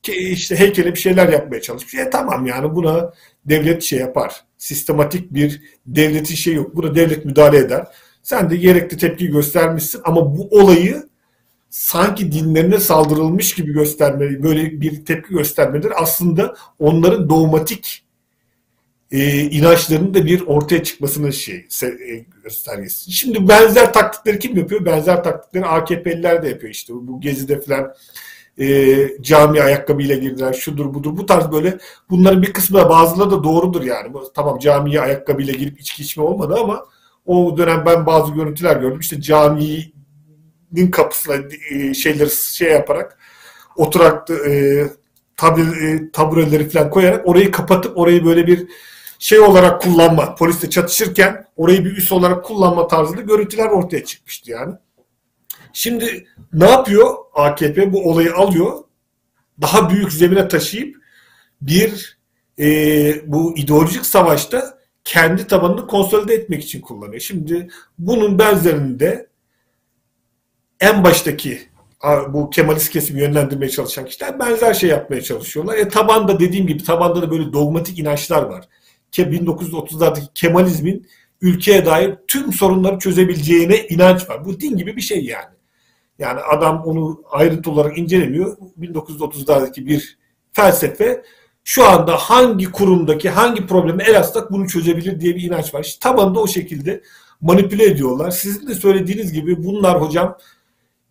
[0.07, 1.95] işte heykele bir şeyler yapmaya çalışmış.
[1.95, 3.13] E tamam yani buna
[3.45, 4.43] devlet şey yapar.
[4.57, 6.75] Sistematik bir devletin şey yok.
[6.75, 7.87] Buna devlet müdahale eder.
[8.23, 11.09] Sen de gerekli tepki göstermişsin ama bu olayı
[11.69, 16.03] sanki dinlerine saldırılmış gibi göstermeli, böyle bir tepki göstermedir.
[16.03, 18.03] Aslında onların dogmatik
[19.11, 23.11] e, inançlarının da bir ortaya çıkmasının şey e, göstergesi.
[23.11, 24.85] Şimdi benzer taktikleri kim yapıyor?
[24.85, 26.93] Benzer taktikleri AKP'liler de yapıyor işte.
[26.93, 27.93] Bu Gezi'de falan
[28.59, 31.17] e, cami ayakkabıyla girdiler, şudur budur.
[31.17, 31.77] Bu tarz böyle
[32.09, 34.17] bunların bir kısmı da bazıları da doğrudur yani.
[34.35, 36.85] Tamam camiye ayakkabıyla girip içki içme olmadı ama
[37.25, 38.99] o dönem ben bazı görüntüler gördüm.
[38.99, 41.35] İşte caminin kapısına
[41.71, 43.17] e, şeyleri şey yaparak
[43.75, 44.83] oturak e,
[45.37, 48.67] tabi, e, tabureleri falan koyarak orayı kapatıp orayı böyle bir
[49.19, 54.73] şey olarak kullanma, polisle çatışırken orayı bir üs olarak kullanma tarzında görüntüler ortaya çıkmıştı yani.
[55.73, 57.93] Şimdi ne yapıyor AKP?
[57.93, 58.83] Bu olayı alıyor,
[59.61, 60.95] daha büyük zemine taşıyıp
[61.61, 62.19] bir
[62.59, 67.21] e, bu ideolojik savaşta kendi tabanını konsolide etmek için kullanıyor.
[67.21, 67.67] Şimdi
[67.97, 69.29] bunun benzerinde
[70.79, 71.61] en baştaki
[72.29, 75.77] bu Kemalist kesimi yönlendirmeye çalışan kişiler benzer şey yapmaya çalışıyorlar.
[75.77, 78.65] E tabanda dediğim gibi tabanda da böyle dogmatik inançlar var.
[79.13, 81.07] 1930'lardaki Kemalizmin
[81.41, 84.45] ülkeye dair tüm sorunları çözebileceğine inanç var.
[84.45, 85.58] Bu din gibi bir şey yani.
[86.19, 88.57] Yani adam onu ayrıntı olarak incelemiyor.
[88.79, 90.17] 1930'lardaki bir
[90.53, 91.23] felsefe
[91.63, 95.83] şu anda hangi kurumdaki hangi problemi el atsak bunu çözebilir diye bir inanç var.
[95.83, 97.01] İşte tabanında o şekilde
[97.41, 98.31] manipüle ediyorlar.
[98.31, 100.37] Sizin de söylediğiniz gibi bunlar hocam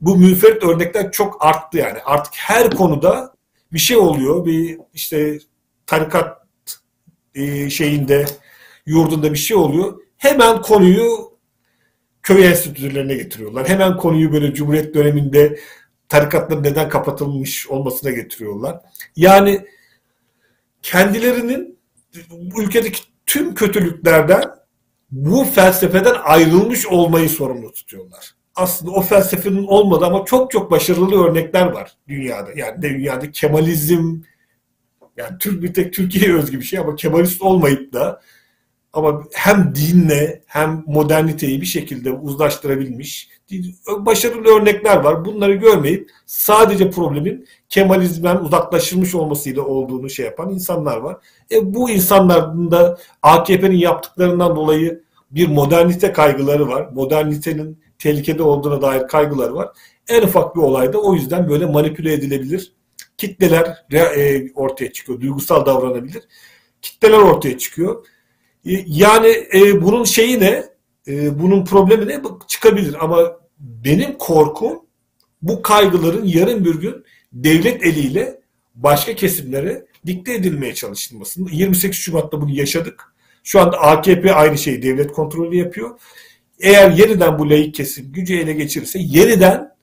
[0.00, 1.98] bu müferit örnekler çok arttı yani.
[2.04, 3.34] Artık her konuda
[3.72, 4.44] bir şey oluyor.
[4.44, 5.38] Bir işte
[5.86, 6.46] tarikat
[7.34, 8.26] e, şeyinde
[8.86, 10.00] yurdunda bir şey oluyor.
[10.16, 11.37] Hemen konuyu
[12.28, 13.68] köy enstitülerine getiriyorlar.
[13.68, 15.58] Hemen konuyu böyle Cumhuriyet döneminde
[16.08, 18.80] tarikatların neden kapatılmış olmasına getiriyorlar.
[19.16, 19.66] Yani
[20.82, 21.78] kendilerinin
[22.58, 24.44] ülkedeki tüm kötülüklerden
[25.10, 28.34] bu felsefeden ayrılmış olmayı sorumlu tutuyorlar.
[28.54, 32.50] Aslında o felsefenin olmadı ama çok çok başarılı örnekler var dünyada.
[32.56, 34.20] Yani dünyada Kemalizm
[35.16, 38.20] yani Türk bir tek Türkiye'ye özgü bir şey ama Kemalist olmayıp da
[38.92, 43.28] ama hem dinle hem moderniteyi bir şekilde uzlaştırabilmiş
[43.88, 45.24] başarılı örnekler var.
[45.24, 51.16] Bunları görmeyip sadece problemin Kemalizmden uzaklaşılmış olmasıyla olduğunu şey yapan insanlar var.
[51.50, 56.88] E, bu insanların da AKP'nin yaptıklarından dolayı bir modernite kaygıları var.
[56.92, 59.68] Modernitenin tehlikede olduğuna dair kaygıları var.
[60.08, 62.72] En ufak bir olayda o yüzden böyle manipüle edilebilir.
[63.16, 65.20] Kitleler e, ortaya çıkıyor.
[65.20, 66.22] Duygusal davranabilir.
[66.82, 68.06] Kitleler ortaya çıkıyor.
[68.66, 70.64] E, yani e, bunun şeyi ne?
[71.08, 72.22] E, bunun problemi ne?
[72.48, 74.82] Çıkabilir ama benim korkum
[75.42, 78.40] bu kaygıların yarın bir gün devlet eliyle
[78.74, 81.40] başka kesimlere dikte edilmeye çalışılması.
[81.50, 83.14] 28 Şubat'ta bunu yaşadık.
[83.44, 86.00] Şu anda AKP aynı şeyi devlet kontrolü yapıyor.
[86.60, 89.74] Eğer yeniden bu layık kesim gücü ele geçirirse yeniden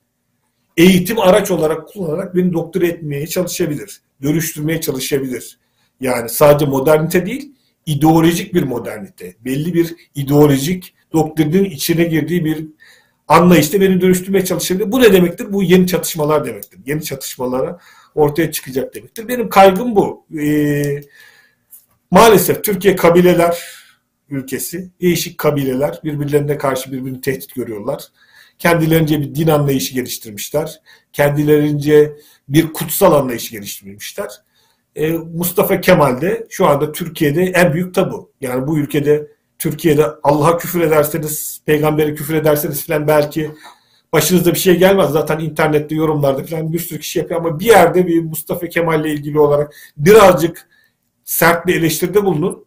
[0.76, 4.00] eğitim araç olarak kullanarak beni doktor etmeye çalışabilir.
[4.22, 5.58] Dönüştürmeye çalışabilir.
[6.00, 7.52] Yani sadece modernite değil,
[7.86, 9.36] ideolojik bir modernite.
[9.40, 12.66] Belli bir ideolojik doktrinin içine girdiği bir
[13.28, 14.92] anlayışta beni dönüştürmeye çalışabilir.
[14.92, 15.52] Bu ne demektir?
[15.52, 16.80] Bu yeni çatışmalar demektir.
[16.86, 17.78] Yeni çatışmalara
[18.14, 19.28] ortaya çıkacak demektir.
[19.28, 20.26] Benim kaygım bu.
[20.40, 21.00] Ee,
[22.10, 23.58] maalesef Türkiye kabileler
[24.30, 24.90] ülkesi.
[25.00, 28.04] Değişik kabileler birbirlerine karşı birbirini tehdit görüyorlar.
[28.58, 30.80] Kendilerince bir din anlayışı geliştirmişler.
[31.12, 32.16] Kendilerince
[32.48, 34.30] bir kutsal anlayışı geliştirmişler.
[34.96, 38.32] Ee, Mustafa Kemal de şu anda Türkiye'de en büyük tabu.
[38.40, 39.26] Yani bu ülkede
[39.58, 43.50] Türkiye'de Allah'a küfür ederseniz, peygambere küfür ederseniz falan belki
[44.12, 45.10] başınıza bir şey gelmez.
[45.10, 49.12] Zaten internette yorumlarda falan bir sürü kişi yapıyor ama bir yerde bir Mustafa Kemal ile
[49.12, 50.68] ilgili olarak birazcık
[51.24, 52.66] sert bir eleştiride bulunun.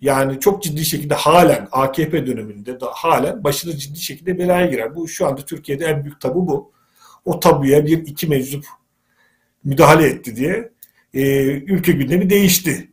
[0.00, 4.94] Yani çok ciddi şekilde halen AKP döneminde de halen başına ciddi şekilde belaya girer.
[4.94, 6.72] Bu şu anda Türkiye'de en büyük tabu bu.
[7.24, 8.66] O tabuya bir iki meczup
[9.64, 10.73] müdahale etti diye
[11.14, 12.90] e, ülke gündemi değişti.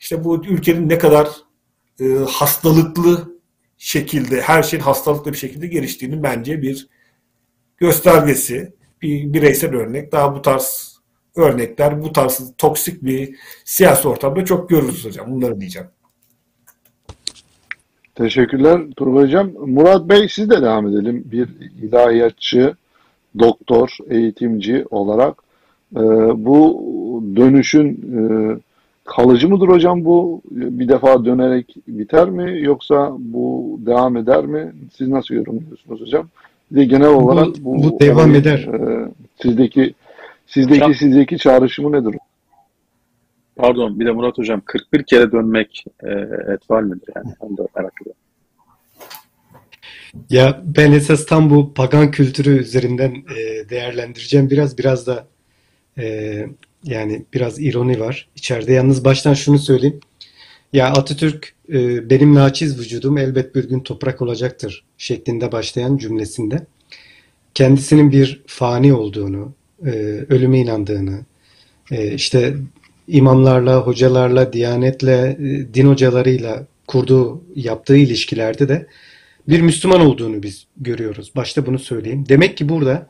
[0.00, 1.28] İşte bu ülkenin ne kadar
[2.00, 3.38] e, hastalıklı
[3.78, 6.88] şekilde, her şeyin hastalıklı bir şekilde geliştiğini bence bir
[7.76, 8.72] göstergesi,
[9.02, 10.12] bir bireysel örnek.
[10.12, 10.98] Daha bu tarz
[11.36, 15.30] örnekler, bu tarz toksik bir siyasi ortamda çok görürüz hocam.
[15.30, 15.88] Bunları diyeceğim.
[18.14, 19.52] Teşekkürler Turgay Hocam.
[19.66, 21.22] Murat Bey siz de devam edelim.
[21.24, 21.48] Bir
[21.82, 22.76] ilahiyatçı,
[23.38, 25.42] doktor, eğitimci olarak
[25.96, 26.00] e,
[26.44, 26.82] bu
[27.36, 28.20] dönüşün e,
[29.04, 30.42] Kalıcı mıdır hocam bu?
[30.50, 34.72] Bir defa dönerek biter mi yoksa bu devam eder mi?
[34.96, 36.28] Siz nasıl yorumluyorsunuz hocam?
[36.70, 38.58] Bir de genel olarak bu, bu, bu devam yani, eder.
[38.58, 39.08] E,
[39.42, 39.94] sizdeki
[40.46, 42.14] sizdeki hocam, sizdeki çağrışımı nedir?
[43.56, 46.10] Pardon bir de Murat hocam 41 kere dönmek e,
[46.54, 47.34] etval midir yani?
[47.40, 48.20] Onu da merak ediyorum.
[50.30, 55.26] Ya ben esas tam bu pagan kültürü üzerinden e, değerlendireceğim biraz biraz da
[55.98, 56.46] e,
[56.84, 58.72] yani biraz ironi var içeride.
[58.72, 60.00] Yalnız baştan şunu söyleyeyim.
[60.72, 66.66] Ya Atatürk e, benim naçiz vücudum elbet bir gün toprak olacaktır şeklinde başlayan cümlesinde
[67.54, 69.52] kendisinin bir fani olduğunu,
[69.86, 69.90] e,
[70.28, 71.20] ölüme inandığını,
[71.90, 72.54] e, işte
[73.08, 75.36] imamlarla, hocalarla, diyanetle,
[75.74, 78.86] din hocalarıyla kurduğu, yaptığı ilişkilerde de
[79.48, 81.32] bir Müslüman olduğunu biz görüyoruz.
[81.36, 82.24] Başta bunu söyleyeyim.
[82.28, 83.06] Demek ki burada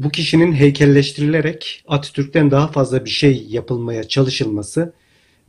[0.00, 4.92] bu kişinin heykelleştirilerek Atatürk'ten daha fazla bir şey yapılmaya çalışılması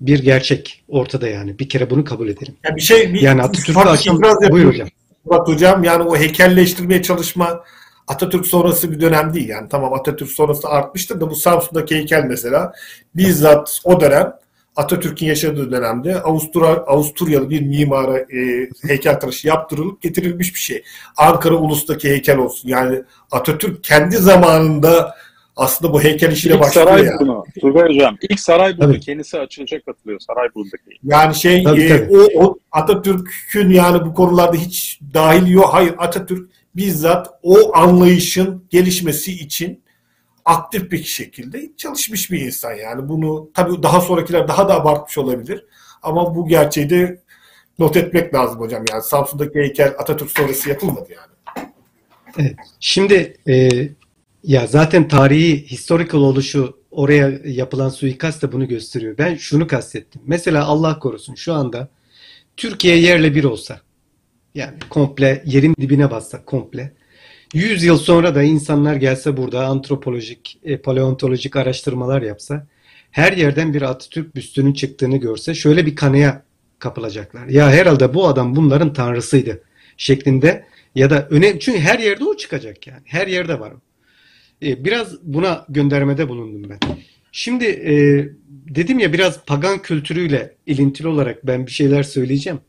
[0.02, 1.60] bir gerçek ortada yani.
[1.60, 2.56] Bir kere bunu kabul edelim.
[2.64, 4.88] Yani bir şey bir, yani Atatürk'ü aşan buyur hocam.
[5.26, 7.64] Murat hocam yani o heykelleştirmeye çalışma
[8.08, 9.70] Atatürk sonrası bir dönem değil yani.
[9.70, 12.74] Tamam Atatürk sonrası artmıştır da bu Samsun'daki heykel mesela
[13.16, 14.34] bizzat o dönem
[14.76, 20.84] Atatürk'ün yaşadığı dönemde Avusturya, Avusturyalı bir mimara e, heykeltıraşı yaptırılıp getirilmiş bir şey.
[21.18, 22.70] Ankara Ulus'taki heykel olsun.
[22.70, 25.16] Yani Atatürk kendi zamanında
[25.56, 27.20] aslında bu heykel işiyle ilk başlıyor saray yani.
[27.20, 29.00] Bunu, Turgay Hocam ilk saray buldu.
[29.00, 31.00] Kendisi açılacak katılıyor saray buldaki.
[31.04, 32.18] Yani şey tabii, e, tabii.
[32.18, 35.70] O, o Atatürk'ün yani bu konularda hiç dahil yok.
[35.72, 39.84] Hayır Atatürk bizzat o anlayışın gelişmesi için
[40.46, 43.10] aktif bir şekilde çalışmış bir insan yani.
[43.10, 45.66] Bunu tabii daha sonrakiler daha da abartmış olabilir.
[46.02, 47.22] Ama bu gerçeği de
[47.80, 48.84] not etmek lazım hocam.
[48.92, 51.68] Yani Samsun'daki heykel Atatürk sonrası yapılmadı yani.
[52.40, 52.56] Evet.
[52.80, 53.70] Şimdi e,
[54.44, 59.18] ya zaten tarihi historical oluşu oraya yapılan suikast da bunu gösteriyor.
[59.18, 60.22] Ben şunu kastettim.
[60.26, 61.90] Mesela Allah korusun şu anda
[62.58, 63.82] Türkiye yerle bir olsa
[64.56, 66.94] yani komple yerin dibine bassak komple
[67.54, 72.68] 100 yıl sonra da insanlar gelse burada antropolojik, e, paleontolojik araştırmalar yapsa,
[73.12, 76.44] her yerden bir Atatürk büstünün çıktığını görse şöyle bir kanıya
[76.80, 77.48] kapılacaklar.
[77.48, 79.64] Ya herhalde bu adam bunların tanrısıydı
[79.98, 80.66] şeklinde
[80.96, 83.02] ya da önemli çünkü her yerde o çıkacak yani.
[83.06, 83.74] Her yerde var.
[84.64, 86.80] E, biraz buna göndermede bulundum ben.
[87.32, 87.94] Şimdi e,
[88.76, 92.60] dedim ya biraz pagan kültürüyle ilintili olarak ben bir şeyler söyleyeceğim.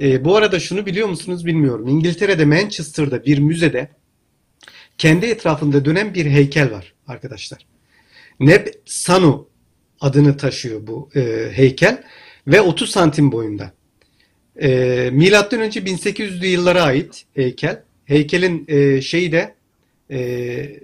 [0.00, 1.88] E, bu arada şunu biliyor musunuz bilmiyorum.
[1.88, 3.88] İngiltere'de Manchester'da bir müzede
[4.98, 7.66] kendi etrafında dönen bir heykel var arkadaşlar.
[8.40, 9.48] Neb Sanu
[10.00, 12.02] adını taşıyor bu e, heykel
[12.46, 13.72] ve 30 santim boyunda.
[14.62, 17.82] E, Milattan önce 1800'lü yıllara ait heykel.
[18.04, 19.54] Heykelin e, şeyi de
[20.10, 20.80] e,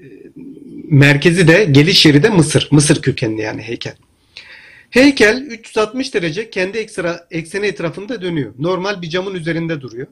[0.84, 2.68] merkezi de geliş yeri de Mısır.
[2.70, 3.94] Mısır kökenli yani heykel.
[4.90, 8.55] Heykel 360 derece kendi ekstra, ekseni etrafında dönüyor.
[8.59, 10.06] Normal bir camın üzerinde duruyor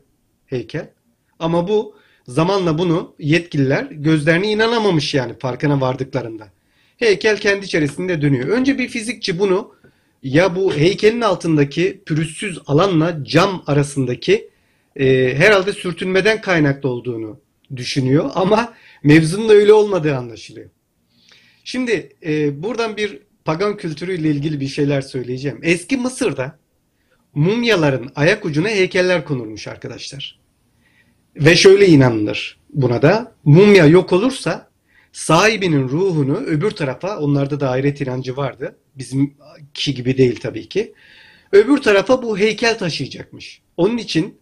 [0.47, 0.90] heykel.
[1.39, 1.97] Ama bu
[2.28, 6.48] zamanla bunu yetkililer gözlerine inanamamış yani farkına vardıklarında.
[6.97, 8.48] Heykel kendi içerisinde dönüyor.
[8.48, 9.74] Önce bir fizikçi bunu
[10.22, 14.51] ya bu heykelin altındaki pürüzsüz alanla cam arasındaki
[14.97, 17.40] e, herhalde sürtünmeden kaynaklı olduğunu
[17.76, 20.70] düşünüyor ama mevzunun da öyle olmadığı anlaşılıyor.
[21.64, 25.60] Şimdi e, buradan bir pagan kültürüyle ilgili bir şeyler söyleyeceğim.
[25.62, 26.59] Eski Mısır'da
[27.34, 30.40] mumyaların ayak ucuna heykeller konulmuş arkadaşlar.
[31.36, 34.70] Ve şöyle inanılır buna da mumya yok olursa
[35.12, 38.77] sahibinin ruhunu öbür tarafa onlarda da ahiret inancı vardı.
[38.94, 40.94] Bizimki gibi değil tabii ki.
[41.52, 43.62] Öbür tarafa bu heykel taşıyacakmış.
[43.77, 44.39] Onun için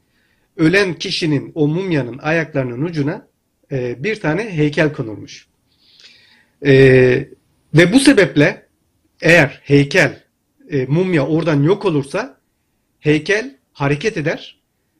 [0.56, 3.28] ölen kişinin o mumyanın ayaklarının ucuna
[3.72, 5.48] e, bir tane heykel konulmuş.
[6.66, 6.72] E,
[7.74, 8.66] ve bu sebeple
[9.22, 10.22] eğer heykel
[10.70, 12.40] e, mumya oradan yok olursa
[13.00, 14.57] heykel hareket eder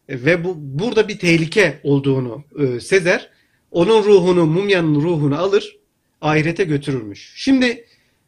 [0.09, 3.31] ve bu burada bir tehlike olduğunu e, sezer.
[3.71, 5.79] Onun ruhunu, mumyanın ruhunu alır,
[6.21, 7.33] ahirete götürürmüş.
[7.37, 7.85] Şimdi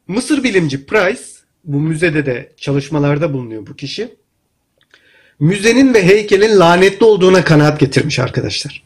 [0.07, 1.23] Mısır bilimci Price,
[1.65, 4.15] bu müzede de çalışmalarda bulunuyor bu kişi.
[5.41, 8.83] Müzenin ve heykelin lanetli olduğuna kanaat getirmiş arkadaşlar.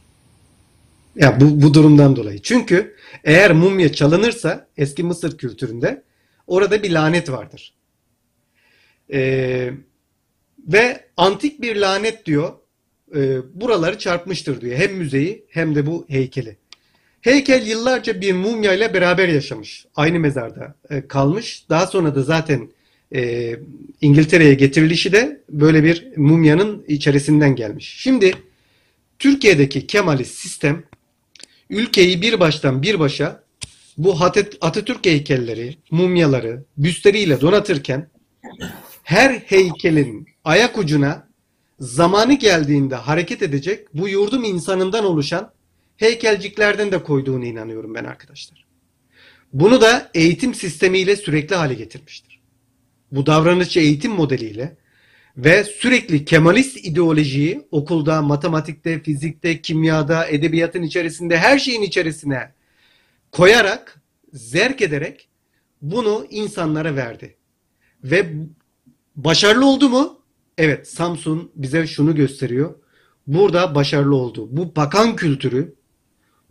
[1.17, 2.43] Ya bu, bu durumdan dolayı.
[2.43, 6.03] Çünkü eğer mumya çalınırsa eski Mısır kültüründe
[6.47, 7.75] orada bir lanet vardır.
[9.13, 9.71] Ee,
[10.59, 12.53] ve antik bir lanet diyor
[13.15, 14.77] e, buraları çarpmıştır diyor.
[14.77, 16.57] Hem müzeyi hem de bu heykeli.
[17.21, 19.87] Heykel yıllarca bir mumya ile beraber yaşamış.
[19.97, 21.65] Aynı mezarda e, kalmış.
[21.69, 22.69] Daha sonra da zaten
[23.15, 23.55] e,
[24.01, 27.95] İngiltere'ye getirilişi de böyle bir mumyanın içerisinden gelmiş.
[27.99, 28.35] Şimdi
[29.19, 30.85] Türkiye'deki Kemalist sistem
[31.71, 33.45] ülkeyi bir baştan bir başa
[33.99, 34.17] bu
[34.61, 38.09] Atatürk heykelleri, mumyaları, büstleriyle donatırken
[39.03, 41.29] her heykelin ayak ucuna
[41.79, 45.53] zamanı geldiğinde hareket edecek bu yurdum insanından oluşan
[45.97, 48.65] heykelciklerden de koyduğunu inanıyorum ben arkadaşlar.
[49.53, 52.41] Bunu da eğitim sistemiyle sürekli hale getirmiştir.
[53.13, 54.77] Bu davranışçı eğitim modeliyle
[55.37, 62.53] ve sürekli Kemalist ideolojiyi okulda, matematikte, fizikte, kimyada, edebiyatın içerisinde her şeyin içerisine
[63.33, 64.01] koyarak,
[64.33, 65.29] zerk ederek
[65.83, 67.37] bunu insanlara verdi.
[68.05, 68.33] Ve
[69.17, 70.24] başarılı oldu mu?
[70.59, 72.75] Evet, Samsun bize şunu gösteriyor.
[73.27, 74.49] Burada başarılı oldu.
[74.51, 75.75] Bu bakan kültürü,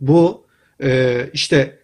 [0.00, 0.46] bu
[0.82, 1.78] e, işte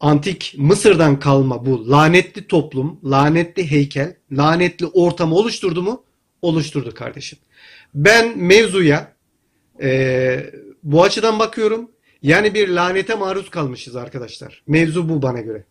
[0.00, 6.04] antik Mısır'dan kalma bu lanetli toplum, lanetli heykel, lanetli ortamı oluşturdu mu?
[6.42, 7.38] Oluşturdu kardeşim.
[7.94, 9.12] Ben mevzuya
[9.82, 10.50] e,
[10.82, 11.90] bu açıdan bakıyorum.
[12.22, 14.62] Yani bir lanete maruz kalmışız arkadaşlar.
[14.66, 15.64] Mevzu bu bana göre.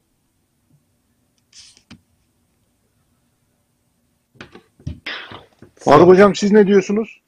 [5.86, 7.22] Faruk Hocam siz ne diyorsunuz?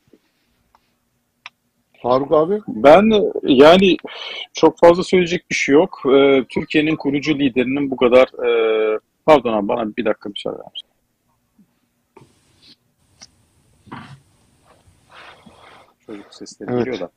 [2.01, 2.59] Faruk abi?
[2.67, 3.11] Ben
[3.43, 3.97] yani
[4.53, 6.01] çok fazla söyleyecek bir şey yok.
[6.05, 10.88] Ee, Türkiye'nin kurucu liderinin bu kadar e, pardon abi bana bir dakika müsaade eder misin?
[16.05, 16.85] Çocuk sesleri Evet.
[16.85, 17.09] geliyor da.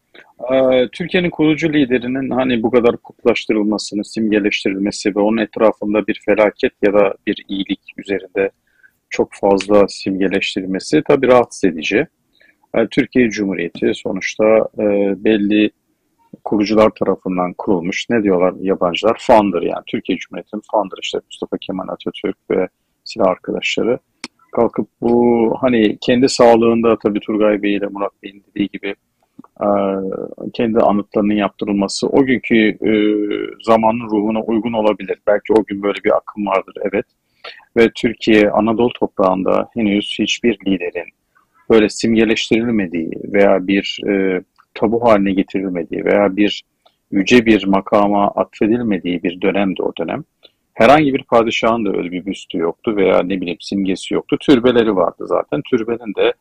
[0.54, 6.92] Ee, Türkiye'nin kurucu liderinin hani bu kadar kutlaştırılmasını, simgeleştirilmesi ve onun etrafında bir felaket ya
[6.92, 8.50] da bir iyilik üzerinde
[9.10, 12.06] çok fazla simgeleştirilmesi tabii rahatsız edici.
[12.90, 14.44] Türkiye Cumhuriyeti sonuçta
[14.78, 14.84] e,
[15.24, 15.70] belli
[16.44, 18.06] kurucular tarafından kurulmuş.
[18.10, 19.22] Ne diyorlar yabancılar?
[19.26, 22.68] Founder yani Türkiye Cumhuriyeti'nin founder işte Mustafa Kemal Atatürk ve
[23.04, 23.98] silah arkadaşları.
[24.52, 28.94] Kalkıp bu hani kendi sağlığında tabii Turgay Bey ile Murat Bey'in dediği gibi
[29.60, 29.68] e,
[30.52, 32.92] kendi anıtlarının yaptırılması o günkü e,
[33.64, 35.18] zamanın ruhuna uygun olabilir.
[35.26, 37.06] Belki o gün böyle bir akım vardır evet.
[37.76, 41.08] Ve Türkiye Anadolu toprağında henüz hiçbir liderin
[41.70, 44.42] böyle simgeleştirilmediği veya bir e,
[44.74, 46.64] tabu haline getirilmediği veya bir
[47.10, 50.24] yüce bir makama atfedilmediği bir dönemdi o dönem.
[50.74, 54.36] Herhangi bir padişahın da öyle bir büstü yoktu veya ne bileyim simgesi yoktu.
[54.40, 55.62] Türbeleri vardı zaten.
[55.70, 56.32] Türbenin de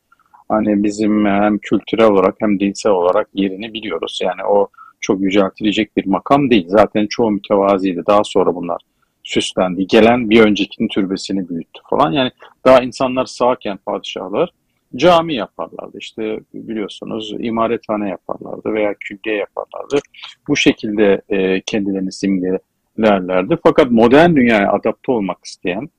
[0.50, 4.20] hani bizim hem kültürel olarak hem dinsel olarak yerini biliyoruz.
[4.24, 4.68] Yani o
[5.00, 6.66] çok yüceltilecek bir makam değil.
[6.68, 8.04] Zaten çoğu mütevaziydi.
[8.08, 8.82] Daha sonra bunlar
[9.30, 9.88] süslendi.
[9.88, 12.12] Gelen bir öncekinin türbesini büyüttü falan.
[12.12, 12.32] Yani
[12.66, 14.50] daha insanlar sağken padişahlar
[14.96, 15.98] cami yaparlardı.
[15.98, 20.00] İşte biliyorsunuz imarethane yaparlardı veya külliye yaparlardı.
[20.48, 23.58] Bu şekilde e, kendilerini simgelerlerdi.
[23.64, 25.90] Fakat modern dünyaya adapte olmak isteyen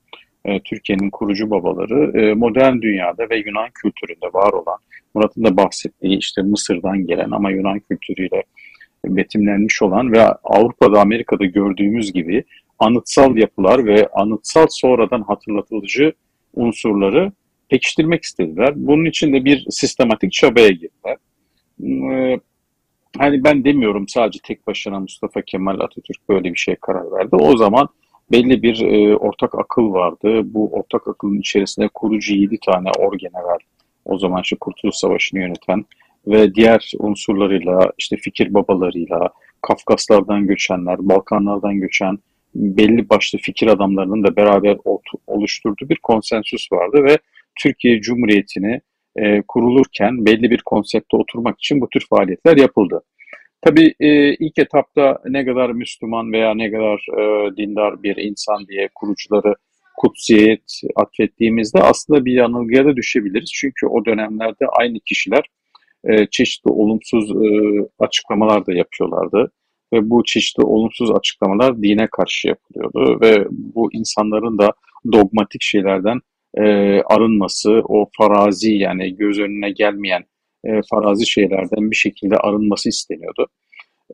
[0.45, 4.79] e, Türkiye'nin kurucu babaları e, modern dünyada ve Yunan kültüründe var olan
[5.15, 8.43] Murat'ın da bahsettiği işte Mısır'dan gelen ama Yunan kültürüyle
[9.05, 12.45] betimlenmiş olan ve Avrupa'da Amerika'da gördüğümüz gibi
[12.81, 16.13] anıtsal yapılar ve anıtsal sonradan hatırlatıcı
[16.55, 17.33] unsurları
[17.69, 18.73] pekiştirmek istediler.
[18.77, 21.17] Bunun için de bir sistematik çabaya girdiler.
[21.85, 22.41] Ee,
[23.19, 27.37] hani ben demiyorum sadece tek başına Mustafa Kemal Atatürk böyle bir şeye karar verdi.
[27.37, 27.89] O zaman
[28.33, 30.41] belli bir e, ortak akıl vardı.
[30.45, 33.59] Bu ortak akılın içerisinde kurucu 7 tane orgeneral,
[34.05, 35.85] o zaman şu Kurtuluş Savaşı'nı yöneten
[36.27, 39.29] ve diğer unsurlarıyla, işte fikir babalarıyla,
[39.63, 42.19] Kafkaslardan göçenler, Balkanlardan göçen
[42.55, 44.77] belli başlı fikir adamlarının da beraber
[45.27, 47.19] oluşturduğu bir konsensüs vardı ve
[47.63, 48.81] Türkiye Cumhuriyeti'ni
[49.17, 53.03] e, kurulurken belli bir konsepte oturmak için bu tür faaliyetler yapıldı.
[53.63, 58.89] Tabii e, ilk etapta ne kadar Müslüman veya ne kadar e, dindar bir insan diye
[58.95, 59.55] kurucuları
[59.97, 63.51] kutsiyet atfettiğimizde aslında bir yanılgıya da düşebiliriz.
[63.55, 65.45] Çünkü o dönemlerde aynı kişiler
[66.05, 67.49] e, çeşitli olumsuz e,
[67.99, 69.53] açıklamalar da yapıyorlardı.
[69.93, 73.21] Ve bu çeşitli olumsuz açıklamalar dine karşı yapılıyordu.
[73.21, 74.73] Ve bu insanların da
[75.13, 76.21] dogmatik şeylerden
[76.55, 76.63] e,
[77.01, 80.25] arınması, o farazi yani göz önüne gelmeyen
[80.65, 83.47] e, farazi şeylerden bir şekilde arınması isteniyordu.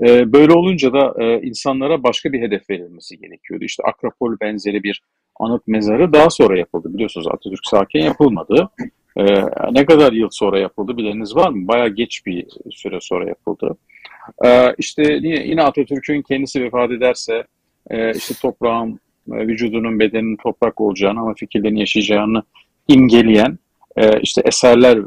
[0.07, 3.65] E, böyle olunca da e, insanlara başka bir hedef verilmesi gerekiyordu.
[3.65, 5.03] İşte Akropol benzeri bir
[5.41, 6.95] anıt mezarı daha sonra yapıldı.
[6.95, 8.71] Biliyorsunuz Atatürk sakin yapılmadı.
[9.17, 9.25] E,
[9.73, 11.69] ne kadar yıl sonra yapıldı bileniniz var mı?
[11.69, 13.77] Baya geç bir süre sonra yapıldı.
[14.45, 17.45] E, işte yine, yine Atatürk'ün kendisi vefat ederse
[17.91, 19.01] e, işte toprağın
[19.33, 22.43] e, vücudunun bedeninin toprak olacağını ama fikirlerini yaşayacağını
[22.89, 23.59] imgeleyen
[23.97, 24.99] e, işte eserler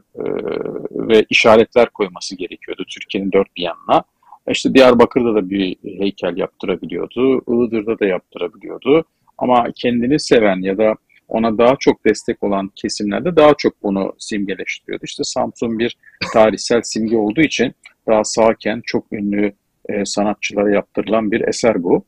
[0.91, 4.03] ve işaretler koyması gerekiyordu Türkiye'nin dört bir yanına.
[4.49, 9.05] İşte Diyarbakır'da da bir heykel yaptırabiliyordu, Iğdır'da da yaptırabiliyordu.
[9.37, 10.95] Ama kendini seven ya da
[11.27, 15.03] ona daha çok destek olan kesimlerde daha çok bunu simgeleştiriyordu.
[15.05, 15.97] İşte Samsun bir
[16.33, 17.73] tarihsel simge olduğu için
[18.07, 19.53] daha sağken çok ünlü
[19.89, 22.05] e, sanatçılara yaptırılan bir eser bu.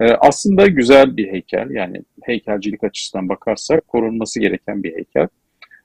[0.00, 5.28] E, aslında güzel bir heykel yani heykelcilik açısından bakarsak korunması gereken bir heykel.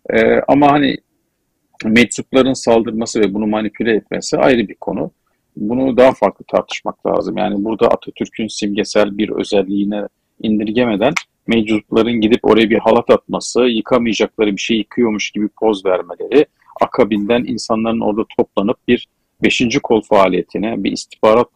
[0.10, 0.98] E, ama hani
[1.86, 5.11] meczupların saldırması ve bunu manipüle etmesi ayrı bir konu.
[5.56, 7.38] Bunu daha farklı tartışmak lazım.
[7.38, 10.02] Yani burada Atatürk'ün simgesel bir özelliğine
[10.41, 11.14] indirgemeden
[11.48, 16.45] meczupların gidip oraya bir halat atması, yıkamayacakları bir şey yıkıyormuş gibi poz vermeleri,
[16.81, 19.07] akabinden insanların orada toplanıp bir
[19.44, 21.49] beşinci kol faaliyetine, bir istihbarat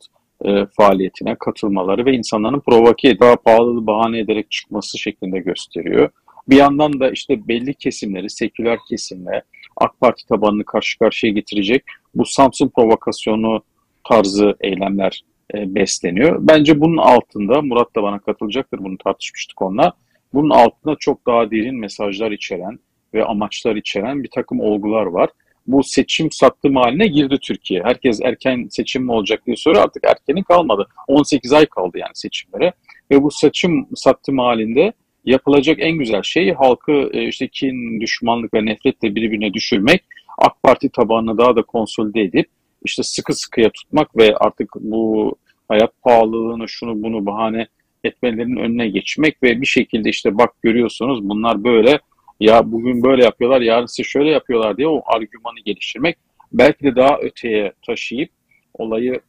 [0.45, 6.09] e, faaliyetine katılmaları ve insanların provoke daha pahalı bahane ederek çıkması şeklinde gösteriyor.
[6.49, 9.43] Bir yandan da işte belli kesimleri, seküler kesimle
[9.77, 11.83] AK Parti tabanını karşı karşıya getirecek
[12.15, 13.63] bu Samsun provokasyonu
[14.03, 15.23] tarzı eylemler
[15.53, 16.37] e, besleniyor.
[16.41, 19.93] Bence bunun altında, Murat da bana katılacaktır, bunu tartışmıştık onunla.
[20.33, 22.79] Bunun altında çok daha derin mesajlar içeren
[23.13, 25.29] ve amaçlar içeren bir takım olgular var
[25.67, 27.83] bu seçim sattım haline girdi Türkiye.
[27.83, 29.83] Herkes erken seçim mi olacak diye soruyor.
[29.83, 30.87] Artık erkeni kalmadı.
[31.07, 32.73] 18 ay kaldı yani seçimlere.
[33.11, 34.93] Ve bu seçim sattım halinde
[35.25, 40.03] yapılacak en güzel şey halkı e, işte kin, düşmanlık ve nefretle birbirine düşürmek.
[40.37, 42.49] AK Parti tabanını daha da konsolide edip
[42.85, 45.35] işte sıkı sıkıya tutmak ve artık bu
[45.67, 47.67] hayat pahalılığını şunu bunu bahane
[48.03, 51.99] etmelerinin önüne geçmek ve bir şekilde işte bak görüyorsunuz bunlar böyle
[52.43, 56.17] ya bugün böyle yapıyorlar, yarın size şöyle yapıyorlar diye o argümanı geliştirmek
[56.51, 58.29] belki de daha öteye taşıyıp
[58.73, 59.21] olayı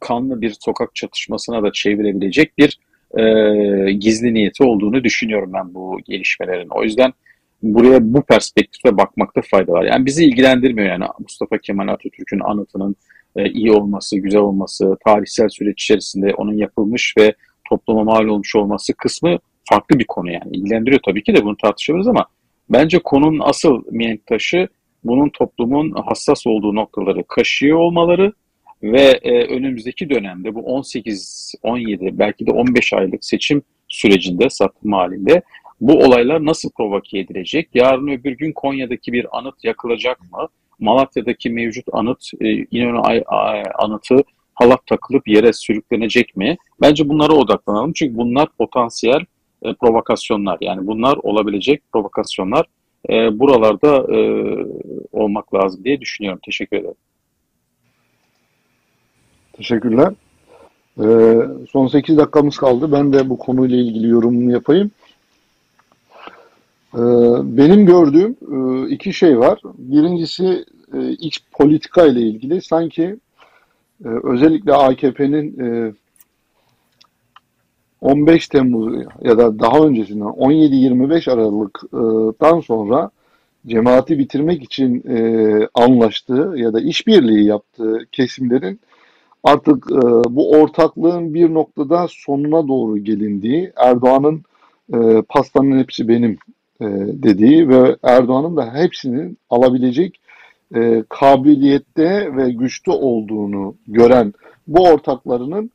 [0.00, 2.78] kanlı bir sokak çatışmasına da çevirebilecek bir
[3.18, 6.68] e, gizli niyeti olduğunu düşünüyorum ben bu gelişmelerin.
[6.70, 7.12] O yüzden
[7.62, 9.84] buraya bu perspektifle bakmakta fayda var.
[9.84, 12.96] Yani bizi ilgilendirmiyor yani Mustafa Kemal Atatürk'ün anıtının
[13.36, 17.34] e, iyi olması, güzel olması, tarihsel süreç içerisinde onun yapılmış ve
[17.68, 19.38] topluma mal olmuş olması kısmı
[19.68, 20.56] farklı bir konu yani.
[20.56, 22.26] İlgilendiriyor tabii ki de bunu tartışabiliriz ama
[22.70, 24.68] bence konunun asıl mihenk taşı
[25.04, 28.32] bunun toplumun hassas olduğu noktaları kaşıyor olmaları
[28.82, 35.42] ve e, önümüzdeki dönemde bu 18, 17 belki de 15 aylık seçim sürecinde satım halinde
[35.80, 37.68] bu olaylar nasıl provoke edilecek?
[37.74, 40.48] Yarın öbür gün Konya'daki bir anıt yakılacak mı?
[40.78, 43.22] Malatya'daki mevcut anıt, e, İnönü
[43.78, 44.24] anıtı
[44.54, 46.56] halat takılıp yere sürüklenecek mi?
[46.80, 47.92] Bence bunlara odaklanalım.
[47.92, 49.20] Çünkü bunlar potansiyel
[49.62, 50.58] e, provokasyonlar.
[50.60, 52.66] Yani bunlar olabilecek provokasyonlar.
[53.10, 54.20] E, buralarda e,
[55.12, 56.40] olmak lazım diye düşünüyorum.
[56.44, 56.94] Teşekkür ederim.
[59.52, 60.12] Teşekkürler.
[61.02, 61.40] Ee,
[61.70, 62.92] son 8 dakikamız kaldı.
[62.92, 64.90] Ben de bu konuyla ilgili yorumumu yapayım.
[66.94, 66.98] Ee,
[67.42, 69.60] benim gördüğüm e, iki şey var.
[69.78, 70.64] Birincisi
[70.94, 72.62] e, iç politika ile ilgili.
[72.62, 73.16] Sanki
[74.04, 75.92] e, özellikle AKP'nin e,
[78.00, 83.10] 15 Temmuz ya da daha öncesinden 17-25 Aralık'tan sonra
[83.66, 88.80] cemaati bitirmek için e, anlaştığı ya da işbirliği yaptığı kesimlerin
[89.44, 90.00] artık e,
[90.30, 94.42] bu ortaklığın bir noktada sonuna doğru gelindiği, Erdoğan'ın
[94.94, 96.38] e, pastanın hepsi benim
[96.80, 100.20] e, dediği ve Erdoğan'ın da hepsinin alabilecek
[100.74, 104.34] e, kabiliyette ve güçlü olduğunu gören
[104.66, 105.70] bu ortaklarının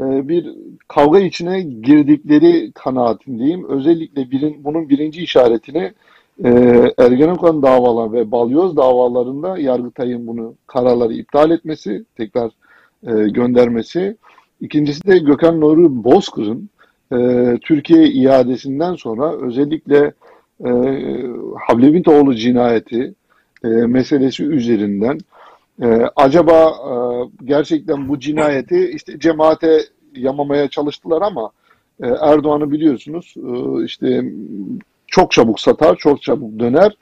[0.00, 0.54] bir
[0.88, 3.68] kavga içine girdikleri kanaatindeyim.
[3.68, 5.92] Özellikle birin, bunun birinci işaretini
[6.44, 6.50] e,
[6.98, 12.50] Ergenekon davaları ve Balyoz davalarında Yargıtay'ın bunu kararları iptal etmesi, tekrar
[13.06, 14.16] e, göndermesi.
[14.60, 16.70] İkincisi de Gökhan Nuri Bozkır'ın
[17.12, 20.12] e, Türkiye iadesinden sonra özellikle
[20.64, 20.70] e,
[21.66, 23.14] Havlevitoğlu cinayeti
[23.64, 25.18] e, meselesi üzerinden
[25.82, 25.86] e,
[26.16, 26.94] acaba e,
[27.44, 29.80] gerçekten bu cinayeti işte cemaate
[30.16, 31.50] yamamaya çalıştılar ama
[32.02, 34.24] e, Erdoğan'ı biliyorsunuz e, işte
[35.06, 36.92] çok çabuk satar, çok çabuk döner.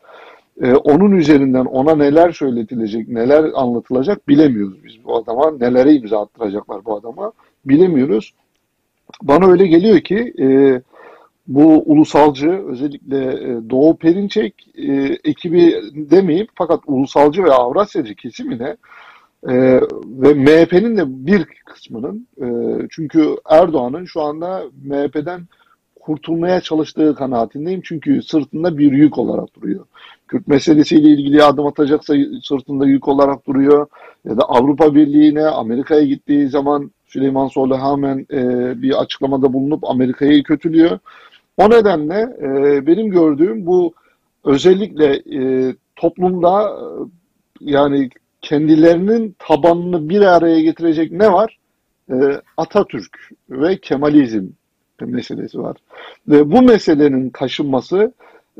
[0.62, 5.50] E, onun üzerinden ona neler söyletilecek, neler anlatılacak bilemiyoruz biz bu adama.
[5.50, 7.32] Nelere imza attıracaklar bu adama
[7.64, 8.34] bilemiyoruz.
[9.22, 10.46] Bana öyle geliyor ki e,
[11.48, 18.76] bu ulusalcı özellikle e, Doğu Perinçek e, ekibi demeyeyim fakat ulusalcı ve Avrasyacı kesimine
[19.48, 22.46] e, ve MHP'nin de bir kısmının e,
[22.90, 25.40] çünkü Erdoğan'ın şu anda MHP'den
[26.00, 27.80] kurtulmaya çalıştığı kanaatindeyim.
[27.84, 29.86] Çünkü sırtında bir yük olarak duruyor.
[30.28, 33.86] Kürt meselesiyle ilgili adım atacaksa sırtında yük olarak duruyor.
[34.24, 38.42] Ya da Avrupa Birliği'ne, Amerika'ya gittiği zaman Süleyman Soylu hemen e,
[38.82, 40.98] bir açıklamada bulunup Amerika'yı kötülüyor.
[41.58, 43.94] O nedenle e, benim gördüğüm bu
[44.44, 46.84] özellikle e, toplumda e,
[47.60, 48.10] yani
[48.42, 51.58] kendilerinin tabanını bir araya getirecek ne var?
[52.10, 52.14] E,
[52.56, 54.44] Atatürk ve Kemalizm
[55.00, 55.76] meselesi var.
[56.28, 58.12] Ve bu meselenin kaşınması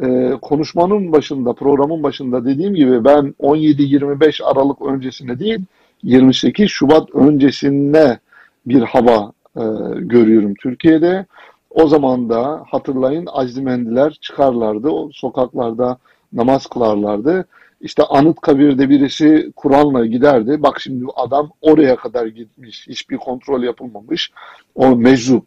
[0.02, 5.60] e, konuşmanın başında, programın başında dediğim gibi ben 17-25 Aralık öncesine değil
[6.02, 8.18] 28 Şubat öncesine
[8.66, 9.62] bir hava e,
[9.96, 11.26] görüyorum Türkiye'de.
[11.70, 14.88] O zaman da hatırlayın Azimendiler çıkarlardı.
[14.88, 15.98] O sokaklarda
[16.32, 17.46] namaz kılarlardı.
[17.80, 20.62] İşte Anıtkabir'de birisi Kur'an'la giderdi.
[20.62, 22.86] Bak şimdi adam oraya kadar gitmiş.
[22.88, 24.32] Hiçbir kontrol yapılmamış.
[24.74, 25.44] O meczup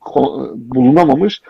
[0.56, 1.42] bulunamamış.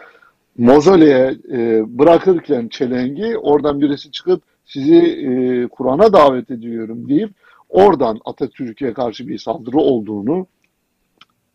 [0.57, 7.31] Mozole'ye e, bırakırken çelengi oradan birisi çıkıp sizi e, Kur'an'a davet ediyorum deyip
[7.69, 10.47] oradan Atatürk'e karşı bir saldırı olduğunu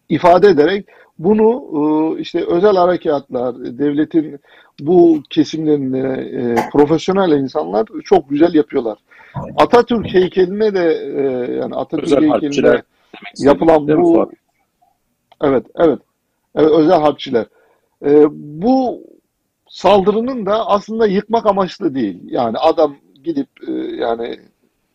[0.08, 0.86] ifade ederek
[1.18, 4.40] bunu e, işte özel harekatlar, devletin
[4.80, 8.98] bu kesimlerinde e, profesyonel insanlar çok güzel yapıyorlar.
[9.56, 12.82] Atatürk heykeline de e, yani Atatürk özel heykeline
[13.38, 14.30] yapılan bu
[15.42, 15.98] evet evet
[16.54, 17.46] evet özel harpçiler
[18.30, 19.00] bu
[19.68, 22.18] saldırının da aslında yıkmak amaçlı değil.
[22.24, 23.48] Yani adam gidip
[23.98, 24.40] yani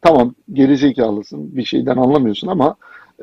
[0.01, 2.75] tamam gerizekalısın bir şeyden anlamıyorsun ama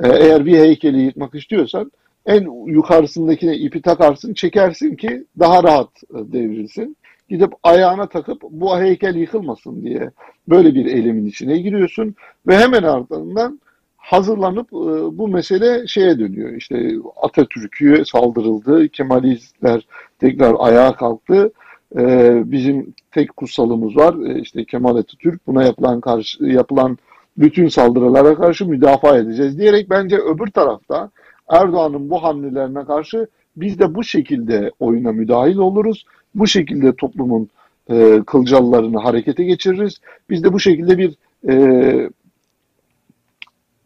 [0.03, 1.93] eğer bir heykeli yıkmak istiyorsan
[2.27, 6.97] en yukarısındakine ipi takarsın, çekersin ki daha rahat e, devrilsin.
[7.29, 10.11] Gidip ayağına takıp bu heykel yıkılmasın diye
[10.49, 12.15] böyle bir elimin içine giriyorsun
[12.47, 13.61] ve hemen ardından
[13.97, 16.53] hazırlanıp e, bu mesele şeye dönüyor.
[16.53, 16.93] İşte
[17.23, 19.87] Atatürk'ü saldırıldı, Kemalistler
[20.19, 21.53] tekrar ayağa kalktı.
[21.97, 24.37] E, bizim tek kutsalımız var.
[24.37, 26.99] İşte Kemal Atatürk buna yapılan karşı yapılan
[27.39, 31.11] bütün saldırılara karşı müdafaa edeceğiz diyerek bence öbür tarafta
[31.49, 36.05] Erdoğan'ın bu hamlelerine karşı biz de bu şekilde oyuna müdahil oluruz.
[36.35, 37.49] Bu şekilde toplumun
[37.91, 40.01] e, kılcallarını harekete geçiririz.
[40.31, 41.15] Biz de bu şekilde bir
[41.49, 42.11] e,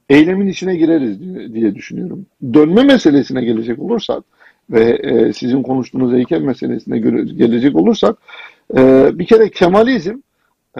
[0.08, 1.20] eylemin içine gireriz
[1.54, 2.26] diye düşünüyorum.
[2.54, 4.24] Dönme meselesine gelecek olursak
[4.70, 6.98] ve e, sizin konuştuğunuz heykel meselesine
[7.36, 8.16] gelecek olursak
[8.76, 10.16] e, bir kere Kemalizm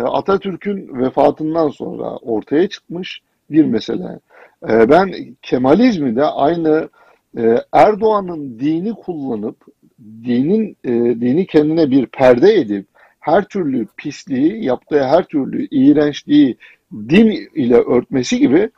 [0.01, 3.21] Atatürk'ün vefatından sonra ortaya çıkmış
[3.51, 4.19] bir mesele.
[4.69, 6.89] E, ben Kemalizmi de aynı
[7.39, 9.57] e, Erdoğan'ın dini kullanıp
[10.25, 10.91] dinin e,
[11.21, 12.87] dini kendine bir perde edip
[13.21, 16.57] her türlü pisliği, yaptığı her türlü iğrençliği
[16.93, 18.71] din ile örtmesi gibi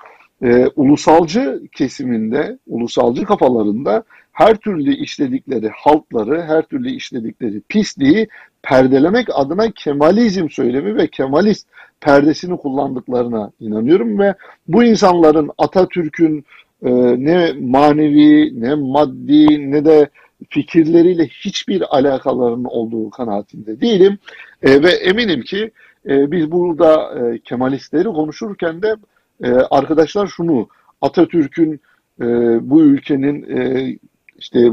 [0.43, 4.05] e, ulusalcı kesiminde, ulusalcı kafalarında
[4.35, 8.29] her türlü işledikleri haltları, her türlü işledikleri pisliği
[8.63, 11.69] perdelemek adına Kemalizm söylemi ve Kemalist
[12.01, 14.35] perdesini kullandıklarına inanıyorum ve
[14.69, 16.45] bu insanların Atatürk'ün
[16.83, 16.91] e,
[17.25, 20.09] ne manevi, ne maddi, ne de
[20.51, 24.19] fikirleriyle hiçbir alakalarının olduğu kanaatinde değilim.
[24.63, 25.71] E, ve eminim ki
[26.09, 28.97] e, biz burada e, Kemalistleri konuşurken de
[29.45, 30.69] e, arkadaşlar şunu
[31.01, 31.81] Atatürk'ün
[32.21, 32.27] e,
[32.71, 33.99] bu ülkenin e,
[34.45, 34.71] işte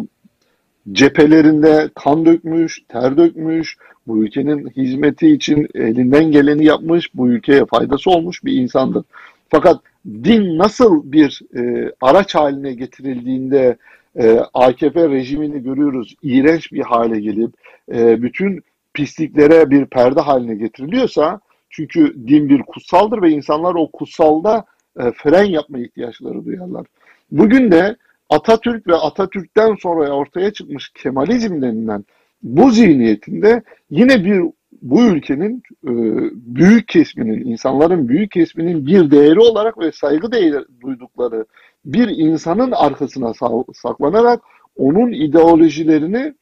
[0.92, 3.78] cephelerinde kan dökmüş, ter dökmüş,
[4.08, 9.04] bu ülkenin hizmeti için elinden geleni yapmış, bu ülkeye faydası olmuş bir insandır.
[9.50, 13.78] Fakat din nasıl bir e, araç haline getirildiğinde
[14.16, 17.52] e, AKP rejimini görüyoruz, iğrenç bir hale gelip
[17.94, 21.40] e, bütün pisliklere bir perde haline getiriliyorsa,
[21.70, 24.66] çünkü din bir kutsaldır ve insanlar o kutsalda
[25.00, 26.86] e, fren yapma ihtiyaçları duyarlar.
[27.32, 27.96] Bugün de
[28.32, 32.06] Atatürk ve Atatürk'ten sonra ortaya çıkmış Kemalizm denilen
[32.44, 34.42] bu zihniyetinde yine bir
[34.82, 35.92] bu ülkenin e,
[36.34, 41.46] büyük kesminin, insanların büyük kesminin bir değeri olarak ve saygı değeri duydukları
[41.86, 43.34] bir insanın arkasına
[43.74, 44.42] saklanarak
[44.78, 46.34] onun ideolojilerini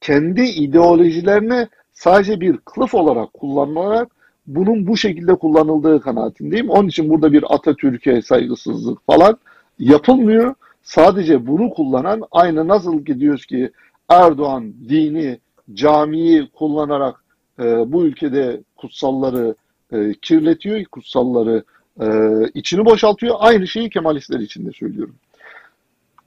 [0.00, 4.08] kendi ideolojilerine sadece bir kılıf olarak kullanılarak
[4.46, 6.70] bunun bu şekilde kullanıldığı kanaatindeyim.
[6.70, 9.38] Onun için burada bir Atatürk'e saygısızlık falan
[9.78, 10.54] yapılmıyor.
[10.82, 13.70] Sadece bunu kullanan aynı nasıl gidiyoruz ki
[14.08, 15.38] Erdoğan dini,
[15.74, 17.24] camiyi kullanarak
[17.60, 19.54] e, bu ülkede kutsalları
[19.92, 21.64] e, kirletiyor, kutsalları
[22.00, 22.06] e,
[22.54, 23.36] içini boşaltıyor.
[23.38, 25.14] Aynı şeyi Kemalistler için de söylüyorum.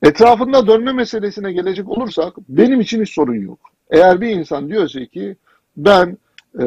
[0.03, 3.59] Etrafında dönme meselesine gelecek olursak benim için hiç sorun yok.
[3.89, 5.35] Eğer bir insan diyorsa ki
[5.77, 6.17] ben
[6.61, 6.65] e,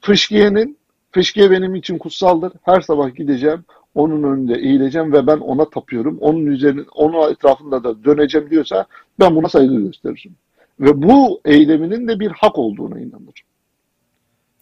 [0.00, 0.78] fışkiyenin,
[1.12, 2.52] fışkiye benim için kutsaldır.
[2.62, 3.64] Her sabah gideceğim,
[3.94, 6.18] onun önünde eğileceğim ve ben ona tapıyorum.
[6.20, 8.86] Onun üzerine, onun etrafında da döneceğim diyorsa
[9.20, 10.36] ben buna saygı gösteririm.
[10.80, 13.32] Ve bu eyleminin de bir hak olduğuna inanırım.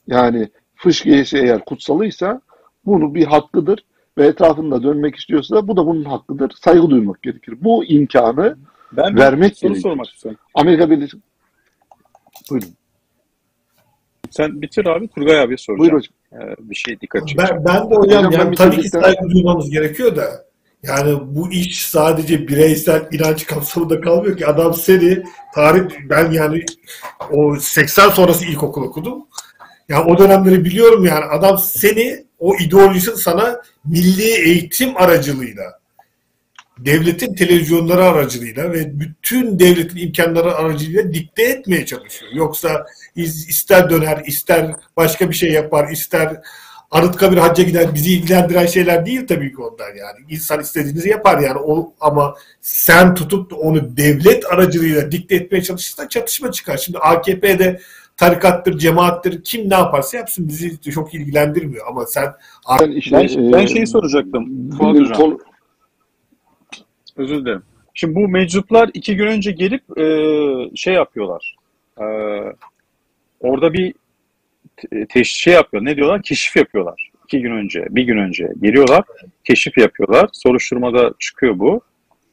[0.07, 2.41] Yani fışkiyesi eğer kutsalıysa
[2.87, 3.85] bunu bir hakkıdır
[4.19, 6.53] ve etrafında dönmek istiyorsa da bu da bunun hakkıdır.
[6.61, 7.55] Saygı duymak gerekir.
[7.61, 8.57] Bu imkanı
[8.93, 9.83] ben vermek soru gerekir.
[9.83, 10.41] sormak istiyorum.
[10.55, 11.21] Amerika Birleşik
[12.51, 12.80] Buyurun.
[14.31, 15.79] Sen bitir abi Turgay abi soracağım.
[15.79, 16.15] Buyur hocam.
[16.33, 17.65] Ee, bir şey dikkat çekeceğim.
[17.67, 20.51] Ben, ben de hocam, hocam yani tabii ki saygı duymamız gerekiyor da
[20.83, 24.47] yani bu iş sadece bireysel inanç kapsamında kalmıyor ki.
[24.47, 25.23] Adam seni
[25.55, 26.65] tarih ben yani
[27.31, 29.27] o 80 sonrası ilkokul okudum.
[29.89, 35.80] Yani o dönemleri biliyorum yani adam seni o ideolojisini sana milli eğitim aracılığıyla
[36.85, 42.33] devletin televizyonları aracılığıyla ve bütün devletin imkanları aracılığıyla dikte etmeye çalışıyor.
[42.35, 42.87] Yoksa
[43.17, 46.41] ister döner, ister başka bir şey yapar, ister
[46.91, 50.19] Anıtkabir hacca gider bizi ilgilendiren şeyler değil tabii ki onlar yani.
[50.31, 56.09] İnsan istediğinizi yapar yani o ama sen tutup da onu devlet aracılığıyla dikte etmeye çalışırsan
[56.09, 56.77] çatışma çıkar.
[56.77, 57.81] Şimdi AKP'de
[58.17, 62.33] tarikattır, cemaattir kim ne yaparsa yapsın bizi çok ilgilendirmiyor ama sen
[62.81, 64.71] ben, işte, ben, ben şeyi soracaktım.
[64.79, 65.39] Fuat Hocam.
[67.21, 67.63] Özür dilerim.
[67.95, 70.07] Şimdi bu meczuplar iki gün önce gelip e,
[70.77, 71.57] şey yapıyorlar.
[72.01, 72.05] E,
[73.41, 73.95] orada bir
[75.09, 75.85] te, şey yapıyor.
[75.85, 76.23] Ne diyorlar?
[76.23, 77.11] Keşif yapıyorlar.
[77.25, 79.05] İki gün önce, bir gün önce geliyorlar.
[79.45, 80.29] Keşif yapıyorlar.
[80.33, 81.81] Soruşturmada çıkıyor bu.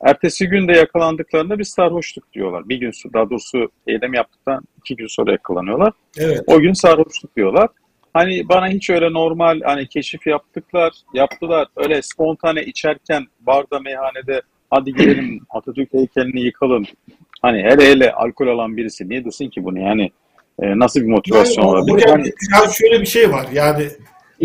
[0.01, 2.69] Ertesi gün de yakalandıklarında bir sarhoşluk diyorlar.
[2.69, 5.93] Bir gün daha doğrusu eylem yaptıktan iki gün sonra yakalanıyorlar.
[6.17, 6.41] Evet.
[6.47, 7.69] O gün sarhoşluk diyorlar.
[8.13, 11.67] Hani bana hiç öyle normal hani keşif yaptıklar, yaptılar.
[11.75, 16.85] Öyle spontane içerken barda, meyhanede hadi gidelim Atatürk heykelini yıkalım.
[17.41, 20.11] Hani hele hele alkol alan birisi niye desin ki bunu yani
[20.61, 21.93] e, nasıl bir motivasyon yani, olabilir?
[21.93, 23.87] Hocam, yani, yani şöyle bir şey var yani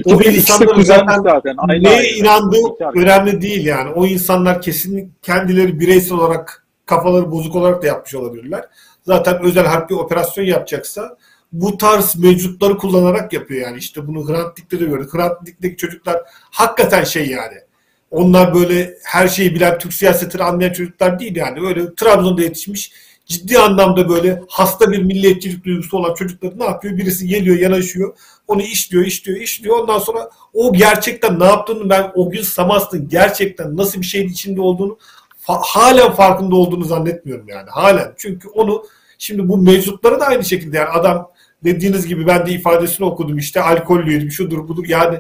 [0.05, 2.57] o insanların zaten, zaten aynı neye aynı inandığı
[2.94, 3.90] önemli değil yani.
[3.90, 8.65] O insanlar kesin kendileri bireysel olarak kafaları bozuk olarak da yapmış olabilirler.
[9.03, 11.16] Zaten özel harp bir operasyon yapacaksa
[11.53, 13.78] bu tarz mevcutları kullanarak yapıyor yani.
[13.78, 15.15] işte bunu Hrant Dink'te de gördük.
[15.15, 17.55] Hrant Dink'teki çocuklar hakikaten şey yani
[18.12, 21.66] onlar böyle her şeyi bilen Türk siyasetini anlayan çocuklar değil yani.
[21.68, 22.93] Öyle Trabzon'da yetişmiş
[23.26, 26.97] ciddi anlamda böyle hasta bir milliyetçilik duygusu olan çocuklar ne yapıyor?
[26.97, 28.16] Birisi geliyor yanaşıyor.
[28.48, 29.78] Onu işliyor, işliyor, işliyor.
[29.78, 34.60] Ondan sonra o gerçekten ne yaptığını ben o gün Samast'ın gerçekten nasıl bir şeyin içinde
[34.60, 34.98] olduğunu
[35.47, 37.70] fa- halen farkında olduğunu zannetmiyorum yani.
[37.70, 38.14] Halen.
[38.16, 38.84] Çünkü onu
[39.18, 41.30] şimdi bu mevcutlara da aynı şekilde yani adam
[41.64, 45.18] dediğiniz gibi ben de ifadesini okudum işte alkollüydüm şudur budur yani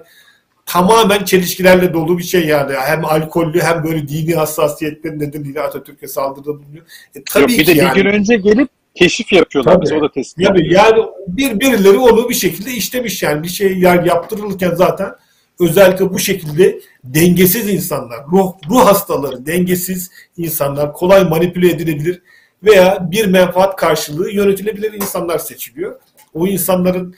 [0.66, 2.72] tamamen çelişkilerle dolu bir şey yani.
[2.74, 6.86] Hem alkollü hem böyle dini hassasiyetlerin nedeniyle Atatürk'e saldırıda bulunuyor.
[7.14, 7.96] E, tabii Yok, bir de yani.
[7.96, 9.74] bir gün önce gelip keşif yapıyorlar.
[9.74, 9.84] Tabii.
[9.84, 13.42] Biz o da tespit yani, yani bir birileri onu bir şekilde işlemiş yani.
[13.42, 15.12] Bir şey yani yaptırılırken zaten
[15.60, 22.22] özellikle bu şekilde dengesiz insanlar, ruh, ruh hastaları, dengesiz insanlar kolay manipüle edilebilir
[22.62, 26.00] veya bir menfaat karşılığı yönetilebilir insanlar seçiliyor.
[26.34, 27.14] O insanların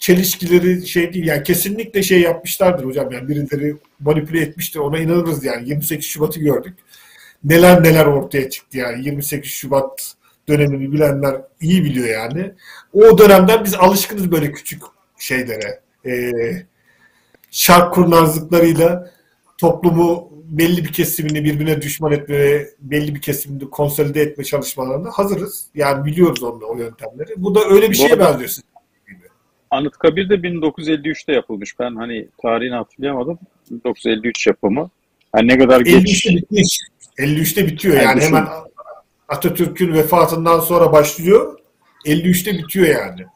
[0.00, 5.68] çelişkileri şey değil yani kesinlikle şey yapmışlardır hocam yani birileri manipüle etmiştir ona inanırız yani
[5.68, 6.74] 28 Şubat'ı gördük.
[7.44, 10.14] Neler neler ortaya çıktı yani 28 Şubat
[10.48, 12.52] dönemini bilenler iyi biliyor yani.
[12.92, 14.82] O dönemden biz alışkınız böyle küçük
[15.18, 15.80] şeylere.
[16.06, 16.32] E,
[17.50, 19.10] şark kurnazlıklarıyla
[19.58, 25.66] toplumu belli bir kesimini birbirine düşman etme, belli bir kesimini konsolide etme çalışmalarında hazırız.
[25.74, 27.34] Yani biliyoruz onu, o yöntemleri.
[27.36, 28.50] Bu da öyle bir şeye benziyor.
[28.50, 28.69] gibi.
[29.70, 31.78] Anıtkabir de 1953'te yapılmış.
[31.78, 33.38] Ben hani tarihini hatırlayamadım.
[33.70, 34.90] 1953 yapımı.
[35.36, 35.94] Yani ne kadar geç
[36.26, 36.66] 53'te bitiyor.
[37.18, 38.46] 53'te bitiyor Yani yani hemen
[39.28, 41.58] Atatürk'ün vefatından sonra başlıyor.
[42.06, 43.26] 53'te bitiyor yani.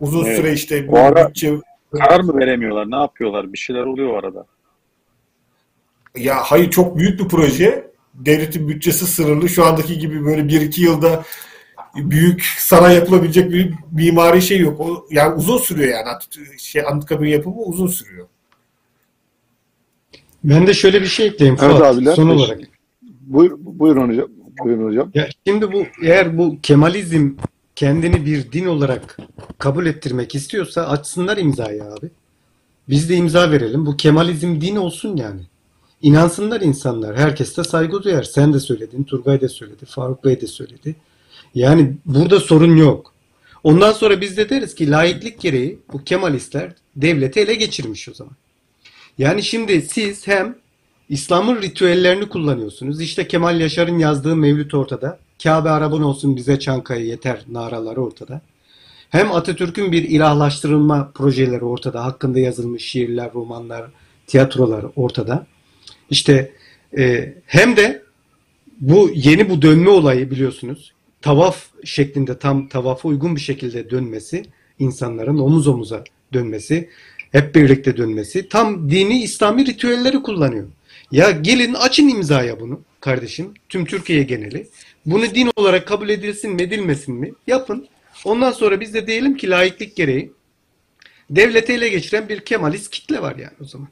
[0.00, 0.36] Uzun Evet.
[0.36, 1.52] süre işte bu ara- bütçe
[1.92, 2.90] karar mı veremiyorlar?
[2.90, 3.52] Ne yapıyorlar?
[3.52, 4.46] Bir şeyler oluyor arada.
[6.16, 7.92] Ya hayır çok büyük bir proje.
[8.14, 9.48] Devletin bütçesi sınırlı.
[9.48, 11.22] Şu andaki gibi böyle bir iki yılda
[11.96, 14.80] büyük saray yapılabilecek bir mimari şey yok.
[14.80, 16.08] O, yani uzun sürüyor yani.
[16.08, 16.28] At-
[16.58, 18.26] Şey, Anıtkabir yapımı uzun sürüyor.
[20.44, 22.14] Ben de şöyle bir şey ekleyeyim Evet Fuat, abiler.
[22.14, 22.60] son olarak.
[23.20, 24.28] Buyur, buyurun hocam.
[24.64, 25.10] Buyurun hocam.
[25.14, 27.30] Ya şimdi bu eğer bu Kemalizm
[27.76, 29.16] kendini bir din olarak
[29.58, 32.10] kabul ettirmek istiyorsa açsınlar imzayı abi.
[32.88, 33.86] Biz de imza verelim.
[33.86, 35.40] Bu Kemalizm din olsun yani.
[36.02, 37.16] İnansınlar insanlar.
[37.18, 38.22] Herkes de saygı duyar.
[38.22, 40.94] Sen de söyledin, Turgay da söyledi, Faruk Bey de söyledi.
[41.54, 43.12] Yani burada sorun yok.
[43.64, 48.34] Ondan sonra biz de deriz ki laiklik gereği bu Kemalistler devleti ele geçirmiş o zaman.
[49.18, 50.56] Yani şimdi siz hem
[51.08, 53.00] İslam'ın ritüellerini kullanıyorsunuz.
[53.00, 55.18] İşte Kemal Yaşar'ın yazdığı Mevlüt ortada.
[55.42, 58.40] Kabe Arabın olsun bize Çankaya yeter naraları ortada.
[59.10, 62.04] Hem Atatürk'ün bir ilahlaştırılma projeleri ortada.
[62.04, 63.90] Hakkında yazılmış şiirler, romanlar,
[64.26, 65.46] tiyatrolar ortada.
[66.10, 66.52] İşte
[66.98, 68.02] e, hem de
[68.80, 70.92] bu yeni bu dönme olayı biliyorsunuz.
[71.22, 74.44] Tavaf şeklinde tam tavafa uygun bir şekilde dönmesi,
[74.78, 76.90] insanların omuz omuza dönmesi,
[77.32, 80.68] hep birlikte dönmesi tam dini İslami ritüelleri kullanıyor.
[81.12, 83.54] Ya gelin açın imzaya bunu kardeşim.
[83.68, 84.68] Tüm Türkiye geneli.
[85.06, 87.32] Bunu din olarak kabul edilsin mi edilmesin mi?
[87.46, 87.88] Yapın.
[88.24, 90.32] Ondan sonra biz de diyelim ki laiklik gereği
[91.30, 93.88] devleti ele geçiren bir Kemalist kitle var yani o zaman.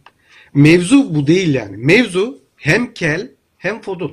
[0.54, 1.76] Mevzu bu değil yani.
[1.76, 4.12] Mevzu hem kel hem fodul.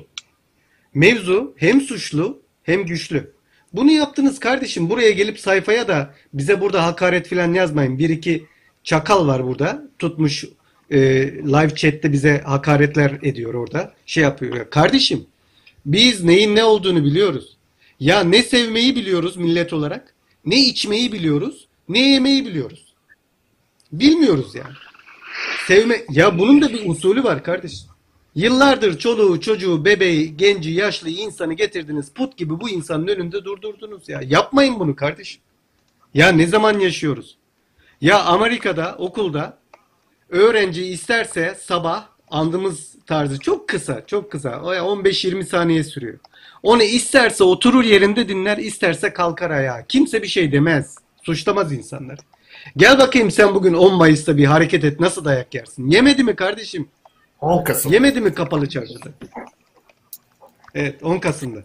[0.94, 3.32] Mevzu hem suçlu hem güçlü.
[3.72, 4.90] Bunu yaptınız kardeşim.
[4.90, 7.98] Buraya gelip sayfaya da bize burada hakaret falan yazmayın.
[7.98, 8.46] Bir iki
[8.84, 9.82] çakal var burada.
[9.98, 10.44] Tutmuş
[10.90, 10.98] e,
[11.32, 13.94] live chatte bize hakaretler ediyor orada.
[14.06, 14.56] Şey yapıyor.
[14.56, 15.26] Ya Kardeşim
[15.86, 17.56] biz neyin ne olduğunu biliyoruz.
[18.00, 20.14] Ya ne sevmeyi biliyoruz millet olarak.
[20.44, 21.68] Ne içmeyi biliyoruz.
[21.88, 22.94] Ne yemeyi biliyoruz.
[23.92, 24.74] Bilmiyoruz yani.
[25.66, 27.87] Sevme ya bunun da bir usulü var kardeşim.
[28.38, 32.12] Yıllardır çoluğu, çocuğu, bebeği, genci, yaşlı insanı getirdiniz.
[32.12, 34.20] Put gibi bu insanın önünde durdurdunuz ya.
[34.24, 35.40] Yapmayın bunu kardeşim.
[36.14, 37.36] Ya ne zaman yaşıyoruz?
[38.00, 39.58] Ya Amerika'da okulda
[40.28, 44.60] öğrenci isterse sabah andımız tarzı çok kısa, çok kısa.
[44.62, 46.18] O ya 15-20 saniye sürüyor.
[46.62, 49.84] Onu isterse oturur yerinde dinler, isterse kalkar ayağa.
[49.88, 50.96] Kimse bir şey demez.
[51.22, 52.18] Suçlamaz insanlar.
[52.76, 55.90] Gel bakayım sen bugün 10 Mayıs'ta bir hareket et nasıl dayak yersin?
[55.90, 56.88] Yemedi mi kardeşim?
[57.40, 57.92] 10 Kasım.
[57.92, 59.08] Yemedi mi kapalı çarşıda?
[60.74, 61.62] Evet 10 Kasım'da.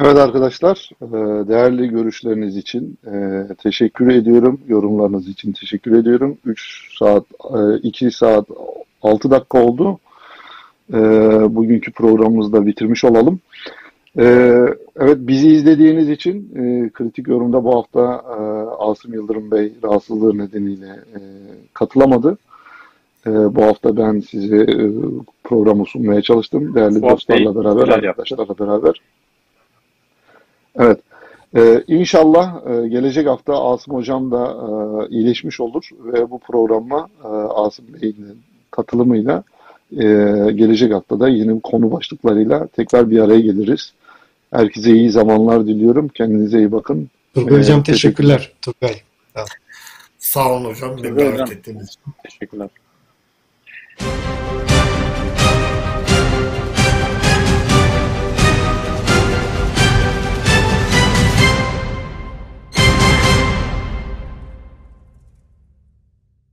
[0.00, 1.08] Evet arkadaşlar, e,
[1.48, 4.60] değerli görüşleriniz için e, teşekkür ediyorum.
[4.68, 6.38] Yorumlarınız için teşekkür ediyorum.
[6.44, 7.24] 3 saat,
[7.82, 8.46] 2 saat
[9.02, 9.98] 6 dakika oldu.
[10.92, 10.98] E,
[11.54, 13.40] Bugünkü programımızı da bitirmiş olalım.
[14.18, 14.54] E,
[14.96, 18.36] Evet, bizi izlediğiniz için e, kritik yorumda bu hafta e,
[18.84, 21.20] Asım Yıldırım Bey rahatsızlığı nedeniyle e,
[21.74, 22.38] katılamadı.
[23.26, 24.90] E, Bu hafta ben size e,
[25.44, 26.74] programı sunmaya çalıştım.
[26.74, 28.08] Değerli Fuat dostlarla beraber, yaptı.
[28.34, 29.00] arkadaşlarla beraber.
[30.78, 31.00] Evet.
[31.56, 37.28] Ee, inşallah e, gelecek hafta Asım Hocam da e, iyileşmiş olur ve bu programa e,
[37.28, 38.38] Asım Bey'in
[38.70, 39.42] katılımıyla
[39.92, 40.04] e,
[40.54, 43.92] gelecek hafta da yeni konu başlıklarıyla tekrar bir araya geliriz.
[44.50, 46.08] Herkese iyi zamanlar diliyorum.
[46.08, 47.08] Kendinize iyi bakın.
[47.34, 48.52] Turgay Ee, Hocam teşekkürler.
[48.62, 48.94] Turgay.
[50.18, 50.96] Sağ olun hocam.
[51.02, 52.00] Beni davet ettiğiniz için.
[52.24, 52.68] Teşekkürler.
[53.98, 54.24] Bye.